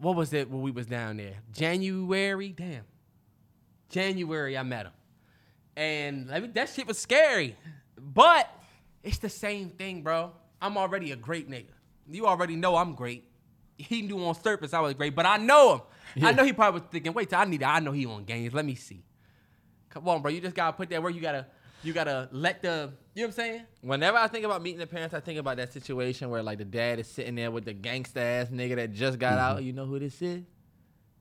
[0.00, 1.36] what was it when we was down there?
[1.52, 2.50] January.
[2.50, 2.84] Damn.
[3.88, 4.92] January I met him.
[5.76, 7.56] And let me, that shit was scary.
[7.98, 8.48] But
[9.02, 10.32] it's the same thing, bro.
[10.60, 11.72] I'm already a great nigga.
[12.08, 13.24] You already know I'm great.
[13.76, 15.80] He knew on surface I was great, but I know him.
[16.16, 16.28] Yeah.
[16.28, 18.24] I know he probably was thinking, wait till I need to I know he on
[18.24, 18.54] games.
[18.54, 19.02] Let me see.
[19.90, 20.30] Come on, bro.
[20.30, 21.46] You just gotta put that where you gotta
[21.82, 23.62] you gotta let the you know what I'm saying?
[23.80, 26.64] Whenever I think about meeting the parents, I think about that situation where like the
[26.64, 29.56] dad is sitting there with the gangsta ass nigga that just got out.
[29.58, 29.66] Mm-hmm.
[29.66, 30.42] You know who this is?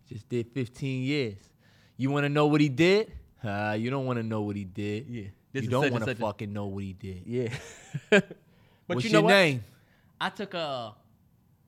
[0.10, 1.38] Just did 15 years.
[1.98, 3.12] You want to know what he did?
[3.44, 5.08] Uh, you don't want to know what he did.
[5.08, 5.24] Yeah.
[5.52, 7.24] This You don't want to such a- fucking know what he did.
[7.26, 7.54] Yeah.
[8.10, 8.26] but
[8.88, 9.32] What's you know your what?
[9.32, 9.64] name?
[10.20, 10.96] I took a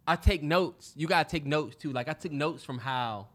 [0.08, 0.94] I take notes.
[0.96, 1.92] You gotta take notes too.
[1.92, 3.28] Like I took notes from how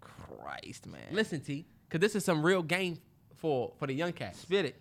[0.00, 1.00] Christ, man.
[1.10, 2.98] listen T, cause this is some real game
[3.36, 4.40] for for the young cats.
[4.40, 4.76] spit it.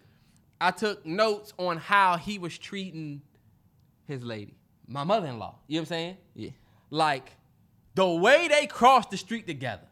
[0.60, 3.22] I took notes on how he was treating
[4.06, 4.56] his lady,
[4.88, 5.56] my mother-in-law.
[5.68, 6.18] You know what I'm saying?
[6.34, 6.50] Yeah.
[6.90, 7.32] Like
[7.96, 9.88] the way they crossed the street together,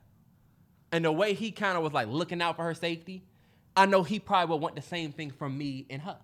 [0.92, 3.24] and the way he kind of was like looking out for her safety.
[3.76, 6.18] I know he probably would want the same thing from me and her.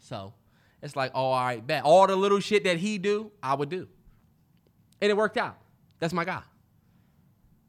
[0.00, 0.34] So
[0.82, 3.68] it's like, oh, all right, bet all the little shit that he do, I would
[3.68, 3.86] do,
[5.00, 5.56] and it worked out.
[6.00, 6.42] That's my guy.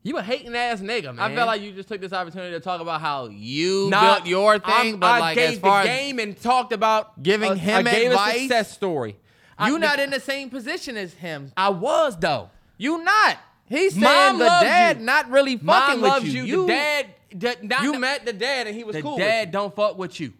[0.03, 1.19] You a hating ass nigga, man.
[1.19, 4.27] I felt like you just took this opportunity to talk about how you Nah, built
[4.27, 7.21] your thing, I'm- but I like gave as far the as game and talked about
[7.21, 8.35] giving a- him I gave advice?
[8.35, 9.17] a success story.
[9.57, 11.51] I- you not in the same position as him.
[11.57, 12.51] I was though.
[12.77, 13.37] You not.
[13.65, 15.05] He's saying Mom the loves dad you.
[15.05, 15.65] not really fucking
[15.99, 16.43] Mom with loves you.
[16.45, 16.61] you.
[16.61, 17.05] The dad,
[17.35, 19.17] the, not you met the dad and he was the cool.
[19.17, 20.31] dad with don't fuck with you.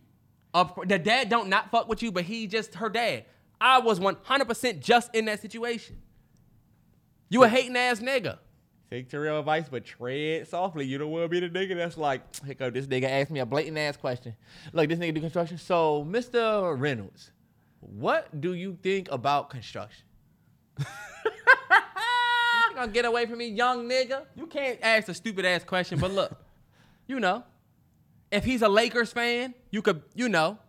[0.54, 3.26] The dad don't not fuck with you, but he just her dad.
[3.60, 5.98] I was 100% just in that situation.
[7.30, 8.38] You a hating ass nigga.
[8.90, 10.86] Take the real advice, but tread softly.
[10.86, 12.22] You don't want to be the nigga that's like,
[12.58, 14.34] go this nigga asked me a blatant ass question.
[14.72, 15.58] Look, this nigga do construction.
[15.58, 16.80] So, Mr.
[16.80, 17.32] Reynolds,
[17.82, 20.06] what do you think about construction?
[20.80, 20.86] you
[22.76, 24.24] gonna get away from me, young nigga?
[24.36, 26.32] You can't ask a stupid ass question, but look,
[27.08, 27.44] you know,
[28.32, 30.60] if he's a Lakers fan, you could, you know,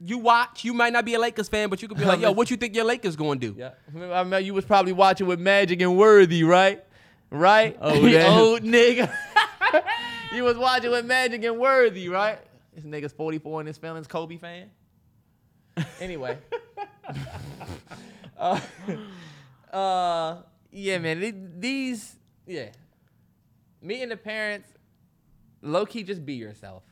[0.00, 0.64] you watch.
[0.64, 2.56] You might not be a Lakers fan, but you could be like, yo, what you
[2.56, 3.54] think your Lakers gonna do?
[3.56, 3.70] Yeah.
[3.94, 6.84] I remember you was probably watching with Magic and Worthy, right?
[7.30, 7.76] Right?
[7.80, 8.32] Oh, damn.
[8.32, 9.12] old nigga.
[10.34, 12.38] you was watching with Magic and Worthy, right?
[12.74, 14.70] This nigga's 44 and his feelings Kobe fan.
[16.00, 16.38] Anyway.
[18.38, 18.60] uh,
[19.72, 20.36] uh,
[20.70, 21.54] yeah, man.
[21.58, 22.70] These, yeah.
[23.80, 24.68] Meeting the parents,
[25.62, 26.82] low key, just be yourself.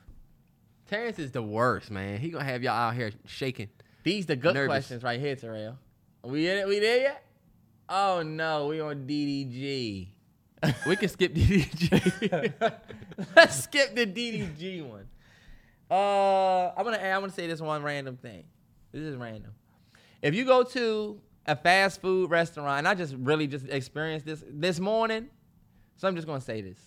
[0.87, 2.19] Terrance is the worst, man.
[2.19, 3.67] He gonna have y'all out here shaking.
[4.03, 4.67] These the good Nervous.
[4.69, 5.77] questions right here, Terrell.
[6.23, 6.67] We in it?
[6.67, 7.25] We there yet?
[7.89, 10.07] Oh no, we on DDG.
[10.87, 12.53] We can skip DDG.
[13.35, 15.07] Let's skip the DDG one.
[15.89, 18.43] Uh, I'm gonna I'm gonna say this one random thing.
[18.91, 19.51] This is random.
[20.21, 24.43] If you go to a fast food restaurant, and I just really just experienced this
[24.49, 25.27] this morning,
[25.95, 26.79] so I'm just gonna say this.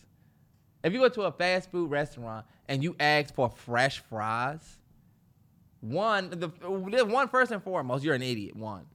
[0.82, 4.78] If you go to a fast food restaurant and you ask for fresh fries,
[5.80, 6.48] one the
[7.06, 8.56] one first and foremost, you're an idiot.
[8.56, 8.86] One,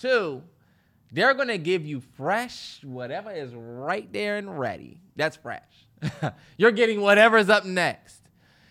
[0.00, 0.42] two,
[1.12, 5.00] they're gonna give you fresh whatever is right there and ready.
[5.14, 5.62] That's fresh.
[6.56, 8.20] You're getting whatever's up next.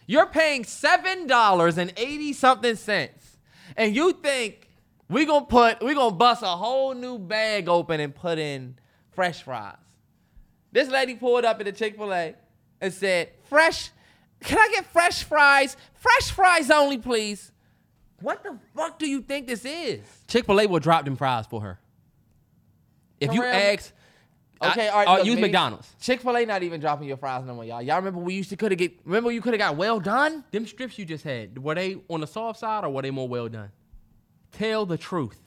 [0.08, 3.38] You're paying seven dollars and eighty something cents,
[3.78, 4.70] and you think
[5.08, 8.78] we gonna put we gonna bust a whole new bag open and put in
[9.12, 9.76] fresh fries.
[10.72, 12.36] This lady pulled up at the Chick Fil A
[12.82, 13.92] and said, "Fresh,
[14.42, 15.78] can I get fresh fries?
[15.94, 17.52] Fresh fries only, please."
[18.20, 20.02] What the fuck do you think this is?
[20.28, 21.80] Chick Fil A will drop them fries for her.
[23.22, 23.94] If you Terrell- ask,
[24.64, 25.08] Okay, I- all right.
[25.08, 25.96] uh, look, use maybe- McDonald's.
[26.02, 27.82] Chick Fil A not even dropping your fries no more, y'all.
[27.82, 28.94] Y'all remember we used to could have get.
[29.06, 30.44] Remember you could have got well done.
[30.52, 33.28] Them strips you just had, were they on the soft side or were they more
[33.28, 33.72] well done?
[34.52, 35.40] Tell the truth.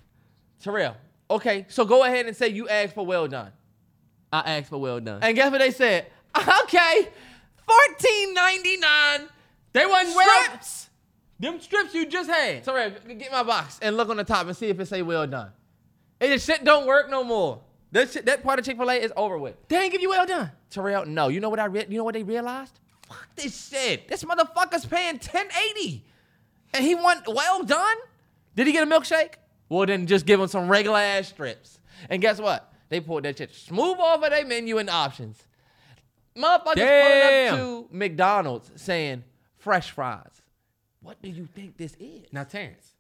[0.63, 0.97] Terrell.
[1.31, 3.53] Okay, so go ahead and say you asked for well done.
[4.33, 5.21] I asked for well done.
[5.23, 6.07] And guess what they said?
[6.65, 7.09] Okay,
[7.69, 9.29] fourteen ninety nine.
[9.73, 10.43] They wasn't well.
[10.45, 10.91] Strips.
[11.39, 12.65] Them strips you just had.
[12.65, 15.27] Sorry, get my box and look on the top and see if it say well
[15.27, 15.51] done.
[16.25, 17.61] It just shit don't work no more.
[17.93, 19.57] That shit, that part of Chick Fil A is over with.
[19.69, 20.51] They ain't give you well done.
[20.71, 21.29] Terrell, no.
[21.29, 21.93] You know what I read?
[21.93, 22.81] you know what they realized?
[23.07, 24.09] Fuck this shit.
[24.09, 26.05] This motherfucker's paying 1080.
[26.73, 27.97] And he want well done?
[28.57, 29.35] Did he get a milkshake?
[29.69, 31.79] Well then just give him some regular ass strips.
[32.09, 32.73] And guess what?
[32.89, 35.43] They pulled that shit smooth off of their menu and options.
[36.37, 37.55] Motherfuckers Damn.
[37.57, 39.25] pulling up to McDonald's saying
[39.59, 40.43] fresh fries.
[41.01, 42.33] What do you think this is?
[42.33, 42.95] Now, Terrance,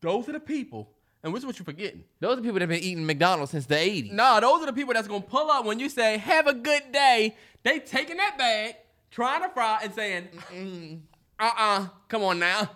[0.00, 0.90] those are the people,
[1.22, 2.04] and which is what you're forgetting.
[2.20, 4.12] Those are people that have been eating McDonald's since the 80s.
[4.12, 6.92] Nah, those are the people that's gonna pull up when you say "Have a good
[6.92, 8.76] day." They taking that bag,
[9.10, 11.02] trying to fry, and saying,
[11.38, 12.70] "Uh, uh come on now,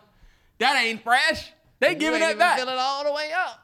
[0.58, 2.58] that ain't fresh." They You giving that back.
[2.58, 3.58] Fill it all the way up.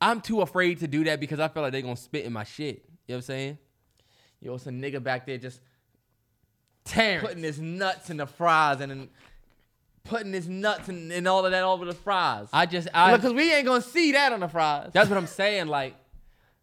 [0.00, 2.44] I'm too afraid to do that because I feel like they gonna spit in my
[2.44, 2.84] shit.
[3.06, 3.58] You know what I'm saying?
[4.40, 5.60] Yo, it's a nigga back there just
[6.84, 7.26] Terrance.
[7.26, 9.08] putting his nuts in the fries and then
[10.04, 12.48] putting his nuts and, and all of that over the fries.
[12.52, 14.90] I just, I, Because we ain't gonna see that on the fries.
[14.92, 15.66] that's what I'm saying.
[15.68, 15.94] Like,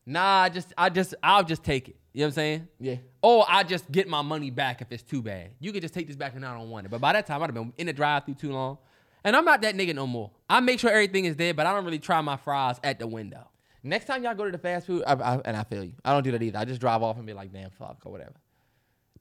[0.06, 1.96] nah, I just, I just, I'll just take it.
[2.14, 2.68] You know what I'm saying?
[2.80, 2.96] yeah.
[3.22, 5.52] Or I just get my money back if it's too bad.
[5.60, 6.90] You could just take this back and I don't want it.
[6.90, 8.78] But by that time, I'd have been in the drive-through too long.
[9.24, 10.32] And I'm not that nigga no more.
[10.50, 13.06] I make sure everything is there, but I don't really try my fries at the
[13.06, 13.48] window.
[13.84, 15.94] Next time y'all go to the fast food, I, I, and I feel you.
[16.04, 16.58] I don't do that either.
[16.58, 18.34] I just drive off and be like, damn, fuck, or whatever.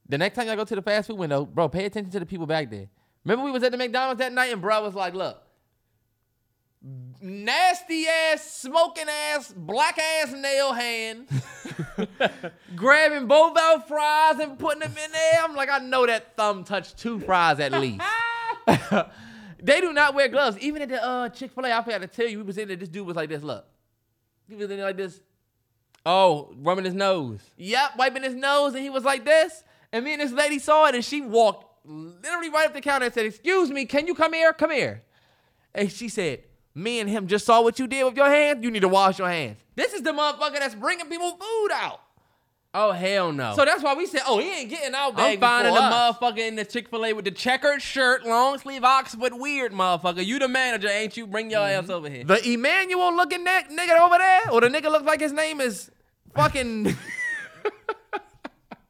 [0.09, 2.25] The next time y'all go to the fast food window, bro, pay attention to the
[2.25, 2.87] people back there.
[3.23, 5.41] Remember we was at the McDonald's that night and bro was like, look,
[7.21, 11.27] nasty ass, smoking ass, black ass nail hand,
[12.75, 15.41] grabbing both our fries and putting them in there.
[15.43, 18.01] I'm like, I know that thumb touched two fries at least.
[19.61, 20.57] they do not wear gloves.
[20.59, 22.67] Even at the uh, Chick fil A, I forgot to tell you, we was in
[22.67, 23.65] there, this dude was like this, look.
[24.47, 25.19] He was in there like this.
[26.05, 27.41] Oh, rubbing his nose.
[27.57, 29.63] Yep, wiping his nose, and he was like this.
[29.91, 33.05] And me and this lady saw it, and she walked literally right up the counter
[33.05, 34.53] and said, "Excuse me, can you come here?
[34.53, 35.03] Come here."
[35.73, 36.43] And she said,
[36.75, 38.63] "Me and him just saw what you did with your hands.
[38.63, 42.01] You need to wash your hands." This is the motherfucker that's bringing people food out.
[42.73, 43.55] Oh, hell no.
[43.55, 46.17] So that's why we said, "Oh, he ain't getting out bag I'm finding the us."
[46.17, 50.25] motherfucker in the Chick-fil-A with the checkered shirt, long sleeve Oxford weird motherfucker.
[50.25, 51.25] You the manager, ain't you?
[51.25, 51.91] Bring your ass mm-hmm.
[51.91, 52.23] over here.
[52.23, 55.89] The Emmanuel looking that nigga over there, or the nigga looks like his name is
[56.35, 56.83] fucking.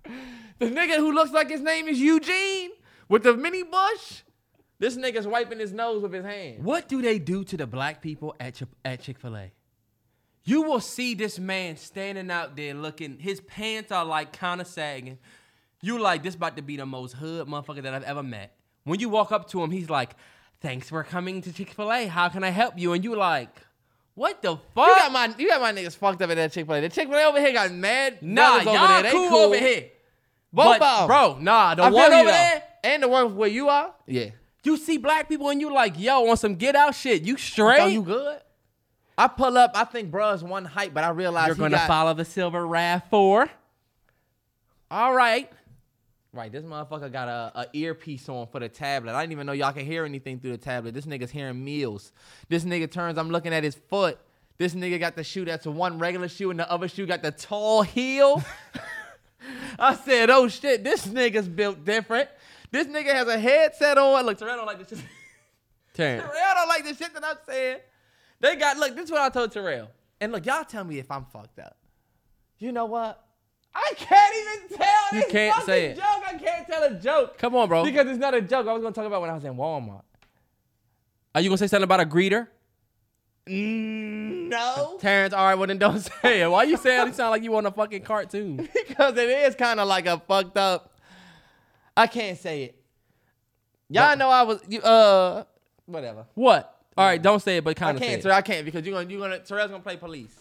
[0.60, 2.72] the nigga who looks like his name is Eugene
[3.10, 4.22] with the mini bush.
[4.80, 6.64] This nigga's wiping his nose with his hand.
[6.64, 9.52] What do they do to the black people at Chi- at Chick Fil A?
[10.44, 13.18] You will see this man standing out there looking.
[13.20, 15.18] His pants are like kind of sagging.
[15.82, 18.56] You like this about to be the most hood motherfucker that I've ever met.
[18.84, 20.16] When you walk up to him, he's like,
[20.62, 22.06] "Thanks for coming to Chick Fil A.
[22.06, 23.50] How can I help you?" And you like,
[24.14, 26.66] "What the fuck?" You got my you got my niggas fucked up at that Chick
[26.68, 26.82] Fil A.
[26.82, 28.20] The Chick Fil A over here got mad.
[28.22, 29.04] nah, y'all over there.
[29.04, 29.90] They cool, cool over here.
[30.54, 31.08] Both But, of 'em.
[31.08, 32.64] bro, nah, the I one feel you, over there.
[32.94, 33.94] And the one where you are.
[34.06, 34.32] Yeah,
[34.64, 37.24] You see black people and you like, yo, on some get out shit.
[37.24, 37.94] You straight?
[37.94, 38.40] You good.
[39.18, 39.72] I pull up.
[39.74, 43.04] I think bruh's one height, but I realize You're gonna got, follow the silver Rav
[43.10, 43.50] four.
[44.92, 45.52] All right.
[46.34, 49.16] Right, this motherfucker got a, a earpiece on for the tablet.
[49.16, 50.94] I didn't even know y'all can hear anything through the tablet.
[50.94, 52.12] This nigga's hearing meals.
[52.48, 54.20] This nigga turns, I'm looking at his foot.
[54.58, 57.32] This nigga got the shoe that's one regular shoe and the other shoe got the
[57.32, 58.44] tall heel.
[59.80, 62.30] I said, oh shit, this nigga's built different.
[62.72, 64.26] This nigga has a headset on.
[64.26, 65.08] Look, Terrell don't like this shit.
[65.94, 67.80] Terrell don't like this shit that I'm saying.
[68.40, 69.90] They got, look, this is what I told Terrell.
[70.22, 71.78] And look, y'all tell me if I'm fucked up.
[72.60, 73.24] You know what?
[73.74, 75.96] I can't even tell You this can't fucking say it.
[75.98, 76.24] joke.
[76.28, 77.38] I can't tell a joke.
[77.38, 77.84] Come on, bro.
[77.84, 78.68] Because it's not a joke.
[78.68, 80.02] I was gonna talk about when I was in Walmart.
[81.36, 82.48] Are you gonna say something about a greeter?
[83.48, 86.50] Mm, no, Terrance, all right, well then don't say it.
[86.52, 88.58] Why you saying it sound like you on a fucking cartoon?
[88.88, 90.97] because it is kind of like a fucked up.
[91.98, 92.76] I can't say it.
[93.90, 95.44] Y'all know I was you, uh
[95.86, 96.26] whatever.
[96.36, 96.74] What?
[96.98, 98.20] All right, don't say it, but I kind of say can't.
[98.20, 98.24] it.
[98.24, 100.36] Terrell, I can't because you're gonna you're gonna Terrell's gonna play police.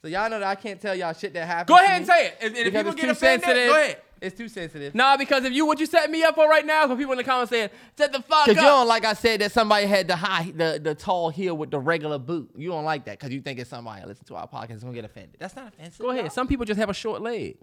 [0.00, 1.68] So y'all know that I can't tell y'all shit that happened.
[1.68, 2.36] Go ahead and say it.
[2.40, 3.68] And, and if people get too offended, sensitive.
[3.68, 4.02] go ahead.
[4.20, 4.94] It's too sensitive.
[4.94, 7.18] Nah, because if you what you set me up for right now, because people in
[7.18, 9.86] the comments saying, "Set the fuck up." Cause you don't like I said that somebody
[9.86, 12.50] had the high the, the tall heel with the regular boot.
[12.56, 14.82] You don't like that because you think it's somebody that listen to our podcast is
[14.82, 15.36] gonna get offended.
[15.38, 16.00] That's not offensive.
[16.00, 16.32] Go ahead.
[16.32, 17.58] Some people just have a short leg,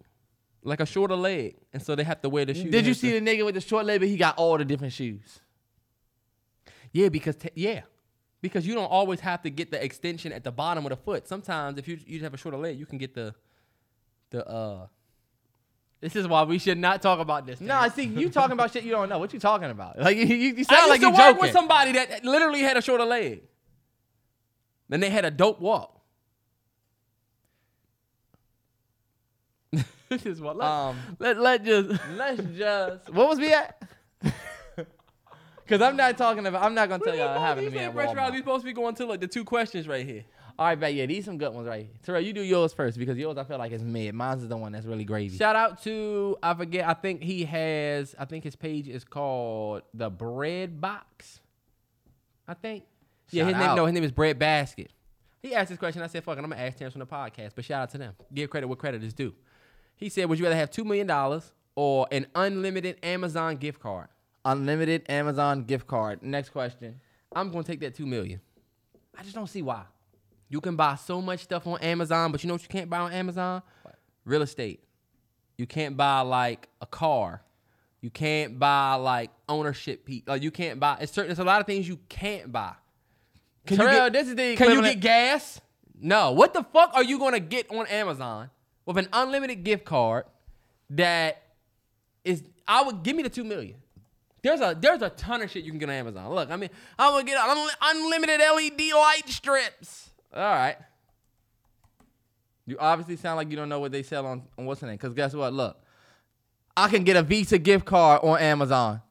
[0.66, 2.72] like a shorter leg, and so they have to wear the shoes.
[2.72, 4.02] Did you see the nigga with the short leg?
[4.02, 5.40] But he got all the different shoes.
[6.92, 7.82] Yeah, because te- yeah,
[8.42, 11.28] because you don't always have to get the extension at the bottom of the foot.
[11.28, 13.34] Sometimes if you you have a shorter leg, you can get the
[14.32, 14.88] the uh.
[16.02, 17.62] This is why we should not talk about this.
[17.62, 19.18] No, I see you talking about shit you don't know.
[19.18, 19.98] What you talking about?
[19.98, 21.42] Like you, you, you I sound used like to you work joking.
[21.42, 23.44] with somebody that literally had a shorter leg.
[24.90, 25.95] Then they had a dope walk.
[30.10, 30.58] this is what.
[30.58, 32.00] Let, Um, let, let just.
[32.16, 33.10] let's just.
[33.10, 33.82] What was we at?
[35.68, 36.62] Because I'm not talking about.
[36.62, 38.32] I'm not gonna tell y'all having me at Walmart.
[38.32, 40.24] We supposed to be going to like the two questions right here.
[40.60, 41.96] All right, but yeah, these some good ones right here.
[42.04, 44.14] Terrell, you do yours first because yours I feel like is mid.
[44.14, 45.36] Mine's is the one that's really gravy.
[45.36, 46.88] Shout out to I forget.
[46.88, 48.14] I think he has.
[48.20, 51.42] I think his page is called the Bread Box.
[52.48, 52.84] I think.
[53.32, 53.70] yeah, Shout his name.
[53.72, 53.76] out.
[53.76, 54.92] No, his name is Bread Basket.
[55.42, 56.04] He asked this question.
[56.04, 57.98] I said, "Fuck it, I'm gonna ask Terrance on the podcast." But shout out to
[57.98, 58.14] them.
[58.34, 59.34] Give credit where credit is due.
[59.96, 64.08] He said, "Would you rather have two million dollars or an unlimited Amazon gift card?"
[64.44, 66.22] Unlimited Amazon gift card.
[66.22, 67.00] Next question.
[67.36, 68.40] I'm gonna take that two million.
[69.18, 69.84] I just don't see why.
[70.50, 73.00] You can buy so much stuff on Amazon, but you know what you can't buy
[73.00, 73.64] on Amazon?
[74.24, 74.84] Real estate.
[75.58, 77.42] You can't buy like a car.
[78.02, 80.06] You can't buy like ownership.
[80.06, 80.98] Pe- like you can't buy.
[81.02, 81.30] It's certain.
[81.30, 82.74] There's a lot of things you can't buy.
[83.66, 85.60] Can you get, this is the Can you get gas?
[86.00, 86.32] No.
[86.34, 88.52] What the fuck are you gonna get on Amazon
[88.86, 90.26] with an unlimited gift card
[90.92, 91.42] that
[92.24, 92.44] is?
[92.68, 93.76] I would give me the two million.
[94.42, 96.34] There's a there's a ton of shit you can get on Amazon.
[96.34, 100.10] Look, I mean, I'm gonna get unli- unlimited LED light strips.
[100.34, 100.78] All right.
[102.68, 104.96] You obviously sound like you don't know what they sell on, on what's the name.
[104.96, 105.54] Because guess what?
[105.54, 105.78] Look,
[106.76, 109.02] I can get a Visa gift card on Amazon.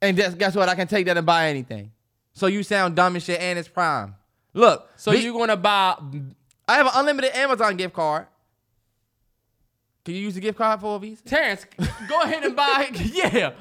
[0.00, 0.68] And guess, guess what?
[0.68, 1.92] I can take that and buy anything.
[2.32, 4.14] So you sound dumb and shit, and it's prime.
[4.54, 5.96] Look, So you're gonna buy?
[6.68, 8.26] I have an unlimited Amazon gift card.
[10.06, 11.22] Can you use the gift card for a Visa?
[11.24, 11.66] Terrance,
[12.08, 12.88] go ahead and buy.
[13.12, 13.52] Yeah,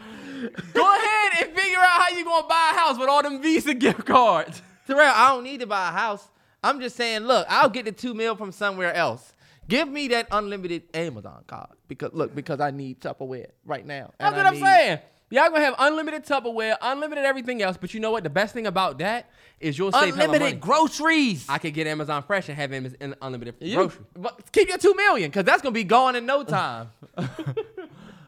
[0.73, 3.73] go ahead and figure out how you gonna buy a house with all them Visa
[3.73, 4.61] gift cards.
[4.85, 6.27] Terrell, I don't need to buy a house.
[6.63, 9.33] I'm just saying, look, I'll get the two mil from somewhere else.
[9.67, 14.11] Give me that unlimited Amazon card because look, because I need Tupperware right now.
[14.19, 14.99] That's what I I'm need- saying.
[15.31, 17.77] Y'all gonna have unlimited Tupperware, unlimited everything else.
[17.77, 18.23] But you know what?
[18.23, 19.29] The best thing about that
[19.59, 20.35] is you'll save hella money.
[20.37, 21.45] Unlimited groceries.
[21.49, 24.05] I could get Amazon Fresh and have in unlimited You- grocery.
[24.15, 26.89] but keep your two million, cause that's gonna be gone in no time.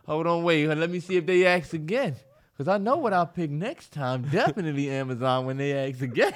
[0.08, 0.68] Hold on, wait.
[0.68, 2.16] Let me see if they ask again,
[2.58, 4.24] cause I know what I'll pick next time.
[4.24, 6.34] Definitely Amazon when they ask again.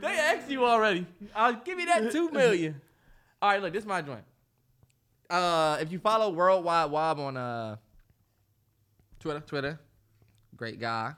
[0.00, 1.06] they asked you already.
[1.34, 2.80] I'll give you that two million.
[3.42, 4.24] All right, look, this is my joint.
[5.28, 7.76] Uh, if you follow Worldwide Wob on uh
[9.24, 9.80] Twitter, Twitter,
[10.54, 11.14] great guy.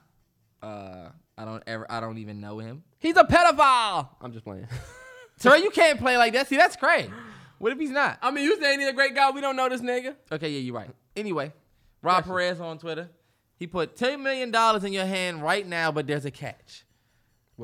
[0.62, 2.84] Uh, I don't ever, I don't even know him.
[3.00, 4.10] He's a pedophile.
[4.20, 4.68] I'm just playing.
[5.40, 6.46] Terrell, you can't play like that.
[6.46, 7.10] See, that's crazy.
[7.58, 8.18] What if he's not?
[8.22, 9.32] I mean, you saying he's a great guy?
[9.32, 10.14] We don't know this nigga.
[10.30, 10.88] Okay, yeah, you're right.
[11.16, 11.52] Anyway,
[12.00, 13.10] Rob Perez on Twitter.
[13.56, 14.54] He put $10 million
[14.86, 16.86] in your hand right now, but there's a catch.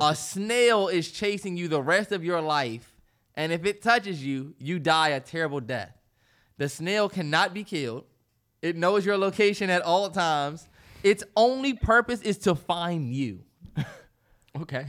[0.01, 2.97] A snail is chasing you the rest of your life,
[3.33, 5.97] and if it touches you, you die a terrible death.
[6.57, 8.03] The snail cannot be killed.
[8.63, 10.69] It knows your location at all times.
[11.03, 13.43] Its only purpose is to find you.
[14.55, 14.85] Okay.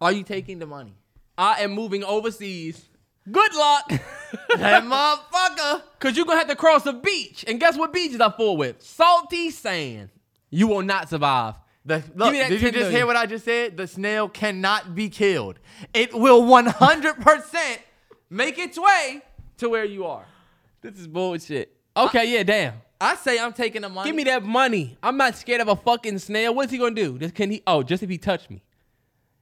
[0.00, 0.96] Are you taking the money?
[1.38, 2.84] I am moving overseas.
[3.30, 3.88] Good luck.
[4.56, 5.82] that motherfucker.
[6.00, 7.44] Cause you're gonna have to cross a beach.
[7.46, 8.82] And guess what beaches are full with?
[8.82, 10.08] Salty sand.
[10.50, 11.54] You will not survive.
[11.84, 12.90] The, look, did you just million.
[12.90, 13.76] hear what I just said?
[13.76, 15.60] The snail cannot be killed.
[15.94, 17.78] It will 100%
[18.30, 19.22] make its way
[19.58, 20.26] to where you are.
[20.80, 21.76] This is bullshit.
[21.96, 22.74] Okay, yeah, damn.
[23.00, 24.08] I say I'm taking the money.
[24.08, 24.96] Give me that money.
[25.02, 26.54] I'm not scared of a fucking snail.
[26.54, 27.18] What's he gonna do?
[27.18, 27.62] Just can he?
[27.66, 28.62] Oh, just if he touched me,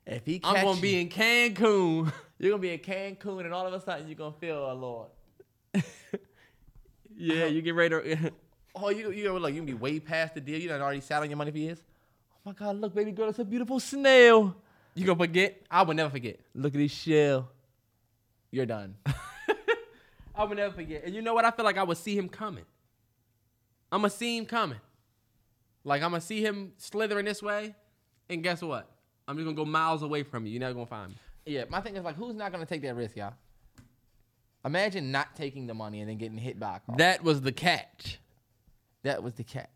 [0.06, 2.12] If he I'm gonna you, be in Cancun.
[2.38, 5.08] you're gonna be in Cancun, and all of a sudden you're gonna feel a Lord.
[7.16, 8.32] yeah, you get ready to.
[8.72, 10.56] Oh, you you look, you gonna be way past the deal.
[10.58, 11.82] You done already sat on your money for years.
[12.36, 14.54] Oh my God, look, baby girl, it's a beautiful snail.
[14.94, 15.60] you gonna forget?
[15.68, 16.38] I will never forget.
[16.54, 17.48] Look at this shell.
[18.52, 18.94] You're done.
[20.40, 21.04] I will never forget.
[21.04, 21.44] And you know what?
[21.44, 22.64] I feel like I would see him coming.
[23.92, 24.80] I'm gonna see him coming.
[25.84, 27.74] Like I'm gonna see him slithering this way,
[28.30, 28.88] and guess what?
[29.28, 30.52] I'm just gonna go miles away from you.
[30.52, 31.16] You're never gonna find me.
[31.44, 33.34] yeah, my thing is like, who's not gonna take that risk, y'all?
[34.64, 36.96] Imagine not taking the money and then getting hit by a car.
[36.96, 38.18] That was the catch.
[39.02, 39.68] That was the catch.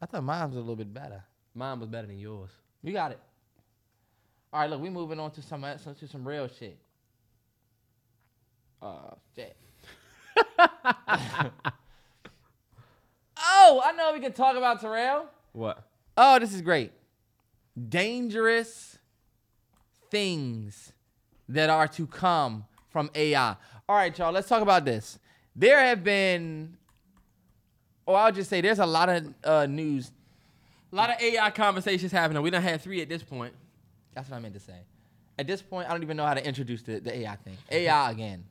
[0.00, 1.22] I thought mine was a little bit better.
[1.54, 2.50] Mine was better than yours.
[2.82, 3.20] You got it.
[4.50, 6.78] All right, look, we moving on to some to some real shit.
[8.80, 9.56] Uh, shit.
[13.38, 15.26] oh, I know we can talk about Terrell.
[15.52, 15.82] What?
[16.16, 16.92] Oh, this is great.
[17.88, 18.98] Dangerous
[20.10, 20.92] things
[21.48, 23.56] that are to come from AI.
[23.88, 25.18] All right, y'all, let's talk about this.
[25.56, 26.76] There have been,
[28.06, 30.10] or I'll just say, there's a lot of uh, news
[30.92, 32.42] A lot of AI conversations happening.
[32.42, 33.52] We done had three at this point.
[34.14, 34.78] That's what I meant to say.
[35.38, 37.56] At this point, I don't even know how to introduce the, the AI thing.
[37.70, 38.44] AI again.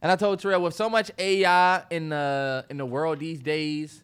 [0.00, 4.02] And I told Terrell, with so much AI in the in the world these days,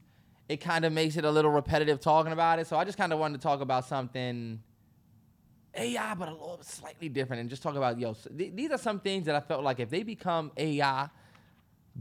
[0.49, 2.66] it kind of makes it a little repetitive talking about it.
[2.66, 4.61] So I just kind of wanted to talk about something
[5.77, 8.15] AI, but a little slightly different, and just talk about yo.
[8.15, 11.09] Th- these are some things that I felt like if they become AI,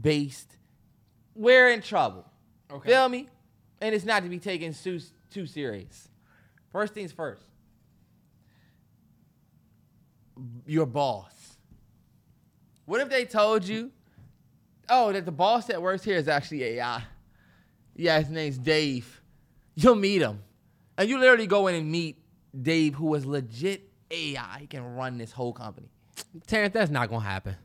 [0.00, 0.56] based,
[1.34, 2.24] we're in trouble.
[2.70, 2.90] Okay.
[2.90, 3.28] Feel me?
[3.80, 5.00] And it's not to be taken too,
[5.30, 6.08] too serious.
[6.72, 7.42] First things first.
[10.66, 11.43] Your boss.
[12.86, 13.90] What if they told you,
[14.88, 17.02] oh, that the boss that works here is actually AI?
[17.96, 19.20] Yeah, his name's Dave.
[19.74, 20.42] You'll meet him.
[20.98, 22.18] And you literally go in and meet
[22.60, 24.58] Dave, who is legit AI.
[24.60, 25.88] He can run this whole company.
[26.46, 27.56] Terrance, that's not gonna happen.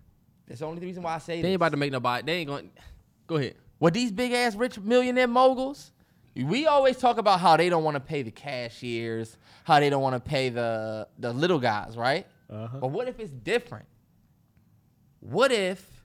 [0.47, 1.47] That's the only reason why I say They this.
[1.49, 2.25] ain't about to make nobody.
[2.25, 2.63] They ain't going.
[2.75, 2.81] to
[3.27, 3.55] Go ahead.
[3.77, 5.91] What these big ass rich millionaire moguls,
[6.35, 10.01] we always talk about how they don't want to pay the cashiers, how they don't
[10.01, 12.25] want to pay the the little guys, right?
[12.49, 12.79] Uh-huh.
[12.79, 13.85] But what if it's different?
[15.19, 16.03] What if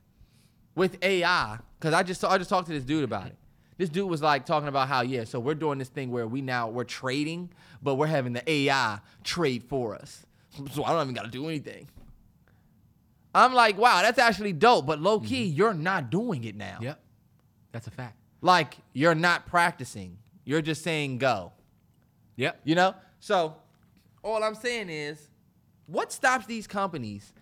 [0.75, 1.57] with AI?
[1.79, 3.35] Because I just I just talked to this dude about it.
[3.77, 6.41] This dude was like talking about how yeah, so we're doing this thing where we
[6.41, 7.49] now we're trading,
[7.81, 10.25] but we're having the AI trade for us.
[10.71, 11.87] So I don't even got to do anything.
[13.33, 14.85] I'm like, wow, that's actually dope.
[14.85, 15.57] But low key, mm-hmm.
[15.57, 16.77] you're not doing it now.
[16.81, 16.99] Yep.
[17.73, 18.17] That's a fact.
[18.41, 20.17] Like you're not practicing.
[20.45, 21.51] You're just saying go.
[22.37, 22.61] Yep.
[22.63, 22.95] You know?
[23.19, 23.57] So
[24.23, 25.29] all I'm saying is,
[25.87, 27.33] what stops these companies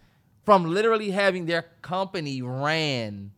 [0.43, 3.31] from literally having their company ran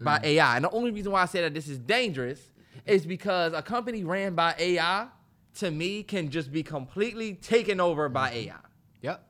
[0.00, 0.24] by mm.
[0.24, 0.56] AI?
[0.56, 2.40] And the only reason why I say that this is dangerous
[2.86, 5.06] is because a company ran by AI,
[5.56, 8.50] to me, can just be completely taken over by mm-hmm.
[8.50, 8.56] AI.
[9.02, 9.28] Yep.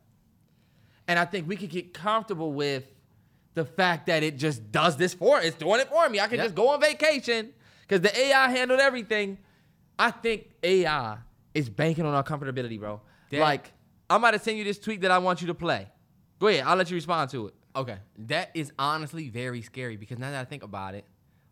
[1.09, 2.85] And I think we could get comfortable with
[3.55, 6.21] the fact that it just does this for it's doing it for me.
[6.21, 6.47] I can Yep.
[6.47, 7.53] just go on vacation
[7.83, 9.39] because the AI handled everything.
[9.99, 11.19] I think AI
[11.53, 13.01] is banking on our comfortability, bro.
[13.31, 13.73] That- Like,
[14.09, 15.89] I'm about to send you this tweet that I want you to play.
[16.41, 17.55] Go ahead, I'll let you respond to it.
[17.77, 17.99] Okay.
[18.17, 21.05] That is honestly very scary because now that I think about it,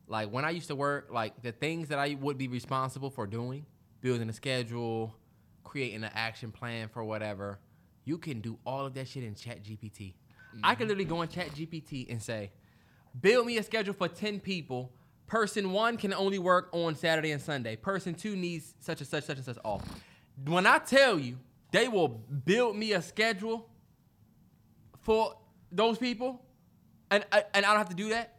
[0.08, 3.26] like when I used to work, like the things that I would be responsible for
[3.26, 3.66] doing,
[4.00, 5.14] building a schedule,
[5.62, 7.60] creating an action plan for whatever,
[8.06, 10.14] you can do all of that shit in Chat GPT.
[10.64, 10.88] I could mm-hmm.
[10.88, 12.50] literally go in Chat GPT and say,
[13.20, 14.90] build me a schedule for 10 people.
[15.26, 17.76] Person one can only work on Saturday and Sunday.
[17.76, 19.82] Person two needs such and such, such and such off.
[20.46, 21.36] When I tell you,
[21.70, 23.68] they will build me a schedule
[25.08, 25.34] for
[25.72, 26.44] those people,
[27.10, 28.34] and and I don't have to do that.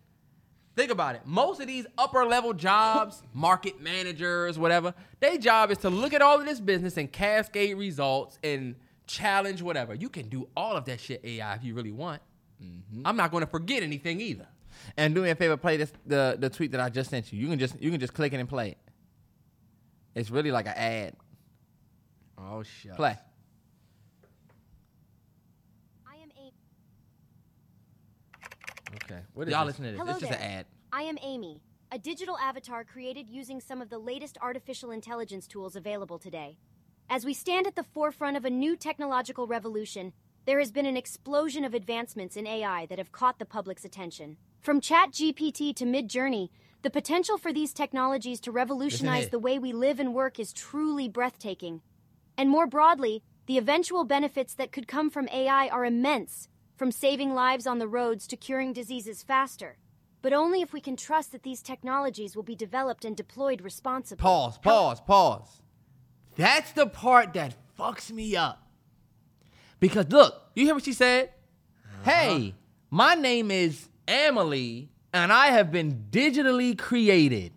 [0.75, 1.21] Think about it.
[1.25, 6.21] Most of these upper level jobs, market managers, whatever, their job is to look at
[6.21, 8.75] all of this business and cascade results and
[9.07, 9.95] challenge whatever.
[9.95, 12.21] You can do all of that shit AI if you really want.
[12.63, 13.01] Mm-hmm.
[13.03, 14.45] I'm not going to forget anything either.
[14.95, 17.39] And do me a favor, play this the, the tweet that I just sent you.
[17.39, 18.77] You can just you can just click it and play it.
[20.13, 21.15] It's really like an ad.
[22.37, 22.95] Oh shit.
[22.95, 23.17] Play.
[26.07, 26.53] I am a-
[29.09, 29.21] Okay.
[29.33, 29.79] What is Y'all this?
[29.79, 29.99] listen to this.
[29.99, 30.41] Hello it's just there.
[30.41, 30.65] an ad.
[30.91, 31.61] I am Amy,
[31.91, 36.57] a digital avatar created using some of the latest artificial intelligence tools available today.
[37.09, 40.13] As we stand at the forefront of a new technological revolution,
[40.45, 44.37] there has been an explosion of advancements in AI that have caught the public's attention.
[44.61, 46.49] From ChatGPT to Midjourney,
[46.83, 51.09] the potential for these technologies to revolutionize the way we live and work is truly
[51.09, 51.81] breathtaking.
[52.37, 56.47] And more broadly, the eventual benefits that could come from AI are immense,
[56.79, 59.75] from saving lives on the roads to curing diseases faster.
[60.21, 64.23] But only if we can trust that these technologies will be developed and deployed responsibly.
[64.23, 65.61] Pause, pause, pause.
[66.37, 68.65] That's the part that fucks me up.
[69.81, 71.31] Because look, you hear what she said?
[71.85, 72.11] Uh-huh.
[72.11, 72.55] Hey,
[72.89, 77.51] my name is Emily, and I have been digitally created.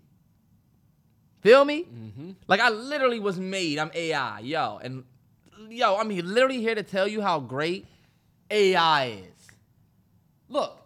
[1.43, 1.85] Feel me?
[1.85, 2.31] Mm-hmm.
[2.49, 3.79] Like I literally was made.
[3.79, 5.05] I'm AI, yo, and
[5.69, 7.87] yo, I'm literally here to tell you how great
[8.53, 9.47] AI is.
[10.49, 10.79] Look,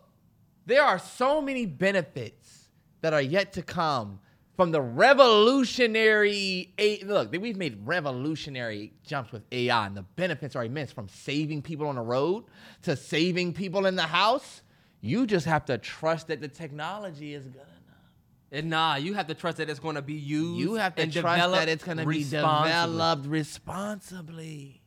[0.67, 2.69] there are so many benefits
[3.01, 4.21] that are yet to come
[4.57, 10.65] from the revolutionary A- look we've made revolutionary jumps with ai and the benefits are
[10.65, 12.45] immense from saving people on the road
[12.83, 14.63] to saving people in the house
[15.03, 19.27] you just have to trust that the technology is good enough And nah, you have
[19.27, 20.59] to trust that it's going to be used.
[20.59, 24.81] you have to and trust that it's going to be developed responsibly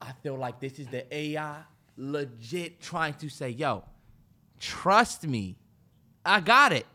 [0.00, 1.58] i feel like this is the ai
[1.96, 3.84] legit trying to say yo
[4.58, 5.56] trust me
[6.24, 6.86] i got it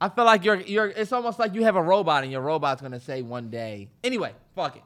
[0.00, 2.82] I feel like you're you're it's almost like you have a robot and your robot's
[2.82, 3.88] gonna say one day.
[4.04, 4.82] Anyway, fuck it.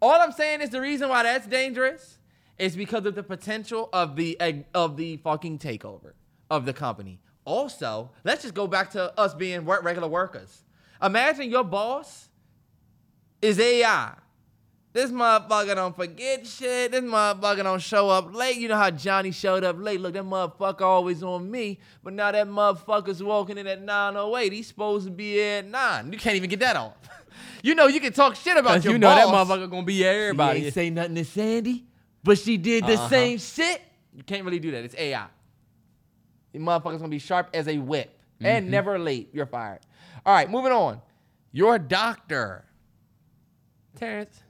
[0.00, 2.18] All I'm saying is the reason why that's dangerous
[2.58, 4.36] is because of the potential of the
[4.74, 6.12] of the fucking takeover
[6.50, 7.20] of the company.
[7.44, 10.62] Also, let's just go back to us being regular workers.
[11.02, 12.28] Imagine your boss
[13.40, 14.14] is AI.
[14.92, 16.92] This motherfucker don't forget shit.
[16.92, 18.56] This motherfucker don't show up late.
[18.56, 20.00] You know how Johnny showed up late.
[20.00, 21.78] Look, that motherfucker always on me.
[22.02, 24.52] But now that motherfucker's walking in at 908.
[24.52, 26.12] He's supposed to be at 9.
[26.12, 26.94] You can't even get that off.
[27.62, 30.04] you know, you can talk shit about your you know that motherfucker to be She
[30.06, 30.64] everybody.
[30.64, 31.84] ain't say nothing to Sandy,
[32.24, 33.08] but she did the Uh-huh.
[33.08, 33.82] same shit.
[34.16, 34.84] You can't really do that.
[34.84, 35.26] It's AI.
[36.52, 38.46] The motherfucker's gonna be sharp as a whip Mm-hmm.
[38.46, 39.30] and never late.
[39.32, 39.80] You're fired.
[40.24, 41.00] All right, moving on.
[41.52, 42.64] You're a doctor.
[43.96, 44.40] Terrance,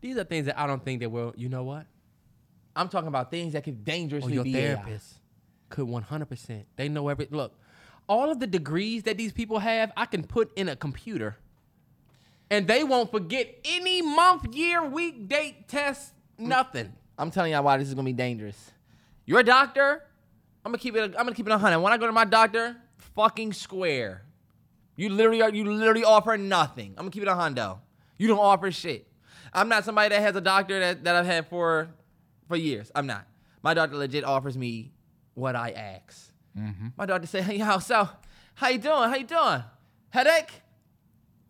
[0.00, 1.34] these are things that I don't think that will.
[1.36, 1.86] You know what?
[2.76, 4.74] I'm talking about things that could Or dangerously your be AI.
[4.76, 5.14] therapist
[5.68, 6.64] could 100%.
[6.76, 7.54] They know every look.
[8.08, 11.36] All of the degrees that these people have, I can put in a computer,
[12.50, 16.92] and they won't forget any month, year, week, date, test, nothing.
[17.18, 18.72] I'm telling y'all why this is gonna be dangerous.
[19.26, 20.02] You're a doctor.
[20.64, 21.02] I'm gonna keep it.
[21.02, 21.80] I'm gonna keep it a hundred.
[21.80, 22.76] When I go to my doctor,
[23.14, 24.22] fucking square.
[24.96, 25.50] You literally are.
[25.50, 26.90] You literally offer nothing.
[26.96, 27.78] I'm gonna keep it a hundo.
[28.18, 29.06] You don't offer shit.
[29.52, 31.88] I'm not somebody that has a doctor that, that I've had for
[32.48, 32.90] for years.
[32.94, 33.26] I'm not.
[33.62, 34.92] My doctor legit offers me
[35.34, 36.32] what I ask.
[36.58, 36.88] Mm-hmm.
[36.96, 38.08] My doctor say, "Hey, yo, so
[38.54, 39.08] how you doing?
[39.08, 39.62] How you doing?
[40.10, 40.62] Headache?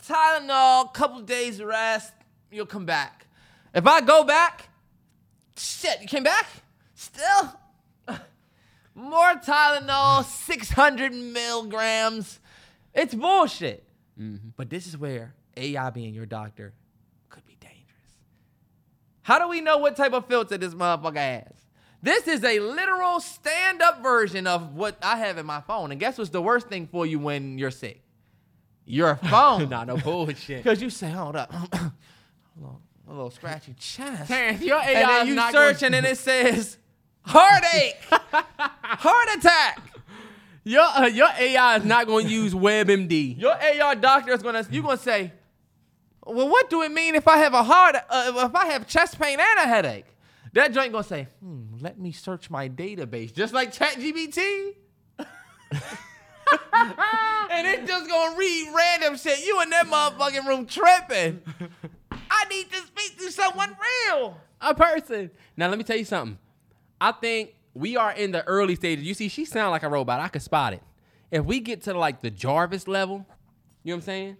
[0.06, 0.92] Tylenol.
[0.92, 2.12] Couple days rest.
[2.50, 3.26] You'll come back.
[3.74, 4.68] If I go back,
[5.56, 6.46] shit, you came back?
[6.94, 7.56] Still?
[8.94, 12.40] More Tylenol, 600 milligrams.
[12.92, 13.84] It's bullshit.
[14.20, 14.48] Mm-hmm.
[14.56, 16.79] But this is where AI being your doctor could be dangerous.
[19.30, 21.52] How do we know what type of filter this motherfucker has?
[22.02, 25.92] This is a literal stand up version of what I have in my phone.
[25.92, 28.02] And guess what's the worst thing for you when you're sick?
[28.86, 29.68] Your phone.
[29.68, 30.64] nah, no bullshit.
[30.64, 31.52] Because you say, hold up.
[31.72, 31.92] a,
[32.56, 34.26] little, a little scratchy chest.
[34.26, 36.76] Terrance, your AI and then you not search gonna- and then it says
[37.22, 39.80] heartache, heart attack.
[40.64, 43.40] Your uh, your AI is not going to use WebMD.
[43.40, 45.32] Your AR doctor is gonna you gonna say,
[46.30, 49.20] well, what do it mean if I have a heart, uh, if I have chest
[49.20, 50.06] pain and a headache?
[50.52, 54.74] That joint gonna say, hmm, let me search my database, just like ChatGPT.
[56.70, 59.44] and it just gonna read random shit.
[59.46, 61.42] You in that motherfucking room tripping.
[62.30, 63.76] I need to speak to someone
[64.08, 64.36] real.
[64.60, 65.30] a person.
[65.56, 66.38] Now let me tell you something.
[67.00, 69.04] I think we are in the early stages.
[69.04, 70.20] You see, she sound like a robot.
[70.20, 70.82] I could spot it.
[71.30, 73.26] If we get to like the Jarvis level,
[73.84, 74.36] you know what I'm saying?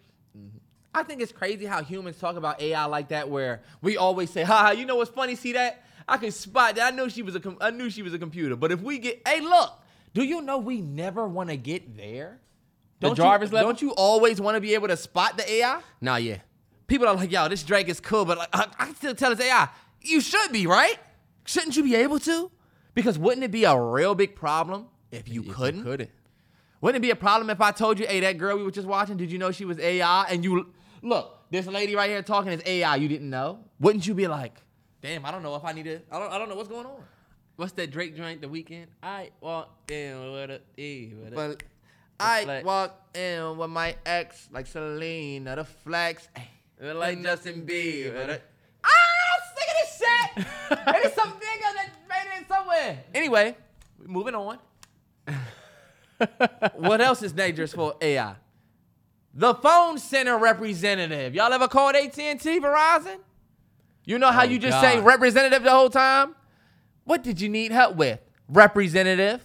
[0.94, 4.42] I think it's crazy how humans talk about AI like that, where we always say,
[4.42, 5.36] "Ha, you know what's funny?
[5.36, 5.84] See that?
[6.08, 6.92] I can spot that.
[6.92, 8.98] I knew she was a, com- I knew she was a computer." But if we
[8.98, 9.72] get, hey, look,
[10.14, 12.40] do you know we never want to get there?
[12.98, 13.68] The Don't Jarvis you, level?
[13.70, 15.80] Don't you always want to be able to spot the AI?
[16.00, 16.38] Nah, yeah.
[16.88, 19.30] People are like, "Yo, this Drake is cool," but like, I, I can still tell
[19.32, 19.68] it's AI.
[20.02, 20.98] You should be right.
[21.44, 22.50] Shouldn't you be able to?
[22.94, 25.84] Because wouldn't it be a real big problem if you If couldn't?
[25.84, 26.10] couldn't.
[26.80, 28.88] Wouldn't it be a problem if I told you, hey, that girl we were just
[28.88, 30.24] watching, did you know she was AI?
[30.24, 33.60] And you look, this lady right here talking is AI, you didn't know?
[33.80, 34.54] Wouldn't you be like,
[35.02, 36.86] damn, I don't know if I need to, I don't, I don't know what's going
[36.86, 37.02] on.
[37.56, 38.40] What's that Drake joint?
[38.40, 38.86] The Weeknd.
[39.02, 41.12] I walked in with a E.
[41.14, 41.62] With a, But
[42.18, 42.64] I flex.
[42.64, 46.28] walked in with my ex, like Selena, the flex,
[46.80, 48.40] Like like Justin Bieber.
[48.82, 48.88] Ah,
[49.34, 50.88] I'm sick of this shit.
[50.96, 52.98] it is some nigga that made it somewhere.
[53.14, 53.56] Anyway,
[54.06, 54.58] moving on.
[56.76, 58.34] what else is dangerous for AI?
[59.34, 61.34] The phone center representative.
[61.34, 63.18] Y'all ever called AT&T, Verizon?
[64.04, 66.34] You know how Oh, you just say representative the whole time?
[67.04, 68.20] What did you need help with?
[68.48, 69.40] Representative.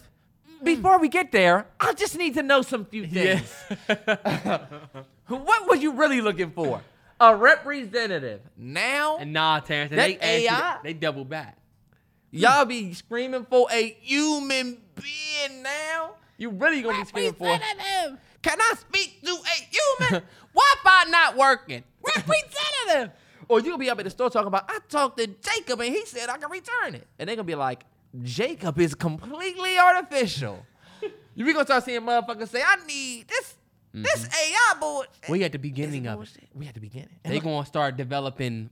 [0.64, 3.53] Before we get there, I just need to know some few things.
[5.28, 6.82] what were you really looking for?
[7.20, 8.41] A representative.
[8.57, 9.91] Now, And nah, Terrance.
[9.91, 10.78] They AI?
[10.84, 11.57] They double back.
[12.32, 16.16] y'all be screaming for a human being now.
[16.38, 17.57] You really gonna be screaming for?
[18.46, 20.24] Can I speak to a human?
[20.54, 21.84] Wi-Fi not working.
[22.16, 23.12] Representative.
[23.48, 26.06] or you'll be up at the store talking about, I talked to Jacob and he
[26.06, 27.08] said I can return it.
[27.18, 27.86] And they're gonna be like,
[28.22, 30.64] Jacob is completely artificial.
[31.36, 33.56] you be gonna start seeing motherfuckers say, I need this
[33.94, 34.54] this mm-hmm.
[34.54, 35.08] AI board.
[35.28, 36.30] We at the beginning of it.
[36.54, 37.10] We at the beginning.
[37.24, 38.70] They gonna start developing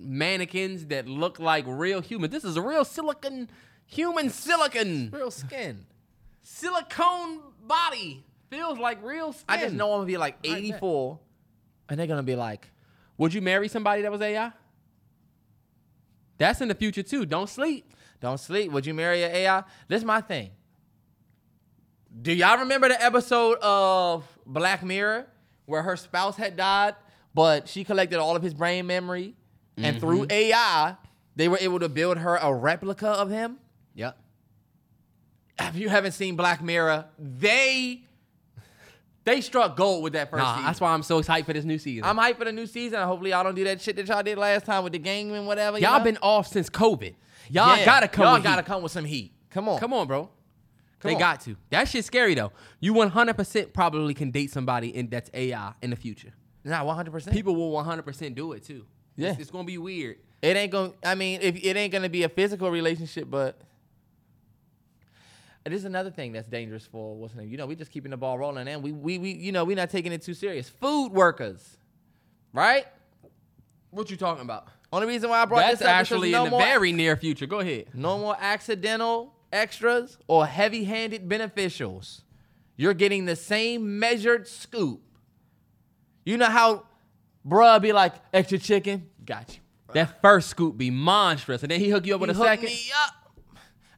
[0.00, 2.32] mannequins that look like real humans.
[2.32, 3.48] This is a real silicon,
[3.86, 5.86] human silicon, real skin.
[6.42, 8.24] silicone body.
[8.50, 9.44] Feels like real skin.
[9.48, 11.18] I just know I'm gonna be like Like 84,
[11.88, 12.70] and they're gonna be like,
[13.18, 14.52] Would you marry somebody that was AI?
[16.38, 17.26] That's in the future too.
[17.26, 17.92] Don't sleep.
[18.20, 18.72] Don't sleep.
[18.72, 19.62] Would you marry an AI?
[19.88, 20.50] This is my thing.
[22.20, 25.26] Do y'all remember the episode of Black Mirror
[25.66, 26.94] where her spouse had died,
[27.34, 29.34] but she collected all of his brain memory,
[29.76, 29.98] and mm-hmm.
[29.98, 30.96] through AI,
[31.36, 33.58] they were able to build her a replica of him?
[33.94, 34.18] Yep.
[35.60, 38.04] If you haven't seen Black Mirror, they
[39.28, 40.66] they struck gold with that first Nah, season.
[40.66, 42.04] that's why I'm so excited for this new season.
[42.04, 43.00] I'm hyped for the new season.
[43.00, 45.46] Hopefully, y'all don't do that shit that y'all did last time with the gang and
[45.46, 45.78] whatever.
[45.78, 46.04] you Y'all know?
[46.04, 47.14] been off since COVID.
[47.50, 48.24] Y'all Yeah, gotta come.
[48.24, 48.66] Y'all with gotta heat.
[48.66, 49.32] come with some heat.
[49.50, 49.78] Come on.
[49.80, 50.30] Come on, bro.
[51.00, 51.20] Come they on.
[51.20, 51.56] got to.
[51.70, 52.52] That shit's scary though.
[52.80, 56.32] You 100% probably can date somebody in that's AI in the future.
[56.64, 57.10] Nah, 100.
[57.12, 58.84] percent People will 100% do it too.
[59.16, 59.30] Yeah.
[59.30, 60.16] It's, it's gonna be weird.
[60.42, 60.92] It ain't gonna.
[61.04, 63.60] I mean, if it ain't gonna be a physical relationship, but
[65.68, 67.50] And this is another thing that's dangerous for what's name?
[67.50, 69.74] You know, we just keeping the ball rolling and we we we you know, we
[69.74, 70.66] not taking it too serious.
[70.66, 71.76] Food workers.
[72.54, 72.86] Right?
[73.90, 74.68] What you talking about?
[74.90, 77.16] Only reason why I brought That's this up is actually no in the very near
[77.16, 77.44] future.
[77.44, 77.88] Go ahead.
[77.92, 82.22] no more accidental extras or heavy-handed beneficials.
[82.78, 85.02] You're getting the same measured scoop.
[86.24, 86.86] You know how
[87.46, 89.10] bruh be like extra chicken?
[89.22, 89.60] Got you.
[89.92, 92.64] That first scoop be monstrous, and then he hook you up with He a second.
[92.64, 93.14] me up.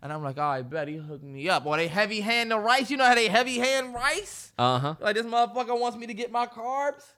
[0.03, 1.67] And I'm like, all right, bet he hooked me up.
[1.67, 2.91] Or they heavy hand the rice.
[2.91, 4.53] You know how they heavy hand rice?
[4.59, 4.95] Uh huh.
[5.01, 7.05] Like this motherfucker wants me to get my carbs.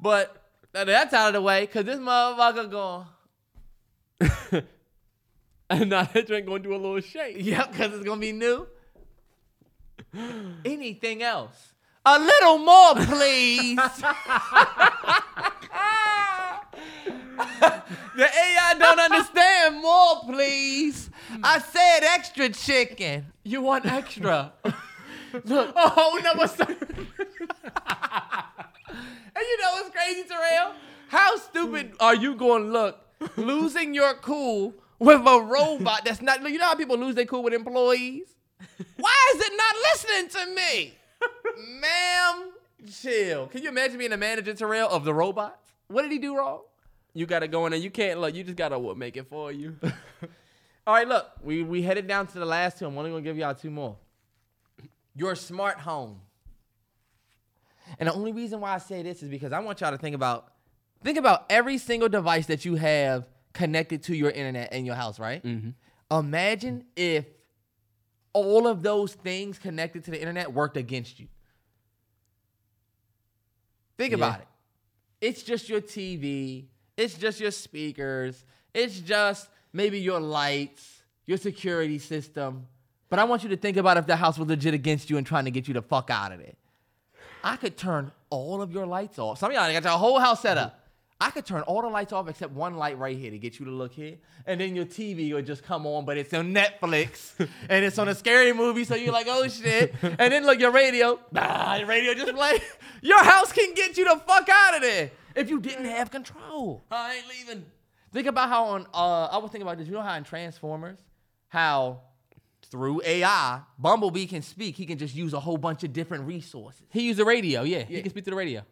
[0.00, 3.06] But that's out of the way, cause this motherfucker going,
[5.70, 7.36] And now that drink gonna do a little shake.
[7.40, 8.66] yep, cause it's gonna be new.
[10.64, 11.72] Anything else?
[12.04, 13.78] A little more, please.
[17.38, 19.80] The AI don't understand.
[19.80, 21.10] More, please.
[21.42, 23.26] I said extra chicken.
[23.44, 24.52] You want extra?
[25.44, 25.72] Look.
[25.76, 26.68] Oh no, what's that?
[29.38, 30.72] And you know what's crazy, Terrell?
[31.08, 32.98] How stupid are you going to look
[33.36, 36.42] losing your cool with a robot that's not.
[36.48, 38.26] You know how people lose their cool with employees?
[38.96, 40.94] Why is it not listening to me?
[41.80, 42.50] Ma'am,
[42.90, 43.46] chill.
[43.46, 45.72] Can you imagine being a manager, Terrell, of the robots?
[45.88, 46.62] What did he do wrong?
[47.18, 47.80] You gotta go in there.
[47.80, 48.32] You can't look.
[48.34, 49.76] You just gotta what, make it for you.
[50.86, 52.86] All right, look, we, we headed down to the last two.
[52.86, 53.96] I'm only going to give y'all two more.
[55.14, 56.20] Your smart home.
[57.98, 60.14] And the only reason why I say this is because I want y'all to think
[60.14, 60.52] about
[61.02, 65.18] think about every single device that you have connected to your internet in your house,
[65.18, 65.42] right?
[65.44, 66.16] Mm-hmm.
[66.16, 67.26] Imagine if
[68.32, 71.26] all of those things connected to the internet worked against you.
[73.98, 74.18] Think Yeah.
[74.18, 74.48] about it.
[75.20, 76.66] It's just your TV,
[76.98, 78.44] it's just your speakers,
[78.74, 82.66] it's just maybe your lights, your security system.
[83.08, 85.26] But I want you to think about if the house was legit against you and
[85.26, 86.58] trying to get you the fuck out of it.
[87.42, 89.38] I could turn all of your lights off.
[89.38, 90.84] Some of y'all got your whole house set up.
[91.20, 93.64] I could turn all the lights off except one light right here to get you
[93.64, 94.16] to look here.
[94.46, 97.32] And then your TV will just come on, but it's on Netflix
[97.68, 99.94] and it's on a scary movie, so you're like, oh shit.
[100.02, 102.60] And then look, your radio, nah, your radio just play.
[103.02, 106.84] Your house can get you the fuck out of there if you didn't have control.
[106.90, 107.64] I ain't leaving.
[108.12, 109.86] Think about how on uh I was thinking about this.
[109.86, 110.98] You know how in Transformers,
[111.48, 112.00] how
[112.70, 114.76] through AI, Bumblebee can speak.
[114.76, 116.82] He can just use a whole bunch of different resources.
[116.90, 117.62] He used the radio.
[117.62, 118.00] Yeah, he Yeah.
[118.02, 118.62] can speak to the radio.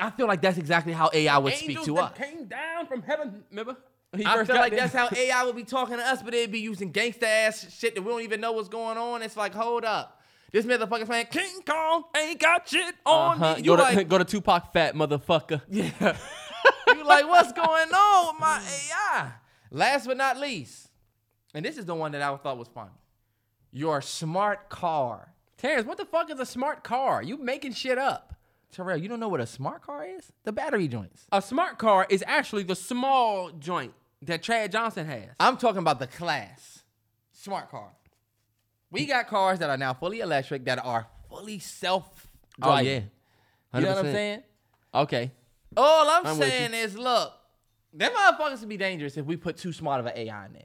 [0.00, 2.18] I feel like that's exactly how AI would speak Angels to that us.
[2.18, 3.44] Came down from heaven.
[3.50, 3.76] Remember?
[4.16, 4.80] He I first feel got like there?
[4.80, 7.94] that's how AI would be talking to us, but it'd be using gangsta ass shit
[7.94, 9.22] that we don't even know what's going on.
[9.22, 10.21] It's like, hold up.
[10.52, 13.54] This motherfucker's saying King Kong ain't got shit on Uh-huh.
[13.56, 13.62] me.
[13.62, 15.62] Go You to like, go to Tupac, fat motherfucker.
[15.68, 16.16] yeah.
[16.88, 19.32] you like, what's going on with my AI?
[19.70, 20.90] Last but not least,
[21.54, 22.90] and this is the one that I thought was fun.
[23.72, 25.32] Your smart car.
[25.56, 27.22] Terrance, what the fuck is a smart car?
[27.22, 28.34] You making shit up.
[28.70, 30.32] Terrell, you don't know what a smart car is?
[30.44, 31.26] The battery joints.
[31.32, 33.92] A smart car is actually the small joint
[34.22, 35.28] that Chad Johnson has.
[35.40, 36.82] I'm talking about the class.
[37.32, 37.92] Smart car.
[38.92, 42.28] We got cars that are now fully electric that are fully self
[42.60, 42.86] driving.
[43.74, 43.80] Oh, yeah.
[43.80, 44.42] You know what I'm saying?
[44.94, 45.32] Okay.
[45.76, 47.32] All I'm, I'm saying is, look,
[47.92, 50.62] them motherfuckers would be dangerous if we put too smart of an AI in there.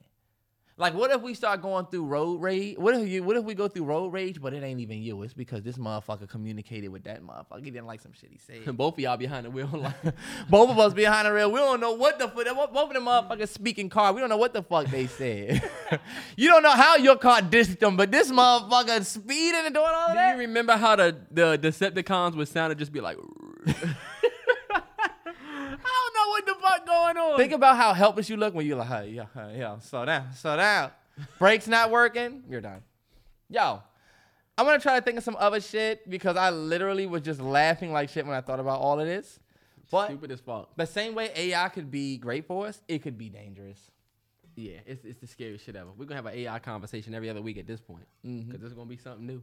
[0.80, 2.78] Like, what if we start going through road rage?
[2.78, 3.24] What if you?
[3.24, 5.24] What if we go through road rage, but it ain't even you?
[5.24, 7.64] It's because this motherfucker communicated with that motherfucker.
[7.64, 8.78] He didn't like some shit he said.
[8.78, 9.68] Both of y'all behind the wheel.
[9.74, 9.96] Like,
[10.50, 11.52] Both of us behind the wheel.
[11.52, 12.74] We don't know what the fuck.
[12.74, 14.14] Both of them motherfuckers speaking car.
[14.14, 15.68] We don't know what the fuck they said.
[16.36, 20.14] you don't know how your car dissed them, but this motherfucker speeding and doing all
[20.14, 20.36] that.
[20.36, 23.18] do you remember how the the Decepticons would sound and just be like?
[26.38, 27.38] I don't know what the fuck going on.
[27.38, 30.34] Think about how helpless you look when you're like, hey, yeah, hey, yeah, slow down,
[30.34, 30.92] slow down.
[31.40, 32.84] Brakes not working, you're done.
[33.50, 33.82] Yo,
[34.58, 37.92] I'm gonna try to think of some other shit because I literally was just laughing
[37.92, 39.40] like shit when I thought about all of this.
[39.90, 40.76] But Stupid as fuck.
[40.76, 43.80] the same way AI could be great for us, it could be dangerous.
[44.56, 45.90] Yeah, it's, it's the scariest shit ever.
[45.96, 48.48] We're gonna have an AI conversation every other week at this point, mm-hmm.
[48.48, 49.42] because there's gonna be something new.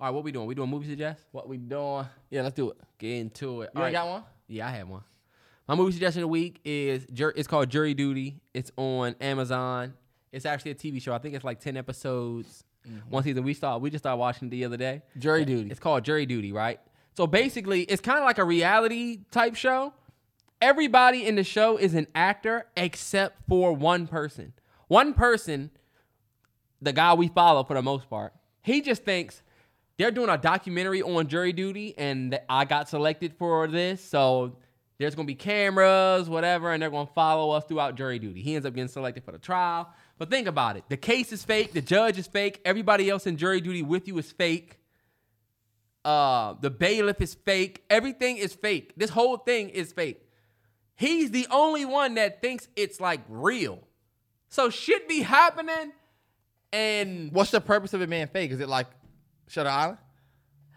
[0.00, 0.46] All right, what we doing?
[0.46, 1.22] We doing movie suggest?
[1.32, 2.06] What we doing?
[2.30, 2.76] Yeah, let's do it.
[2.98, 3.70] Get into it.
[3.74, 4.04] You All ain't right.
[4.04, 4.22] got one?
[4.48, 5.02] Yeah, I have one.
[5.68, 8.40] My movie suggestion of the week is it's called Jury Duty.
[8.54, 9.94] It's on Amazon.
[10.30, 11.12] It's actually a TV show.
[11.12, 13.10] I think it's like ten episodes, mm-hmm.
[13.10, 13.42] one season.
[13.42, 15.02] We start we just started watching it the other day.
[15.18, 15.70] Jury duty.
[15.70, 16.78] It's called Jury Duty, right?
[17.16, 19.92] So basically, it's kind of like a reality type show.
[20.60, 24.52] Everybody in the show is an actor except for one person.
[24.88, 25.70] One person,
[26.80, 28.32] the guy we follow for the most part,
[28.62, 29.42] he just thinks
[29.98, 34.02] they're doing a documentary on jury duty and I got selected for this.
[34.02, 34.56] So
[34.98, 38.40] there's going to be cameras, whatever, and they're going to follow us throughout jury duty.
[38.40, 39.92] He ends up getting selected for the trial.
[40.18, 40.84] But think about it.
[40.88, 41.72] The case is fake.
[41.72, 42.60] The judge is fake.
[42.64, 44.78] Everybody else in jury duty with you is fake.
[46.04, 47.84] Uh, the bailiff is fake.
[47.90, 48.94] Everything is fake.
[48.96, 50.22] This whole thing is fake.
[50.94, 53.80] He's the only one that thinks it's like real.
[54.48, 55.92] So shit be happening,
[56.72, 58.52] and What's the purpose of it being fake?
[58.52, 58.86] Is it like
[59.48, 59.98] Shutter Island?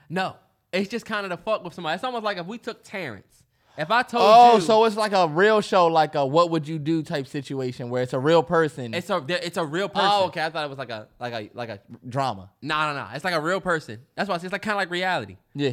[0.10, 0.36] no,
[0.74, 1.96] it's just kind of to fuck with somebody.
[1.96, 3.39] It's almost like if we took Terrance.
[3.80, 6.50] If I told Oh, you, oh, so it's like a real show, like a what
[6.52, 8.94] would you do type situation where it's a real person.
[8.94, 10.10] it's a it's a real person.
[10.12, 10.44] oh, okay.
[10.44, 12.52] I thought it was like a like a like a drama.
[12.62, 13.08] No, no, no.
[13.14, 14.02] It's like a real person.
[14.16, 15.38] That's why it's it's like kind of like reality.
[15.56, 15.72] Yeah.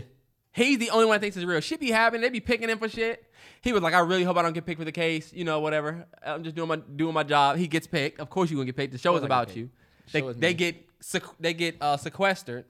[0.52, 1.60] He's the only one that thinks it's real.
[1.60, 2.22] Shit be happening.
[2.22, 3.22] They be picking him for shit.
[3.60, 5.32] He was like, I really hope I don't get picked for the case.
[5.32, 6.06] You know, whatever.
[6.24, 7.56] I'm just doing my doing my job.
[7.58, 8.20] He gets picked.
[8.20, 8.92] Of course, you gonna get picked.
[8.92, 9.68] The show is I about you.
[10.12, 12.64] They, they get sequ- they get uh, sequestered,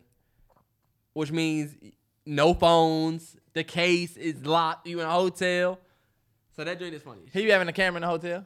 [1.13, 1.77] which means
[2.27, 3.37] no phones.
[3.55, 4.87] The case is locked.
[4.87, 5.79] You in a hotel.
[6.55, 7.23] So that joint is funny.
[7.33, 8.45] He be having a camera in the hotel.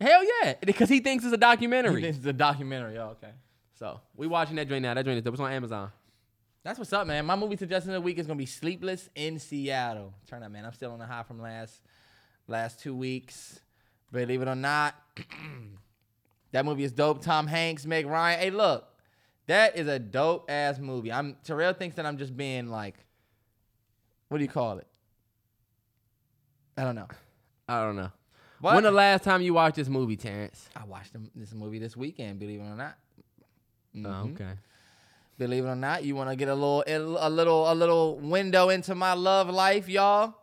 [0.00, 2.02] Hell yeah, because he thinks it's a He documentary.
[2.02, 2.98] thinks it's a documentary.
[2.98, 3.32] Oh, okay.
[3.74, 4.94] so we watching that joint now.
[4.94, 5.34] That joint is dope.
[5.34, 5.90] It's on Amazon.
[6.64, 7.26] That's what's up, man.
[7.26, 10.14] My movie suggestion of the week is gonna be Sleepless in Seattle.
[10.28, 10.64] Turn up, man.
[10.64, 11.80] I'm still on the high from last
[12.48, 13.60] last two weeks.
[14.12, 14.94] Believe it or not,
[16.52, 17.22] that movie is dope.
[17.22, 18.38] Tom Hanks, Meg Ryan.
[18.40, 18.86] Hey, look,
[19.46, 21.12] that is a dope ass movie.
[21.12, 22.96] I'm Terrell thinks that I'm just being like,
[24.28, 24.86] what do you call it?
[26.76, 27.08] I don't know.
[27.68, 28.10] I don't know.
[28.60, 28.74] What?
[28.74, 30.68] When the last time you watched this movie, Terrance?
[30.76, 32.38] I watched this movie this weekend.
[32.38, 32.94] Believe it or not.
[33.96, 34.34] Oh, Mhm.
[34.34, 34.52] okay.
[35.38, 38.68] Believe it or not, you want to get a little, a little, a little window
[38.68, 40.34] into my love life, y'all.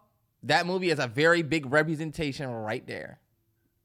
[0.43, 3.19] That movie is a very big representation right there.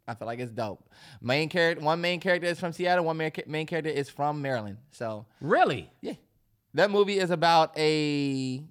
[0.06, 0.88] I feel like it's dope.
[1.22, 4.76] Main character, one main character is from Seattle, one main, main character is from Maryland.
[4.90, 5.90] So Really?
[6.02, 6.14] yeah,
[6.74, 8.62] that movie is about a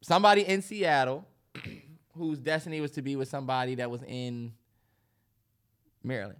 [0.00, 1.26] somebody in Seattle
[2.16, 4.52] whose destiny was to be with somebody that was in
[6.04, 6.38] Maryland.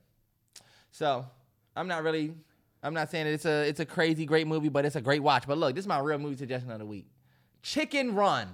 [0.92, 1.26] So
[1.74, 2.34] I'm not really,
[2.82, 5.22] I'm not saying that it's a it's a crazy great movie, but it's a great
[5.22, 5.44] watch.
[5.46, 7.06] But look, this is my real movie suggestion of the week:
[7.62, 8.48] Chicken Run.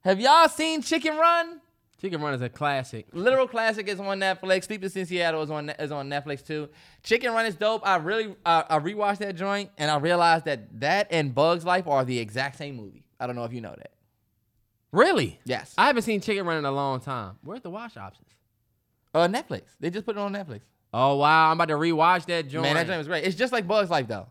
[0.00, 1.60] Have y'all seen Chicken Run?
[2.02, 3.06] Chicken Run is a classic.
[3.12, 4.64] Literal Classic is on Netflix.
[4.64, 6.68] Sleepless in Seattle is on is on Netflix too.
[7.04, 7.86] Chicken Run is dope.
[7.86, 11.86] I really uh, I rewatched that joint and I realized that that and Bugs Life
[11.86, 13.04] are the exact same movie.
[13.20, 13.92] I don't know if you know that.
[14.90, 15.38] Really?
[15.44, 15.74] Yes.
[15.78, 17.36] I haven't seen Chicken Run in a long time.
[17.44, 18.26] Where's the watch options?
[19.14, 19.62] Uh, Netflix.
[19.78, 20.62] They just put it on Netflix.
[20.92, 22.64] Oh wow, I'm about to rewatch that joint.
[22.64, 23.22] Man, that joint was great.
[23.22, 24.26] It's just like Bugs Life though.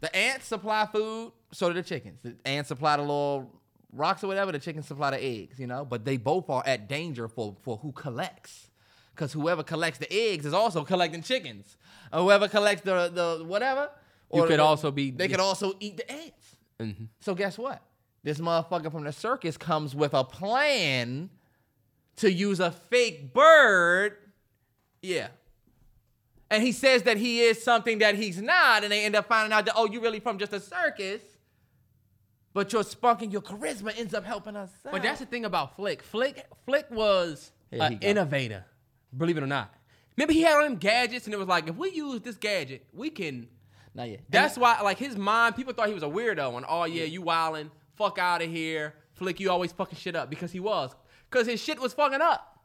[0.00, 2.20] The ants supply food, so do the chickens.
[2.22, 3.60] The ants supply the little
[3.92, 4.52] rocks or whatever.
[4.52, 5.58] The chickens supply the eggs.
[5.58, 8.68] You know, but they both are at danger for for who collects.
[9.14, 11.76] Because whoever collects the eggs is also collecting chickens.
[12.12, 13.90] Or whoever collects the the whatever.
[14.32, 16.56] You could the- also be- They could also eat the ants.
[16.80, 17.08] Mhm.
[17.20, 17.82] So guess what?
[18.22, 21.28] This motherfucker from the circus comes with a plan
[22.16, 24.16] to use a fake bird.
[25.02, 25.28] Yeah.
[26.50, 29.52] And he says that he is something that he's not, and they end up finding
[29.52, 31.20] out that, oh, you really from just a circus.
[32.54, 34.70] But your spunk and your charisma ends up helping us.
[34.84, 36.02] But that's the thing about Flick.
[36.02, 38.06] Flick Flick was Here an go.
[38.06, 38.66] innovator.
[39.16, 39.72] Believe it or not.
[40.16, 42.84] Remember he had all them gadgets, and it was like, if we use this gadget,
[42.92, 43.48] we can.
[43.94, 44.20] not yet.
[44.28, 46.56] That's why, like his mind, people thought he was a weirdo.
[46.56, 49.40] And oh yeah, you wildin', fuck out of here, Flick.
[49.40, 50.94] You always fucking shit up because he was,
[51.30, 52.58] because his shit was fucking up.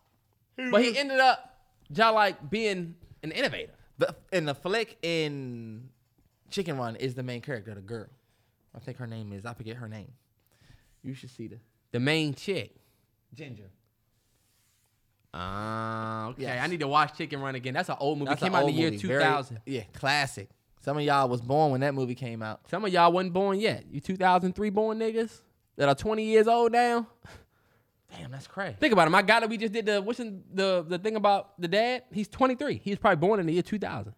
[0.57, 1.57] But he ended up
[1.91, 3.73] just like being an innovator.
[3.99, 5.89] The, in the flick in
[6.51, 8.07] Chicken Run is the main character, the girl.
[8.78, 9.45] I think her name is.
[9.45, 10.12] I forget her name.
[11.04, 11.58] You should see the
[11.91, 12.76] The main chick.
[13.34, 13.70] Ginger.
[15.34, 16.44] Ah, okay.
[16.44, 16.64] Yes.
[16.64, 17.74] I need to watch Chicken Run again.
[17.74, 18.30] That's an old movie.
[18.30, 19.08] That's it came out in the year movie.
[19.08, 19.60] Very- 2000.
[19.66, 20.49] yeah, classic.
[20.82, 22.62] Some of y'all was born when that movie came out.
[22.70, 23.84] Some of y'all wasn't born yet.
[23.91, 25.41] You 2003 born niggas
[25.76, 27.08] that are 20 years old now.
[28.18, 28.78] Damn, that's crazy.
[28.80, 29.12] Think about it.
[29.12, 32.04] My guy that we just did the what's in the the thing about the dad.
[32.12, 32.80] He's 23.
[32.84, 34.14] He was probably born in the year 2000.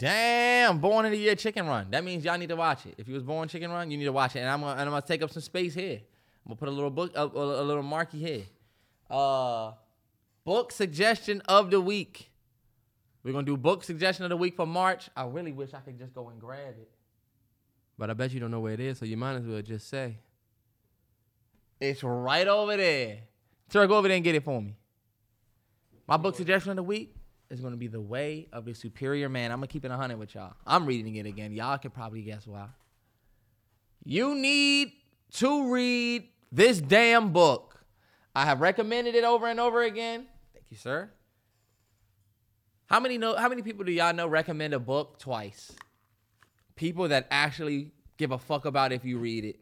[0.00, 1.90] Damn, born in the year Chicken Run.
[1.90, 2.94] That means y'all need to watch it.
[2.96, 4.38] If you was born Chicken Run, you need to watch it.
[4.38, 6.00] And I'm gonna, and I'm gonna take up some space here.
[6.46, 8.44] I'm gonna put a little book, a, a, little marquee here.
[9.10, 9.72] Uh,
[10.42, 12.30] book suggestion of the week.
[13.22, 15.10] We're gonna do book suggestion of the week for March.
[15.14, 16.90] I really wish I could just go and grab it.
[17.98, 19.90] But I bet you don't know where it is, so you might as well just
[19.90, 20.16] say.
[21.78, 23.18] It's right over there.
[23.68, 24.76] Sir, go over there and get it for me.
[26.06, 27.14] My book suggestion of the week
[27.50, 29.50] is going to be The Way of the Superior Man.
[29.50, 30.54] I'm going to keep it 100 with y'all.
[30.66, 31.52] I'm reading it again.
[31.52, 32.66] Y'all can probably guess why.
[34.04, 34.92] You need
[35.34, 37.84] to read this damn book.
[38.34, 40.26] I have recommended it over and over again.
[40.54, 41.10] Thank you, sir.
[42.86, 45.72] How many know how many people do y'all know recommend a book twice?
[46.74, 49.60] People that actually give a fuck about if you read it.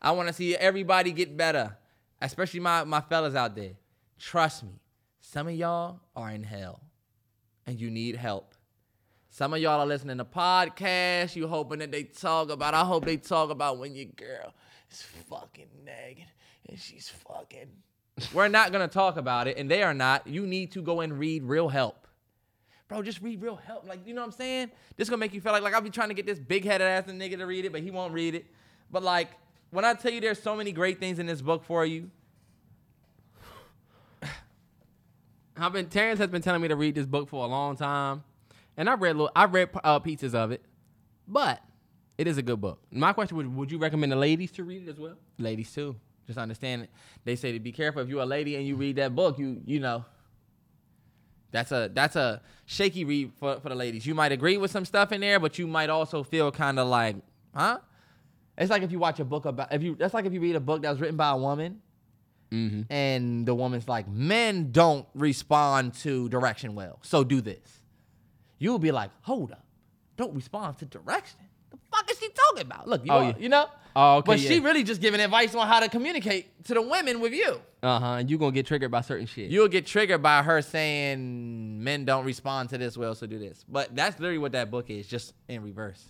[0.00, 1.76] I want to see everybody get better,
[2.22, 3.72] especially my, my fellas out there.
[4.18, 4.80] Trust me,
[5.20, 6.80] some of y'all are in hell.
[7.68, 8.54] And you need help.
[9.28, 11.36] Some of y'all are listening to podcasts.
[11.36, 12.72] You hoping that they talk about.
[12.72, 14.54] I hope they talk about when your girl
[14.90, 16.24] is fucking nagging
[16.66, 17.68] and she's fucking.
[18.32, 20.26] We're not gonna talk about it, and they are not.
[20.26, 22.06] You need to go and read real help.
[22.88, 23.86] Bro, just read real help.
[23.86, 24.70] Like, you know what I'm saying?
[24.96, 26.86] This gonna make you feel like like I'll be trying to get this big headed
[26.86, 28.46] ass nigga to read it, but he won't read it.
[28.90, 29.28] But like,
[29.70, 32.10] when I tell you there's so many great things in this book for you,
[35.58, 38.22] I've been Terrance has been telling me to read this book for a long time,
[38.76, 40.62] and I read little, I read uh, pieces of it,
[41.26, 41.60] but
[42.16, 42.80] it is a good book.
[42.90, 45.16] My question would: Would you recommend the ladies to read it as well?
[45.38, 45.96] ladies too.
[46.26, 46.90] Just understand it.
[47.24, 49.60] They say to be careful if you're a lady and you read that book, you
[49.64, 50.04] you know.
[51.50, 54.06] That's a that's a shaky read for, for the ladies.
[54.06, 56.88] You might agree with some stuff in there, but you might also feel kind of
[56.88, 57.16] like,
[57.54, 57.78] huh?
[58.58, 60.56] It's like if you watch a book about if you that's like if you read
[60.56, 61.80] a book that was written by a woman
[62.50, 62.90] Mm-hmm.
[62.90, 67.80] and the woman's like, men don't respond to direction well, so do this.
[68.58, 69.64] You'll be like, hold up,
[70.16, 71.38] don't respond to direction.
[71.70, 72.88] The fuck is she talking about?
[72.88, 73.34] Look, you, Oh, know, yeah.
[73.38, 73.66] you know.
[73.94, 77.20] Oh, okay, But she really just giving advice on how to communicate to the women
[77.20, 77.60] with you.
[77.82, 78.22] Uh huh.
[78.26, 79.50] you're gonna get triggered by certain shit.
[79.50, 83.64] You'll get triggered by her saying men don't respond to this well, so do this.
[83.68, 86.02] But that's literally what that book is, just in reverse.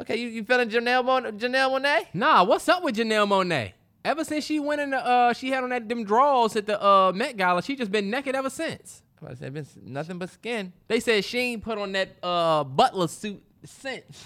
[0.00, 2.06] Okay, you, you feeling Janelle Mon- Janelle Monáe?
[2.14, 3.72] Nah, what's up with Janelle Monáe?
[4.04, 6.82] Ever since she went in the uh, she had on that them draws at the
[6.82, 9.02] uh Met Gala, she just been naked ever since.
[9.24, 10.72] I said, been nothing but skin.
[10.88, 14.24] They said she ain't put on that uh butler suit since.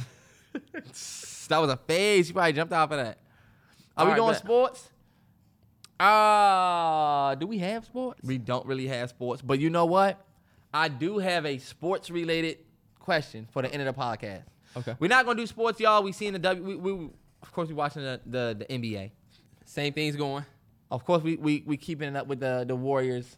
[1.49, 2.27] That was a phase.
[2.27, 3.19] She probably jumped off of that.
[3.97, 4.39] Are All we right, doing bet.
[4.39, 4.91] sports?
[5.99, 8.21] Uh, do we have sports?
[8.23, 10.25] We don't really have sports, but you know what?
[10.75, 12.59] I do have a sports related
[12.99, 14.43] question for the end of the podcast.
[14.77, 14.95] Okay.
[14.99, 16.03] We're not gonna do sports, y'all.
[16.03, 16.65] We seen the W.
[16.65, 17.09] We, we
[17.43, 19.11] of course we watching the, the the NBA.
[19.67, 20.45] Same things going.
[20.91, 23.37] Of course we we we keeping it up with the the Warriors,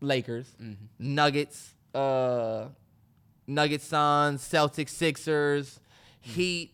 [0.00, 0.46] Lakers,
[0.98, 2.66] Nuggets, uh,
[3.46, 5.78] Nuggets, Suns, Celtics, Sixers,
[6.20, 6.72] Heat,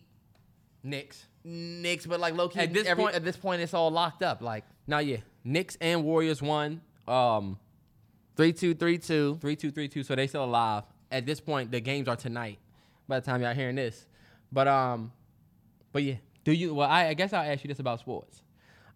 [0.83, 1.25] Knicks.
[1.43, 2.05] Knicks.
[2.07, 4.41] But like low key, At this every, point- at this point it's all locked up.
[4.41, 6.81] Like Now yeah, Knicks and Warriors won.
[7.07, 7.59] Um,
[8.35, 9.37] three two three two.
[9.41, 10.01] three two three two.
[10.03, 10.83] So they still alive.
[11.11, 12.57] At this point, the games are tonight.
[13.07, 14.07] By the time y'all hearing this,
[14.51, 15.11] but um,
[15.91, 16.73] but yeah, do you?
[16.73, 18.41] Well, I, I guess I'll ask you this about sports.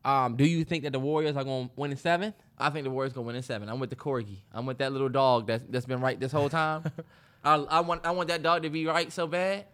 [0.06, 2.34] Um, do you think that the Warriors are going to win in seven?
[2.58, 3.70] I think the Warriors gonna win in seven.
[3.70, 4.38] I'm with the corgi.
[4.54, 6.84] I'm with that little dog that's that's been right this whole time.
[7.44, 9.66] I, I want I want that dog to be right so bad.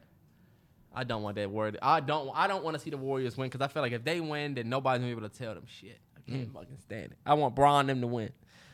[0.94, 1.78] I don't want that word.
[1.82, 2.30] I don't.
[2.36, 4.54] I don't want to see the Warriors win because I feel like if they win,
[4.54, 6.00] then nobody's gonna be able to tell them shit.
[6.16, 7.18] I can't fucking stand it.
[7.26, 8.32] I want Bron them to win.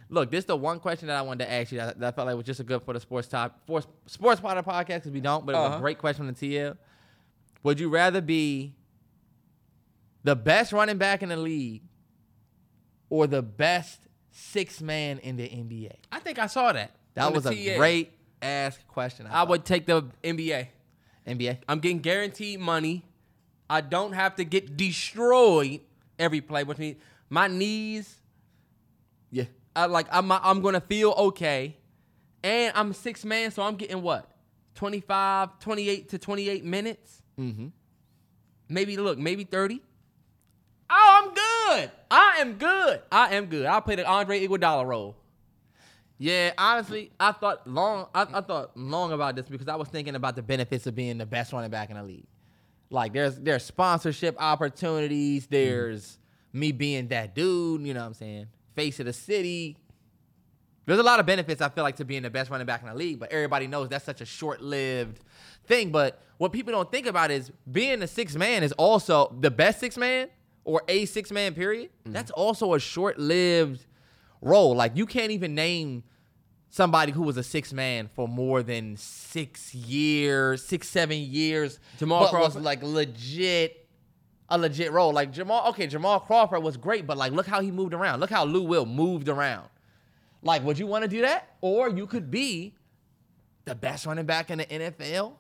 [0.10, 2.16] Look, this is the one question that I wanted to ask you that, that I
[2.16, 4.72] felt like was just a good for the sports top for sports part of the
[4.72, 5.78] podcast because we don't, but it was Uh-huh.
[5.78, 6.78] a great question on the TL.
[7.64, 8.76] Would you rather be
[10.24, 11.84] the best running back in the league
[13.10, 15.94] or the best six man in the NBA?
[16.12, 16.92] I think I saw that.
[17.14, 17.78] That was a TA.
[17.78, 18.12] great
[18.42, 19.28] ass question.
[19.28, 20.68] I would take the NBA.
[21.28, 21.58] NBA.
[21.68, 23.04] I'm getting guaranteed money.
[23.70, 25.82] I don't have to get destroyed
[26.20, 26.98] every play, which means
[27.30, 28.20] my knees.
[29.30, 29.46] Yeah.
[29.76, 31.78] I like I'm I'm gonna feel okay,
[32.44, 34.30] and I'm six man, so I'm getting what
[34.76, 37.22] 25, 28 to 28 minutes.
[37.40, 37.68] Mm-hmm.
[38.68, 39.82] Maybe look, maybe 30.
[40.94, 41.92] Oh, I'm good.
[42.12, 43.02] I am good.
[43.12, 43.66] I am good.
[43.66, 45.16] I'll play the Andre Iguodala role.
[46.18, 48.08] Yeah, honestly, I thought long.
[48.14, 51.18] I, I thought long about this because I was thinking about the benefits of being
[51.18, 52.28] the best running back in the league.
[52.90, 55.44] Like, there's there's sponsorship opportunities.
[55.44, 55.56] Mm-hmm.
[55.56, 56.20] There's
[56.52, 57.82] me being that dude.
[57.82, 58.48] You know what I'm saying?
[58.76, 59.78] Face of the city.
[60.86, 62.90] There's a lot of benefits I feel like to being the best running back in
[62.90, 65.20] the league, but everybody knows that's such a short-lived
[65.66, 65.92] thing.
[65.92, 69.80] But what people don't think about is being the six man is also the best
[69.80, 70.28] six man
[70.64, 71.90] or a six man period.
[72.08, 72.14] Mm.
[72.14, 73.86] That's also a short-lived
[74.42, 74.76] role.
[74.76, 76.04] Like you can't even name
[76.70, 81.80] somebody who was a six man for more than six years, six seven years.
[81.98, 83.78] Jamal but was like legit.
[84.54, 85.70] A legit role, like Jamal.
[85.70, 88.20] Okay, Jamal Crawford was great, but like, look how he moved around.
[88.20, 89.70] Look how Lou Will moved around.
[90.44, 91.56] Like, would you want to do that?
[91.62, 92.76] Or you could be
[93.64, 95.36] the best running back in the NFL.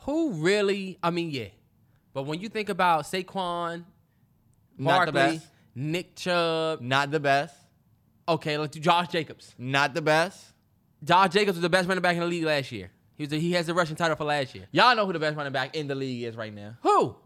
[0.00, 0.96] Who really?
[1.02, 1.48] I mean, yeah.
[2.12, 3.84] But when you think about Saquon,
[4.78, 5.46] Not the best.
[5.74, 7.54] Nick Chubb, Not the best.
[8.28, 9.54] okay, let's do Josh Jacobs.
[9.58, 10.44] Not the best.
[11.04, 12.90] Josh Jacobs was the best running back in the league last year.
[13.16, 14.66] He was he has the rushing title for last year.
[14.72, 16.74] Y'all know who the best running back in the league is right now.
[16.82, 17.16] Who?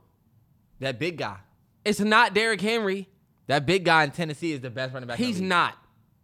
[0.80, 1.36] That big guy.
[1.84, 3.08] It's not Derrick Henry.
[3.46, 5.18] That big guy in Tennessee is the best running back.
[5.18, 5.74] in the He's not.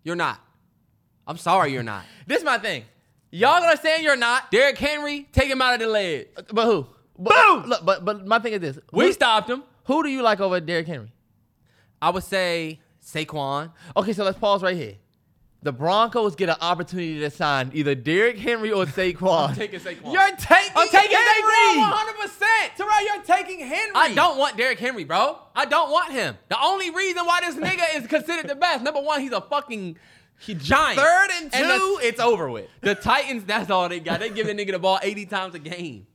[0.02, 0.40] You're not.
[1.26, 2.04] I'm sorry, you're not.
[2.26, 2.84] This is my thing.
[3.30, 6.26] Y'all gonna say you're not, Derrick Henry, take him out of the ledge.
[6.36, 6.86] Uh, but who?
[7.18, 7.68] But, Boom!
[7.70, 9.62] Look, but but my thing is this: We stopped him.
[9.84, 11.12] Who do you like over Derrick Henry?
[12.00, 13.72] I would say Saquon.
[13.96, 14.94] Okay, so let's pause right here.
[15.62, 19.50] the Broncos get an opportunity to sign either Derrick Henry or Saquon.
[19.50, 20.12] I'm taking Saquon.
[20.12, 21.52] You're taking I'm taking Henry.
[21.52, 22.20] Saquon 100.
[22.20, 23.92] percent Terrell, you're taking Henry.
[23.94, 25.38] I don't want Derrick Henry, bro.
[25.54, 26.36] I don't want him.
[26.48, 29.96] The only reason why this nigga is considered the best, number one, he's a fucking
[30.40, 30.98] he giant.
[30.98, 32.68] Third and two, And the- it's over with.
[32.80, 34.18] The Titans, that's all they got.
[34.20, 36.06] They give the nigga the ball 80 times a game.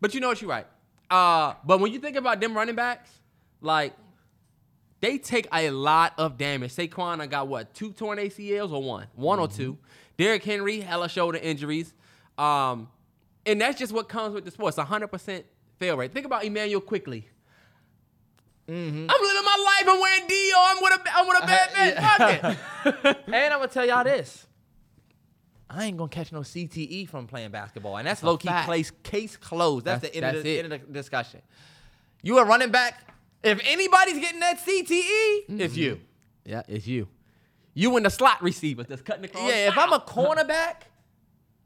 [0.00, 0.66] But you know what, you're right.
[1.10, 3.10] Uh, but when you think about them running backs,
[3.60, 3.94] like
[5.00, 6.74] they take a lot of damage.
[6.74, 9.06] Saquon, I got what, two torn ACLs or one?
[9.14, 9.78] One or two.
[10.16, 11.92] Derrick Henry, hella shoulder injuries.
[12.38, 12.88] Um,
[13.44, 14.76] and that's just what comes with the sport.
[14.76, 15.44] It's 100%
[15.78, 16.12] fail rate.
[16.12, 17.28] Think about Immanuel Quickley.
[18.68, 19.06] Mm-hmm.
[19.08, 19.84] I'm living my life.
[19.86, 20.56] I'm wearing Dio.
[20.58, 22.44] I'm with a, I'm with a bad man.
[22.44, 23.18] Fuck it.
[23.26, 24.46] and I'm gonna tell y'all this.
[25.76, 28.66] I ain't gonna catch no CTE from playing basketball, and that's a low key fact.
[28.66, 29.84] place case closed.
[29.84, 31.42] That's, That's- the end, of the, end of the discussion.
[32.22, 33.12] You a running back.
[33.42, 35.60] If anybody's getting that CTE, mm-hmm.
[35.60, 36.00] it's you.
[36.44, 37.08] Yeah, it's you.
[37.74, 39.48] You and the slot receivers that's cutting across.
[39.48, 40.86] Yeah, if I'm a cornerback,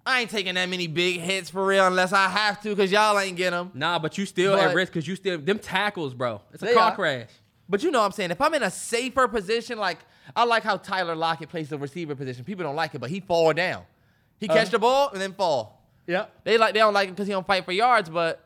[0.05, 3.19] I ain't taking that many big hits for real unless I have to, cause y'all
[3.19, 3.71] ain't get them.
[3.75, 6.41] Nah, but you still But- at risk because you still them tackles, bro.
[6.53, 6.95] It's a car are.
[6.97, 7.29] crash.
[7.69, 8.33] But you know what I'm saying?
[8.33, 9.99] If I'm in a safer position, like
[10.35, 12.45] I like how Tyler Lockett plays the receiver position.
[12.45, 13.85] People don't like it, but he fall down.
[14.41, 14.71] He catch Uh.
[14.71, 15.87] the ball and then fall.
[16.07, 16.27] Yeah.
[16.45, 18.43] They like they don't like him because he don't fight for yards, but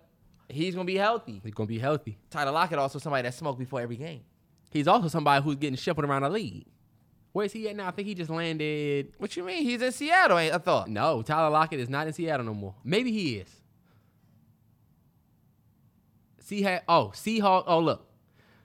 [0.48, 1.40] he's gonna be healthy.
[1.42, 2.18] He's gonna be healthy.
[2.30, 4.22] Tyler Lockett also somebody that smoked before every game.
[4.70, 6.66] He's also somebody who's getting shuffled around the league.
[7.32, 7.88] Where's he at now?
[7.88, 9.12] I think he just landed.
[9.18, 9.62] What you mean?
[9.62, 10.88] He's in Seattle, ain't I thought.
[10.88, 12.74] No, Tyler Lockett is not in Seattle no more.
[12.84, 13.48] Maybe he is.
[16.44, 16.82] Seahawks.
[16.88, 17.64] Oh, Seahawks.
[17.66, 18.06] Oh, look.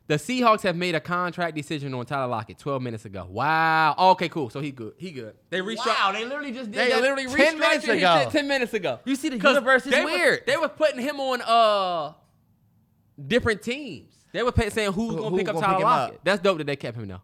[0.10, 3.28] The Seahawks have made a contract decision on Tyler Lockett 12 minutes ago.
[3.30, 3.94] Wow.
[4.14, 4.50] okay, cool.
[4.50, 4.94] So he good.
[4.98, 5.36] He good.
[5.52, 5.86] They restructured.
[5.86, 8.28] Wow, they literally just did They that literally 10 minutes ago.
[8.32, 9.00] 10 minutes ago.
[9.06, 10.46] You see, the universe is they was- weird.
[10.48, 12.14] they was putting him on uh
[13.28, 14.14] different teams.
[14.32, 16.16] They were pay- saying who's Who- gonna who pick up Tyler pick Lockett.
[16.16, 16.22] up?
[16.24, 17.22] That's dope that they kept him though.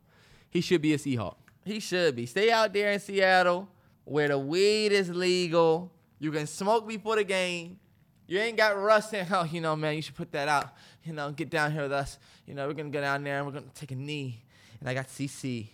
[0.50, 1.36] He should be a Seahawk.
[1.66, 2.26] He should be.
[2.26, 3.68] Stay out there in Seattle
[4.04, 5.92] where the weed is legal.
[6.20, 7.80] You can smoke before the game.
[8.28, 10.70] You ain't got Russ saying, oh, you know, man, you should put that out.
[11.06, 12.18] You know, get down here with us.
[12.48, 14.42] You know, we're to go down there and we're to take a knee.
[14.80, 15.68] And I got CC.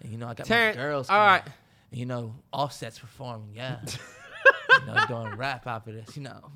[0.00, 1.10] And, you know, I got Terrence, my girls.
[1.10, 1.42] all right.
[1.90, 3.50] And, you know, Offset's performing.
[3.54, 3.80] Yeah.
[4.80, 6.16] you know, doing rap after this.
[6.16, 6.50] You know.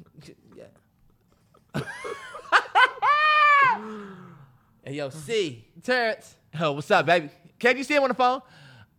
[0.56, 0.64] Yeah.
[4.84, 5.64] hey, yo, C.
[5.82, 6.36] Terrence.
[6.58, 7.30] Oh, what's up, baby?
[7.58, 8.42] Can you see him on the phone?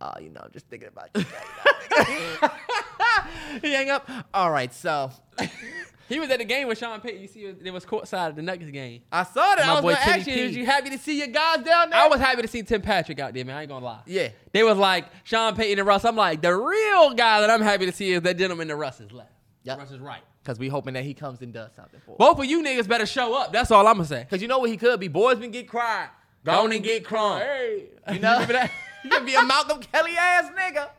[0.00, 1.24] Oh, you know, I'm just thinking about you.
[3.62, 4.08] he hang up.
[4.34, 5.10] All right, so
[6.08, 7.22] He was at the game with Sean Payton.
[7.22, 9.02] You see, it was courtside at the Nuggets game.
[9.10, 9.66] I saw that.
[9.66, 11.90] My I was boy gonna ask you, was you happy to see your guys down
[11.90, 12.00] there?
[12.00, 13.56] I was happy to see Tim Patrick out there, man.
[13.56, 14.00] I ain't gonna lie.
[14.06, 14.28] Yeah.
[14.52, 16.04] They was like Sean Payton and Russ.
[16.04, 19.00] I'm like, the real guy that I'm happy to see is that gentleman that Russ
[19.00, 19.30] is left.
[19.64, 19.78] Yep.
[19.78, 20.22] Russ is right.
[20.42, 22.18] Because we hoping that he comes and does something for us.
[22.18, 23.52] Both of you niggas better show up.
[23.52, 24.24] That's all I'm gonna say.
[24.24, 25.08] Because you know what he could be?
[25.08, 26.08] Boys been get cried.
[26.44, 27.40] Go on and get crunk.
[27.40, 27.84] Hey.
[28.12, 28.32] You know?
[28.32, 28.70] remember that?
[29.04, 30.90] he could be a Malcolm Kelly ass nigga.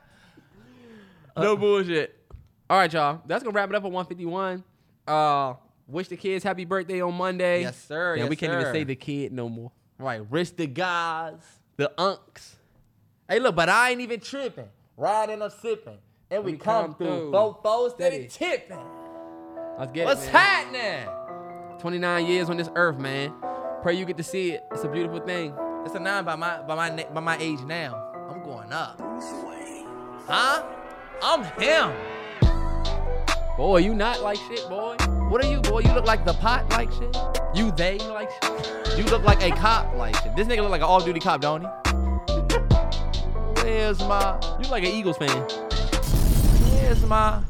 [1.36, 2.18] no bullshit.
[2.70, 3.22] All right, y'all.
[3.26, 4.64] That's gonna wrap it up at 151.
[5.08, 5.54] Uh,
[5.88, 7.62] wish the kids happy birthday on Monday.
[7.62, 8.16] Yes, sir.
[8.16, 9.72] Yeah, Yes, we can't even say the kid no more.
[9.98, 10.22] Right.
[10.30, 11.40] Risk the guys.
[11.78, 12.56] The unks.
[13.30, 14.68] Hey, look, but I ain't even tripping.
[14.98, 15.98] Riding or sipping.
[16.30, 17.08] And we, We come, come through.
[17.08, 17.32] through.
[17.32, 18.58] Four fours steady Steady.
[18.58, 18.86] tipping.
[19.80, 20.34] Let's get What's it.
[20.34, 21.08] man.
[21.08, 21.80] happening?
[21.80, 23.34] 29 years on this earth, man.
[23.82, 24.64] Pray you get to see it.
[24.72, 25.54] It's a beautiful thing.
[25.86, 28.12] It's a nine by my by my by my age now.
[28.30, 29.02] I'm going up.
[30.28, 30.64] Huh?
[31.22, 31.92] I'm him.
[33.56, 34.96] Boy, you not like shit, boy.
[35.30, 35.82] What are you, boy?
[35.82, 37.16] You look like the pot like shit.
[37.54, 38.98] You they like shit.
[38.98, 40.36] You look like a cop like shit.
[40.36, 41.68] This nigga look like an all-duty cop, don't he?
[43.62, 44.40] Where's my?
[44.60, 45.30] You like an Eagles fan.
[46.72, 47.44] Where's my?